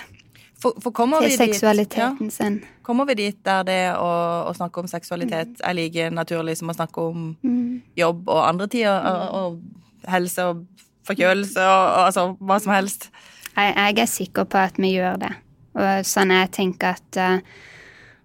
for, 0.62 0.78
for 0.80 1.20
til 1.20 1.34
seksualiteten 1.36 2.16
dit, 2.18 2.30
ja. 2.30 2.36
sin. 2.36 2.60
Kommer 2.86 3.04
vi 3.10 3.18
dit 3.18 3.38
der 3.44 3.66
det 3.66 3.80
å, 3.98 4.08
å 4.48 4.54
snakke 4.56 4.80
om 4.80 4.88
seksualitet 4.90 5.58
mm. 5.58 5.64
er 5.68 5.76
like 5.76 6.08
naturlig 6.14 6.56
som 6.60 6.70
å 6.72 6.76
snakke 6.76 7.08
om 7.10 7.28
mm. 7.42 7.96
jobb 7.98 8.28
og 8.30 8.42
andre 8.46 8.68
tider, 8.72 9.10
og, 9.10 9.26
og 9.36 10.10
helse 10.10 10.46
og 10.48 10.64
forkjølelse 11.06 11.62
og, 11.66 11.82
og 11.82 12.04
altså 12.06 12.28
hva 12.40 12.60
som 12.62 12.74
helst? 12.74 13.10
Jeg, 13.56 13.72
jeg, 13.76 13.98
er 14.02 14.10
sikker 14.10 14.44
på 14.44 14.60
at 14.60 14.76
vi 14.78 14.92
gjør 14.96 15.16
det. 15.22 15.32
Og 15.76 16.06
sånn 16.08 16.32
jeg 16.34 16.52
tenker 16.56 16.96
at 16.96 17.20
uh, 17.20 17.56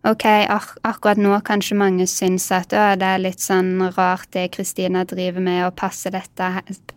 Ok, 0.02 0.24
ak 0.26 0.80
akkurat 0.82 1.20
nå 1.22 1.36
kanskje 1.46 1.76
mange 1.78 2.08
syns 2.10 2.48
at 2.56 2.74
å, 2.74 2.86
det 2.98 3.06
er 3.06 3.20
litt 3.22 3.44
sånn 3.44 3.76
rart 3.94 4.32
det 4.34 4.48
Kristina 4.56 5.04
driver 5.06 5.44
med, 5.46 5.60
å 5.67 5.76
passe 5.78 6.10
dette, 6.10 6.48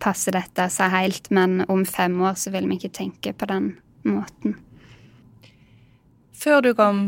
passe 0.01 0.33
dette 0.33 0.65
seg 0.73 0.89
helt, 0.89 1.29
men 1.29 1.59
om 1.69 1.83
fem 1.85 2.17
år 2.25 2.33
så 2.41 2.49
vil 2.55 2.65
vi 2.65 2.79
ikke 2.79 2.95
tenke 2.97 3.35
på 3.37 3.45
den 3.51 3.75
måten. 4.09 4.57
Før 6.33 6.65
du 6.65 6.71
kom 6.73 7.03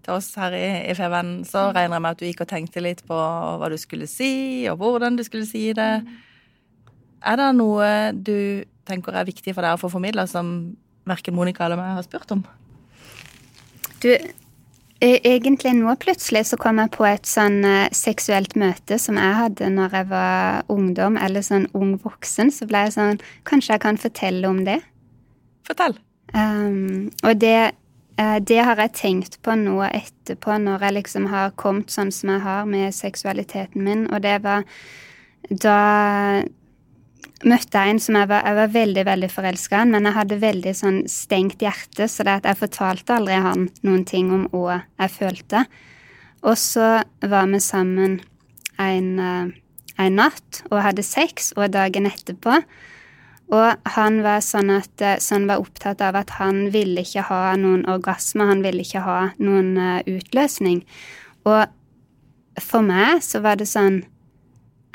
til 0.00 0.16
oss 0.16 0.30
her 0.40 0.56
i, 0.56 0.64
i 0.88 0.96
Feven, 0.96 1.42
så 1.44 1.66
regner 1.76 1.98
jeg 1.98 2.06
med 2.06 2.16
at 2.16 2.22
du 2.22 2.26
gikk 2.30 2.42
og 2.46 2.50
tenkte 2.54 2.86
litt 2.88 3.04
på 3.04 3.18
hva 3.60 3.68
du 3.68 3.76
skulle 3.76 4.08
si, 4.08 4.64
og 4.72 4.80
hvordan 4.80 5.20
du 5.20 5.26
skulle 5.28 5.48
si 5.48 5.66
det. 5.76 5.92
Er 7.20 7.36
det 7.36 7.52
noe 7.58 7.92
du 8.16 8.64
tenker 8.88 9.16
er 9.16 9.28
viktig 9.28 9.54
for 9.54 9.64
deg 9.64 9.76
å 9.76 9.80
få 9.80 9.92
formidla, 9.92 10.26
som 10.30 10.76
verken 11.08 11.36
Monica 11.36 11.66
eller 11.66 11.80
meg 11.80 11.96
har 11.98 12.06
spurt 12.06 12.34
om? 12.34 12.44
Du, 14.02 14.10
e- 14.12 15.20
egentlig 15.24 15.72
nå 15.78 15.94
plutselig 16.02 16.44
så 16.50 16.58
kom 16.60 16.80
jeg 16.82 16.92
på 16.94 17.06
et 17.08 17.26
sånn 17.28 17.62
eh, 17.66 17.88
seksuelt 17.94 18.54
møte 18.60 18.98
som 19.02 19.18
jeg 19.20 19.38
hadde 19.40 19.70
når 19.74 19.96
jeg 20.00 20.10
var 20.12 20.68
ungdom, 20.72 21.18
eller 21.20 21.44
sånn 21.44 21.68
ung 21.78 21.96
voksen. 22.02 22.52
Så 22.54 22.68
ble 22.70 22.86
jeg 22.86 22.96
sånn 22.98 23.24
Kanskje 23.48 23.76
jeg 23.76 23.84
kan 23.86 24.00
fortelle 24.00 24.50
om 24.50 24.62
det? 24.68 24.80
Fortell. 25.68 25.98
Um, 26.34 27.08
og 27.24 27.40
det, 27.40 27.72
eh, 28.20 28.38
det 28.44 28.60
har 28.64 28.80
jeg 28.84 28.96
tenkt 28.98 29.40
på 29.42 29.56
nå 29.56 29.80
etterpå, 29.88 30.58
når 30.60 30.86
jeg 30.86 30.98
liksom 31.00 31.28
har 31.32 31.56
kommet 31.56 31.92
sånn 31.92 32.12
som 32.14 32.34
jeg 32.34 32.44
har 32.44 32.68
med 32.68 32.94
seksualiteten 32.94 33.84
min, 33.84 34.06
og 34.12 34.22
det 34.26 34.38
var 34.44 34.68
da 35.48 35.78
møtte 37.46 37.78
jeg 37.78 37.94
en 37.94 38.00
som 38.02 38.16
jeg 38.18 38.28
var, 38.30 38.42
jeg 38.46 38.58
var 38.58 38.72
veldig 38.74 39.04
veldig 39.06 39.28
forelska 39.30 39.82
i, 39.82 39.90
men 39.92 40.08
jeg 40.08 40.16
hadde 40.16 40.40
veldig 40.42 40.74
sånn 40.74 40.98
stengt 41.10 41.62
hjerte, 41.62 42.08
så 42.10 42.26
det 42.26 42.40
at 42.40 42.48
jeg 42.50 42.60
fortalte 42.62 43.14
aldri 43.14 43.38
han 43.44 43.68
noen 43.86 44.04
ting 44.08 44.32
om 44.34 44.48
hva 44.52 44.82
jeg 44.98 45.14
følte. 45.14 45.64
Og 46.46 46.58
så 46.58 46.90
var 47.22 47.48
vi 47.50 47.62
sammen 47.62 48.20
en, 48.78 49.08
eh, 49.18 49.48
en 49.98 50.18
natt 50.18 50.62
og 50.70 50.82
hadde 50.82 51.06
sex, 51.06 51.52
og 51.56 51.72
dagen 51.74 52.06
etterpå. 52.06 52.62
Og 53.48 53.88
han 53.94 54.20
var 54.22 54.42
sånn 54.44 54.70
at 54.74 55.02
sånn 55.24 55.46
var 55.48 55.62
opptatt 55.62 56.02
av 56.04 56.18
at 56.20 56.36
han 56.36 56.68
ville 56.74 57.00
ikke 57.00 57.24
ha 57.30 57.56
noen 57.56 57.86
orgasme, 57.88 58.44
han 58.44 58.62
ville 58.62 58.84
ikke 58.84 59.06
ha 59.06 59.20
noen 59.40 59.76
eh, 59.78 60.02
utløsning. 60.18 60.82
Og 61.48 61.64
for 62.60 62.84
meg 62.84 63.22
så 63.24 63.40
var 63.44 63.56
det 63.56 63.68
sånn 63.70 64.02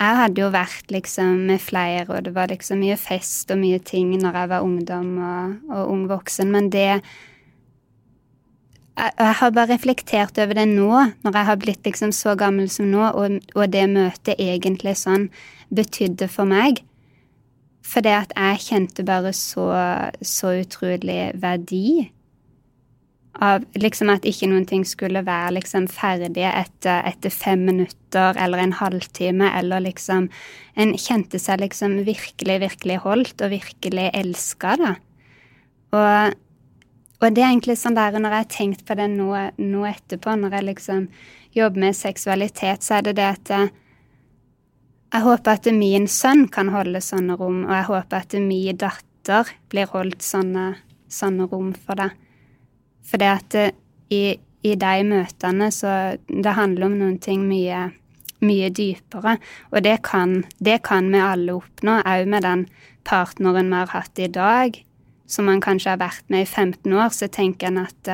Jeg 0.03 0.17
hadde 0.19 0.41
jo 0.41 0.49
vært 0.51 0.89
liksom 0.91 1.45
med 1.47 1.61
flere, 1.63 2.03
og 2.09 2.25
det 2.25 2.33
var 2.35 2.51
liksom 2.51 2.81
mye 2.83 2.97
fest 2.99 3.51
og 3.53 3.61
mye 3.61 3.79
ting 3.79 4.09
når 4.19 4.39
jeg 4.41 4.49
var 4.51 4.65
ungdom 4.65 5.11
og, 5.23 5.53
og 5.71 5.91
ung 5.93 6.07
voksen, 6.11 6.51
men 6.51 6.67
det 6.73 6.87
jeg, 8.93 9.11
jeg 9.17 9.33
har 9.39 9.53
bare 9.55 9.71
reflektert 9.71 10.37
over 10.43 10.57
det 10.57 10.67
nå, 10.69 10.91
når 11.23 11.37
jeg 11.37 11.49
har 11.49 11.61
blitt 11.61 11.87
liksom 11.87 12.11
så 12.13 12.35
gammel 12.37 12.67
som 12.69 12.89
nå, 12.91 13.05
og, 13.09 13.39
og 13.55 13.71
det 13.73 13.85
møtet 13.89 14.41
egentlig 14.41 14.97
sånn 14.99 15.29
betydde 15.73 16.27
for 16.29 16.49
meg. 16.49 16.83
For 17.83 18.05
det 18.05 18.13
at 18.15 18.35
jeg 18.35 18.65
kjente 18.67 19.05
bare 19.07 19.33
så, 19.35 19.69
så 20.21 20.53
utrolig 20.61 21.31
verdi 21.41 22.11
av 23.41 23.63
liksom 23.73 24.11
at 24.13 24.25
ikke 24.29 24.47
noen 24.51 24.65
ting 24.69 24.83
skulle 24.85 25.23
være 25.25 25.55
liksom 25.55 25.87
ferdige 25.89 26.51
etter, 26.53 27.01
etter 27.09 27.33
fem 27.33 27.63
minutter 27.65 28.37
eller 28.37 28.61
en 28.61 28.75
halvtime, 28.77 29.49
eller 29.57 29.87
liksom 29.89 30.29
En 30.75 30.95
kjente 30.97 31.37
seg 31.37 31.59
liksom 31.61 31.99
virkelig, 32.01 32.55
virkelig 32.63 32.95
holdt 33.03 33.41
og 33.45 33.51
virkelig 33.51 34.07
elska, 34.17 34.71
da. 34.81 34.95
Og, 35.93 36.33
og 37.21 37.27
det 37.29 37.43
er 37.43 37.51
egentlig 37.51 37.75
sånn 37.77 37.93
der 37.93 38.17
når 38.17 38.33
jeg 38.33 38.41
har 38.41 38.49
tenkt 38.55 38.81
på 38.87 38.97
det 38.97 39.05
nå, 39.11 39.27
nå 39.61 39.83
etterpå, 39.85 40.33
når 40.33 40.55
jeg 40.57 40.67
liksom 40.71 41.05
jobber 41.53 41.83
med 41.85 41.93
seksualitet, 41.93 42.81
så 42.81 42.97
er 42.97 43.05
det 43.05 43.15
det 43.19 43.27
at 43.35 43.53
jeg, 43.53 43.69
håper 45.21 45.59
at 45.59 45.69
min 45.77 46.09
sønn 46.09 46.47
kan 46.49 46.73
holde 46.73 47.03
sånne 47.05 47.37
rom, 47.37 47.67
og 47.67 47.75
jeg 47.77 47.89
håper 47.91 48.25
at 48.25 48.33
min 48.41 48.81
datter 48.81 49.53
blir 49.69 49.93
holdt 49.93 50.25
sånne, 50.25 50.71
sånne 51.05 51.45
rom 51.53 51.75
for 51.77 52.01
det. 52.01 52.09
For 53.03 53.21
det 53.21 53.29
at 53.29 53.57
i, 54.13 54.37
i 54.63 54.75
de 54.79 54.93
møtene 55.07 55.69
så 55.73 56.15
Det 56.27 56.55
handler 56.55 56.87
om 56.87 56.97
noen 56.99 57.17
ting 57.19 57.43
mye, 57.49 57.89
mye 58.43 58.69
dypere. 58.69 59.37
Og 59.71 59.83
det 59.83 59.99
kan, 60.07 60.43
det 60.59 60.81
kan 60.87 61.11
vi 61.11 61.19
alle 61.19 61.57
oppnå, 61.59 61.99
òg 62.01 62.29
med 62.29 62.47
den 62.47 62.67
partneren 63.03 63.71
vi 63.71 63.81
har 63.81 63.91
hatt 63.91 64.19
i 64.19 64.31
dag, 64.31 64.79
som 65.27 65.49
man 65.49 65.61
kanskje 65.63 65.95
har 65.95 65.99
vært 65.99 66.23
med 66.31 66.45
i 66.45 66.49
15 66.49 66.93
år, 66.93 67.11
så 67.11 67.27
tenker 67.27 67.71
en 67.71 67.83
at 67.83 68.13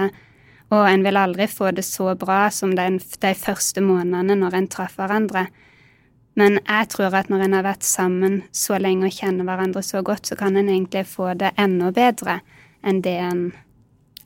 og 0.69 0.85
en 0.85 1.01
vil 1.01 1.17
aldri 1.17 1.47
få 1.49 1.71
det 1.73 1.85
så 1.85 2.13
bra 2.19 2.43
som 2.53 2.75
de, 2.77 2.85
de 2.99 3.31
første 3.37 3.81
månedene 3.81 4.37
når 4.37 4.57
en 4.57 4.69
traff 4.69 4.99
hverandre. 4.99 5.47
Men 6.37 6.59
jeg 6.61 6.89
tror 6.93 7.15
at 7.17 7.31
når 7.31 7.47
en 7.47 7.55
har 7.57 7.65
vært 7.65 7.87
sammen 7.87 8.43
så 8.55 8.77
lenge 8.77 9.09
og 9.09 9.15
kjenner 9.15 9.47
hverandre 9.47 9.81
så 9.83 10.03
godt, 10.05 10.29
så 10.29 10.37
kan 10.39 10.57
en 10.57 10.69
egentlig 10.69 11.07
få 11.09 11.33
det 11.39 11.55
enda 11.59 11.89
bedre 11.95 12.39
enn 12.85 13.01
det 13.03 13.15
en, 13.19 13.41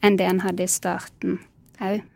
enn 0.03 0.19
det 0.19 0.27
en 0.29 0.43
hadde 0.43 0.65
i 0.65 0.71
starten. 0.71 1.39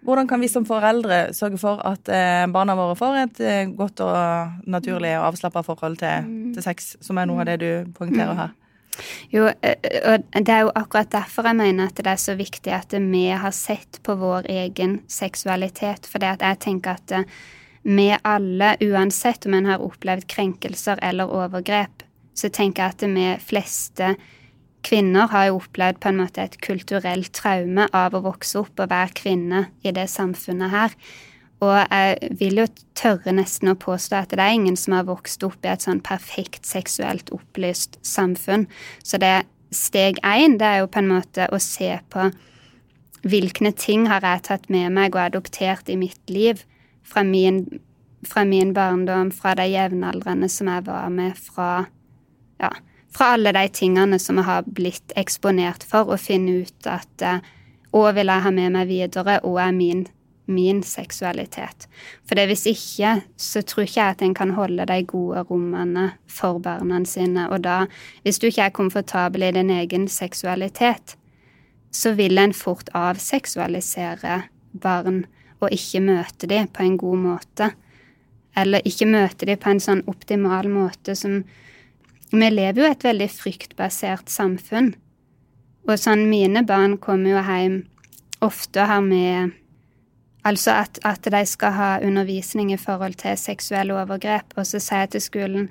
Hvordan 0.05 0.27
kan 0.29 0.39
vi 0.39 0.47
som 0.47 0.65
foreldre 0.67 1.33
sørge 1.35 1.57
for 1.59 1.81
at 1.87 2.07
eh, 2.13 2.45
barna 2.51 2.75
våre 2.77 2.95
får 2.95 3.17
et 3.23 3.41
eh, 3.43 3.73
godt 3.75 4.03
og 4.05 4.69
naturlig 4.69 5.11
og 5.17 5.31
avslappa 5.31 5.63
forhold 5.65 5.97
til, 5.99 6.29
til 6.55 6.63
sex, 6.63 6.93
som 7.03 7.19
er 7.19 7.27
noe 7.27 7.43
av 7.43 7.49
det 7.49 7.57
du 7.65 7.91
poengterer 7.97 8.37
her? 8.37 8.55
Jo, 9.33 9.49
eh, 9.49 9.75
og 10.13 10.23
det 10.39 10.53
er 10.53 10.63
jo 10.63 10.73
akkurat 10.77 11.11
derfor 11.11 11.49
jeg 11.49 11.59
mener 11.59 11.89
at 11.89 11.99
det 11.99 12.13
er 12.13 12.21
så 12.21 12.37
viktig 12.39 12.73
at 12.77 12.95
vi 12.95 13.25
har 13.27 13.55
sett 13.55 13.99
på 14.07 14.15
vår 14.21 14.47
egen 14.53 15.01
seksualitet. 15.11 16.07
For 16.07 16.23
jeg 16.23 16.61
tenker 16.63 16.95
at 16.95 17.17
vi 17.87 18.09
alle, 18.23 18.75
uansett 18.83 19.49
om 19.49 19.57
en 19.57 19.69
har 19.73 19.83
opplevd 19.83 20.29
krenkelser 20.31 21.01
eller 21.03 21.33
overgrep, 21.33 22.05
så 22.37 22.49
tenker 22.53 22.83
jeg 22.83 22.95
at 22.95 23.07
vi 23.09 23.29
fleste 23.41 24.15
kvinner 24.87 25.27
har 25.31 25.49
jo 25.49 25.59
opplevd 25.59 25.99
på 26.01 26.11
en 26.11 26.19
måte 26.21 26.43
et 26.43 26.59
kulturelt 26.63 27.33
traume 27.35 27.87
av 27.95 28.15
å 28.15 28.23
vokse 28.25 28.61
opp 28.61 28.79
og 28.79 28.91
være 28.93 29.15
kvinne 29.17 29.65
i 29.83 29.93
det 29.95 30.07
samfunnet 30.11 30.71
her. 30.71 30.95
Og 31.65 31.73
jeg 31.73 32.33
vil 32.37 32.61
jo 32.61 32.67
tørre 32.97 33.33
nesten 33.33 33.71
å 33.71 33.79
påstå 33.79 34.19
at 34.19 34.35
det 34.35 34.43
er 34.43 34.55
ingen 34.55 34.77
som 34.77 34.93
har 34.93 35.07
vokst 35.07 35.43
opp 35.47 35.65
i 35.65 35.71
et 35.71 35.83
sånn 35.83 36.03
perfekt 36.05 36.69
seksuelt 36.69 37.31
opplyst 37.33 37.97
samfunn. 38.05 38.67
Så 39.01 39.17
det 39.21 39.47
steg 39.73 40.21
én, 40.23 40.59
det 40.61 40.67
er 40.67 40.83
jo 40.83 40.91
på 40.91 41.01
en 41.01 41.09
måte 41.09 41.49
å 41.51 41.59
se 41.61 41.89
på 42.13 42.29
hvilke 43.27 43.73
ting 43.75 44.05
har 44.07 44.23
jeg 44.23 44.45
tatt 44.47 44.69
med 44.71 44.93
meg 44.93 45.17
og 45.17 45.25
adoptert 45.25 45.89
i 45.89 45.97
mitt 45.99 46.21
liv 46.31 46.61
fra 47.07 47.23
min, 47.25 47.65
fra 48.27 48.45
min 48.47 48.75
barndom, 48.77 49.33
fra 49.33 49.55
de 49.57 49.65
jevnaldrende 49.71 50.49
som 50.51 50.69
jeg 50.71 50.85
var 50.85 51.09
med, 51.11 51.33
fra 51.35 51.87
ja, 52.61 52.71
fra 53.13 53.33
alle 53.35 53.53
de 53.55 53.65
tingene 53.73 54.19
som 54.19 54.39
jeg 54.39 54.47
har 54.47 54.67
blitt 54.67 55.15
eksponert 55.19 55.85
for, 55.87 56.11
og 56.11 56.21
finne 56.21 56.63
ut 56.63 56.89
at 56.91 57.29
Å, 57.87 58.01
hva 58.03 58.11
vil 58.13 58.27
jeg 58.27 58.43
ha 58.43 58.51
med 58.51 58.73
meg 58.75 58.89
videre, 58.89 59.37
og 59.47 59.61
er 59.63 59.71
min, 59.71 60.01
min 60.45 60.81
seksualitet. 60.83 61.87
For 62.27 62.35
det 62.35 62.43
hvis 62.49 62.65
ikke, 62.67 63.13
så 63.39 63.61
tror 63.63 63.85
ikke 63.85 64.01
jeg 64.01 64.15
at 64.15 64.23
en 64.25 64.33
kan 64.35 64.51
holde 64.57 64.85
de 64.89 64.97
gode 65.07 65.45
rommene 65.47 66.09
for 66.27 66.59
barna 66.59 66.99
sine. 67.07 67.47
Og 67.47 67.63
da, 67.63 67.85
hvis 68.27 68.43
du 68.43 68.49
ikke 68.49 68.67
er 68.67 68.75
komfortabel 68.75 69.47
i 69.47 69.53
din 69.55 69.71
egen 69.71 70.09
seksualitet, 70.11 71.15
så 71.95 72.11
vil 72.19 72.37
en 72.37 72.53
fort 72.53 72.91
avseksualisere 72.93 74.41
barn 74.73 75.23
og 75.61 75.71
ikke 75.73 76.03
møte 76.03 76.49
dem 76.51 76.67
på 76.67 76.83
en 76.83 76.97
god 76.99 77.23
måte. 77.23 77.71
Eller 78.57 78.83
ikke 78.85 79.09
møte 79.09 79.47
dem 79.47 79.59
på 79.63 79.71
en 79.71 79.81
sånn 79.81 80.03
optimal 80.11 80.69
måte 80.69 81.15
som 81.17 81.41
vi 82.31 82.49
lever 82.51 82.81
jo 82.81 82.87
i 82.87 82.91
et 82.91 83.05
veldig 83.07 83.29
fryktbasert 83.31 84.31
samfunn. 84.31 84.93
Og 85.87 85.99
sånn, 86.01 86.25
mine 86.27 86.65
barn 86.67 86.97
kommer 86.99 87.37
jo 87.37 87.43
hjem 87.47 87.77
ofte 88.43 88.83
og 88.83 88.91
har 88.91 89.05
med 89.05 89.55
Altså 90.47 90.71
at, 90.79 90.95
at 91.03 91.27
de 91.27 91.41
skal 91.43 91.73
ha 91.75 91.87
undervisning 91.99 92.69
i 92.71 92.77
forhold 92.79 93.17
til 93.19 93.35
seksuelle 93.35 93.91
overgrep, 93.99 94.53
og 94.55 94.63
så 94.69 94.79
sier 94.79 95.01
jeg 95.03 95.09
til 95.17 95.23
skolen 95.25 95.65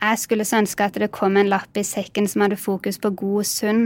jeg 0.00 0.18
skulle 0.20 0.44
så 0.48 0.62
ønske 0.62 0.84
at 0.84 0.96
det 1.00 1.10
kom 1.12 1.36
en 1.36 1.48
lapp 1.48 1.76
i 1.76 1.84
sekken 1.84 2.28
som 2.28 2.44
hadde 2.44 2.56
fokus 2.60 2.96
på 3.00 3.12
god, 3.20 3.44
sunn 3.48 3.82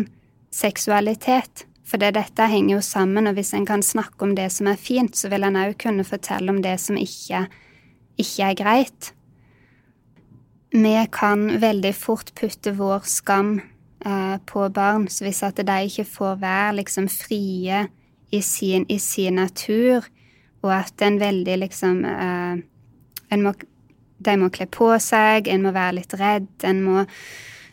seksualitet. 0.55 1.64
For 1.85 2.00
det, 2.00 2.14
dette 2.16 2.46
henger 2.50 2.77
jo 2.77 2.83
sammen, 2.87 3.27
og 3.27 3.35
hvis 3.38 3.53
en 3.55 3.66
kan 3.66 3.83
snakke 3.83 4.22
om 4.27 4.37
det 4.38 4.46
som 4.55 4.70
er 4.70 4.79
fint, 4.81 5.18
så 5.18 5.29
vil 5.33 5.44
en 5.46 5.59
òg 5.59 5.74
kunne 5.83 6.07
fortelle 6.07 6.50
om 6.50 6.62
det 6.64 6.77
som 6.81 6.98
ikke, 6.98 7.44
ikke 8.18 8.50
er 8.50 8.59
greit 8.59 9.11
vi 10.74 11.06
kan 11.12 11.60
veldig 11.60 11.92
fort 11.94 12.32
putte 12.34 12.72
vår 12.74 13.04
skam 13.06 13.60
eh, 14.06 14.37
på 14.46 14.68
barn. 14.74 15.06
Så 15.08 15.24
hvis 15.24 15.42
at 15.46 15.60
de 15.62 15.76
ikke 15.87 16.06
får 16.08 16.40
være 16.42 16.72
liksom 16.80 17.06
frie 17.08 17.84
i 18.34 18.40
sin, 18.42 18.87
i 18.88 18.98
sin 18.98 19.38
natur, 19.38 20.06
og 20.64 20.72
at 20.74 21.04
en 21.06 21.20
veldig 21.20 21.56
liksom 21.62 22.04
eh, 22.04 22.58
en 23.30 23.46
må, 23.46 23.54
De 24.24 24.37
må 24.40 24.48
kle 24.48 24.66
på 24.70 24.88
seg, 25.02 25.48
en 25.48 25.62
må 25.66 25.74
være 25.74 25.98
litt 25.98 26.14
redd, 26.16 26.50
en 26.64 26.82
må 26.82 27.02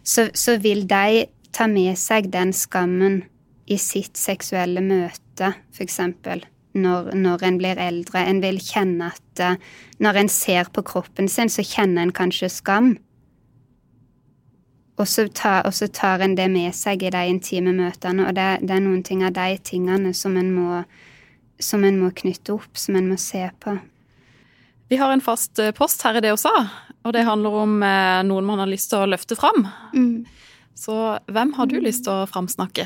så, 0.04 0.28
så 0.34 0.58
vil 0.60 0.84
de 0.90 1.26
ta 1.54 1.68
med 1.70 1.98
seg 1.98 2.32
den 2.34 2.52
skammen 2.54 3.22
i 3.66 3.78
sitt 3.80 4.18
seksuelle 4.18 4.82
møte, 4.84 5.54
eksempel 5.80 6.44
når, 6.74 7.12
når, 7.18 7.44
en 7.44 7.58
blir 7.60 7.80
eldre. 7.82 8.24
En 8.24 8.42
vil 8.44 8.60
kjenne 8.64 9.12
at 9.12 9.44
uh, 9.44 9.72
når 10.00 10.22
en 10.22 10.32
ser 10.32 10.70
på 10.74 10.84
kroppen 10.88 11.30
sin, 11.30 11.52
så 11.52 11.66
kjenner 11.66 12.06
en 12.06 12.16
kanskje 12.16 12.50
skam. 12.52 12.94
Og 15.00 15.08
så, 15.08 15.26
tar, 15.34 15.64
og 15.66 15.74
så 15.74 15.88
tar 15.88 16.22
en 16.22 16.36
det 16.38 16.48
med 16.54 16.76
seg 16.78 17.04
i 17.04 17.14
de 17.14 17.22
intime 17.32 17.74
møtene, 17.74 18.28
og 18.28 18.36
det, 18.38 18.50
det 18.62 18.76
er 18.76 18.84
noen 18.84 19.02
ting 19.04 19.24
av 19.26 19.34
de 19.34 19.56
tingene 19.66 20.12
som 20.14 20.36
en, 20.38 20.52
må, 20.54 20.84
som 21.58 21.86
en 21.88 21.98
må 21.98 22.12
knytte 22.14 22.54
opp, 22.54 22.78
som 22.78 23.00
en 23.00 23.10
må 23.10 23.18
se 23.18 23.48
på. 23.64 23.80
Vi 24.92 25.00
har 25.00 25.14
en 25.14 25.24
fast 25.24 25.58
eh, 25.64 25.72
post 25.72 26.04
her 26.06 26.20
i 26.20 26.22
det 26.22 26.34
også, 26.36 26.52
og 27.08 27.16
det 27.16 27.24
handler 27.26 27.58
om 27.64 27.78
eh, 27.88 28.20
noen 28.28 28.46
man 28.46 28.62
har 28.62 28.70
lyst 28.70 28.92
til 28.92 29.02
å 29.02 29.10
løfte 29.10 29.40
fram. 29.40 29.64
Mm. 29.96 30.28
Så 30.78 30.98
hvem 31.32 31.56
har 31.56 31.72
du 31.72 31.80
lyst 31.80 32.06
til 32.06 32.12
å 32.12 32.28
framsnakke? 32.30 32.86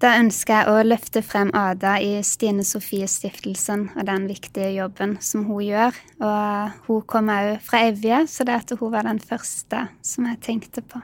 Da 0.00 0.14
ønsker 0.16 0.62
jeg 0.62 0.72
å 0.72 0.84
løfte 0.86 1.20
frem 1.20 1.50
Ada 1.52 1.98
i 2.00 2.14
Stine 2.24 2.64
Sofie 2.64 3.04
Stiftelsen 3.10 3.90
og 3.92 4.06
den 4.08 4.24
viktige 4.30 4.70
jobben 4.72 5.18
som 5.20 5.42
hun 5.44 5.60
gjør. 5.66 5.98
Og 6.24 6.78
hun 6.86 7.02
kom 7.10 7.28
òg 7.28 7.58
fra 7.66 7.82
Evje, 7.90 8.22
så 8.32 8.46
det 8.48 8.56
at 8.62 8.72
hun 8.80 8.94
var 8.94 9.04
den 9.04 9.20
første 9.20 9.82
som 10.00 10.30
jeg 10.30 10.40
tenkte 10.46 10.80
på. 10.80 11.02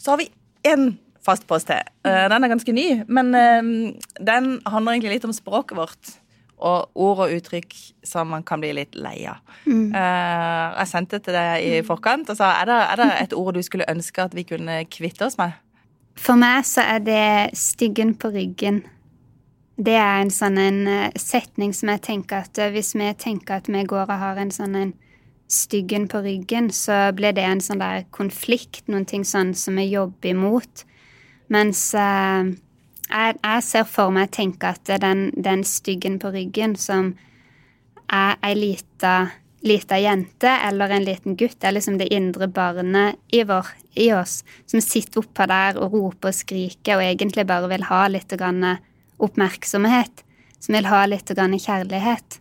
Så 0.00 0.14
har 0.14 0.22
vi 0.22 0.30
én 0.64 0.94
fast 1.20 1.44
post 1.50 1.68
til. 1.68 1.84
Eh, 2.08 2.24
den 2.32 2.48
er 2.48 2.54
ganske 2.54 2.72
ny, 2.72 2.86
men 3.04 3.36
eh, 3.36 3.68
den 4.16 4.50
handler 4.64 4.96
egentlig 4.96 5.18
litt 5.18 5.28
om 5.28 5.36
språket 5.36 5.76
vårt. 5.76 6.16
Og 6.58 6.88
ord 6.98 7.26
og 7.26 7.36
uttrykk 7.36 7.76
som 8.08 8.32
man 8.32 8.42
kan 8.48 8.64
bli 8.64 8.72
litt 8.80 8.96
lei 8.98 9.28
av. 9.30 9.44
Mm. 9.68 9.92
Jeg 9.92 10.90
sendte 10.90 11.20
til 11.22 11.36
deg 11.36 11.62
i 11.68 11.76
forkant 11.86 12.32
og 12.32 12.34
sa 12.34 12.48
er 12.64 12.66
det, 12.66 12.78
er 12.80 12.98
det 12.98 13.06
et 13.20 13.36
ord 13.38 13.54
du 13.54 13.60
skulle 13.62 13.86
ønske 13.86 14.24
at 14.24 14.34
vi 14.34 14.42
kunne 14.48 14.80
kvitte 14.90 15.28
oss 15.28 15.38
med? 15.38 15.54
For 16.18 16.38
meg 16.38 16.66
så 16.66 16.82
er 16.82 16.98
det 16.98 17.50
'styggen 17.54 18.14
på 18.14 18.28
ryggen'. 18.28 18.82
Det 19.78 19.94
er 19.94 20.20
en 20.20 20.30
sånn 20.30 20.58
en 20.58 20.86
eh, 20.86 21.10
setning 21.16 21.72
som 21.72 21.88
jeg 21.88 22.02
tenker 22.02 22.36
at 22.36 22.58
eh, 22.58 22.70
hvis 22.70 22.94
vi 22.94 23.12
tenker 23.14 23.54
at 23.54 23.68
vi 23.68 23.84
går 23.84 24.10
og 24.10 24.18
har 24.18 24.36
en 24.36 24.50
sånn 24.50 24.74
en 24.74 24.94
'styggen 25.48 26.08
på 26.08 26.18
ryggen', 26.18 26.70
så 26.70 27.12
blir 27.14 27.32
det 27.32 27.44
en 27.44 27.60
sånn 27.60 27.78
der 27.78 28.04
konflikt, 28.10 28.88
noen 28.88 29.06
ting 29.06 29.24
sånn 29.24 29.54
som 29.54 29.76
vi 29.76 29.84
jobber 29.94 30.30
imot. 30.30 30.84
Mens 31.48 31.94
eh, 31.94 32.44
jeg, 33.10 33.36
jeg, 33.44 33.62
ser 33.62 33.84
for 33.84 34.10
meg 34.10 34.30
tenker 34.30 34.74
at 34.74 35.00
den, 35.00 35.30
den 35.36 35.64
styggen 35.64 36.18
på 36.18 36.32
ryggen 36.34 36.76
som 36.76 37.14
er 38.10 38.36
ei 38.42 38.54
lita 38.54 39.30
lita 39.60 39.98
jente 39.98 40.48
eller 40.48 40.90
en 40.90 41.04
liten 41.04 41.36
gutt, 41.36 41.64
er 41.64 41.74
liksom 41.74 41.98
det 41.98 42.12
indre 42.14 42.48
barnet 42.48 43.18
i, 43.34 43.42
vår, 43.42 43.66
i 43.94 44.12
oss, 44.14 44.44
som 44.66 44.82
sitter 44.82 45.22
oppå 45.22 45.46
der 45.50 45.80
og 45.80 45.94
roper 45.96 46.30
og 46.30 46.38
skriker 46.38 46.98
og 46.98 47.06
egentlig 47.06 47.46
bare 47.48 47.70
vil 47.72 47.86
ha 47.88 48.04
litt 48.10 48.34
oppmerksomhet, 49.18 50.24
som 50.60 50.78
vil 50.78 50.86
ha 50.86 51.04
litt 51.06 51.32
kjærlighet. 51.34 52.40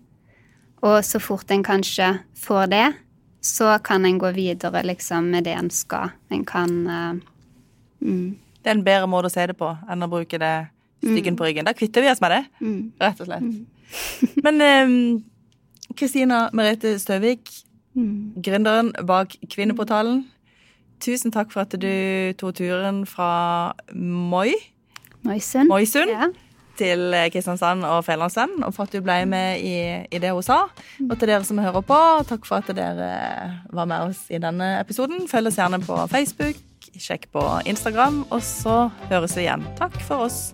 Og 0.86 1.01
så 1.05 1.20
fort 1.20 1.51
en 1.51 1.65
kanskje 1.65 2.20
får 2.38 2.68
det, 2.74 2.88
så 3.41 3.78
kan 3.84 4.05
en 4.05 4.20
gå 4.20 4.32
videre 4.36 4.84
liksom 4.84 5.32
med 5.32 5.47
det 5.47 5.55
en 5.57 5.70
skal. 5.74 6.13
En 6.30 6.45
kan 6.45 6.76
uh, 6.88 7.13
mm. 8.01 8.38
Det 8.61 8.74
er 8.74 8.76
en 8.76 8.84
bedre 8.84 9.07
måte 9.07 9.30
å 9.30 9.32
se 9.32 9.45
det 9.47 9.55
på 9.55 9.70
enn 9.88 10.03
å 10.03 10.09
bruke 10.11 10.38
det 10.41 10.68
styggen 10.99 11.34
mm. 11.34 11.38
på 11.39 11.45
ryggen. 11.47 11.65
Da 11.65 11.74
kvitter 11.78 12.03
vi 12.03 12.09
oss 12.11 12.22
med 12.22 12.34
det, 12.34 12.43
mm. 12.59 12.80
rett 12.99 13.22
og 13.24 13.30
slett. 13.30 13.45
Mm. 13.47 13.65
Men 14.43 14.63
um, 14.91 14.95
Kristina 15.97 16.47
Merete 16.53 16.95
Støvik, 16.99 17.49
mm. 17.93 18.41
gründeren 18.45 18.93
bak 19.07 19.35
Kvinneportalen. 19.49 20.25
Tusen 21.01 21.33
takk 21.33 21.51
for 21.53 21.65
at 21.65 21.75
du 21.77 21.93
tok 22.39 22.57
turen 22.57 23.05
fra 23.05 23.73
Moi 23.93 24.53
Moisund, 25.27 25.67
Moisund 25.69 26.09
ja. 26.09 26.29
til 26.77 27.15
Kristiansand 27.33 27.83
og 27.85 28.05
Fædrelandsvennen, 28.05 28.63
og 28.63 28.73
for 28.73 28.87
at 28.87 28.93
du 28.93 29.01
ble 29.01 29.25
med 29.25 29.59
i, 29.59 29.75
i, 30.11 30.21
det 30.21 30.31
hun 30.31 30.45
sa. 30.45 30.63
Og 31.09 31.17
til 31.17 31.27
dere 31.27 31.43
som 31.43 31.59
hører 31.61 31.81
på, 31.81 31.99
takk 32.29 32.47
for 32.47 32.61
at 32.61 32.71
dere 32.77 33.11
var 33.73 33.89
med 33.89 34.11
oss 34.11 34.27
i 34.29 34.39
denne 34.41 34.77
episoden. 34.79 35.27
Følg 35.27 35.51
oss 35.51 35.59
gjerne 35.59 35.81
på 35.83 35.99
Facebook, 36.13 36.61
sjekk 36.97 37.29
på 37.33 37.43
Instagram, 37.65 38.23
og 38.29 38.41
så 38.45 38.87
høres 39.11 39.37
vi 39.37 39.47
igjen. 39.47 39.67
Takk 39.79 39.99
for 40.07 40.29
oss. 40.29 40.53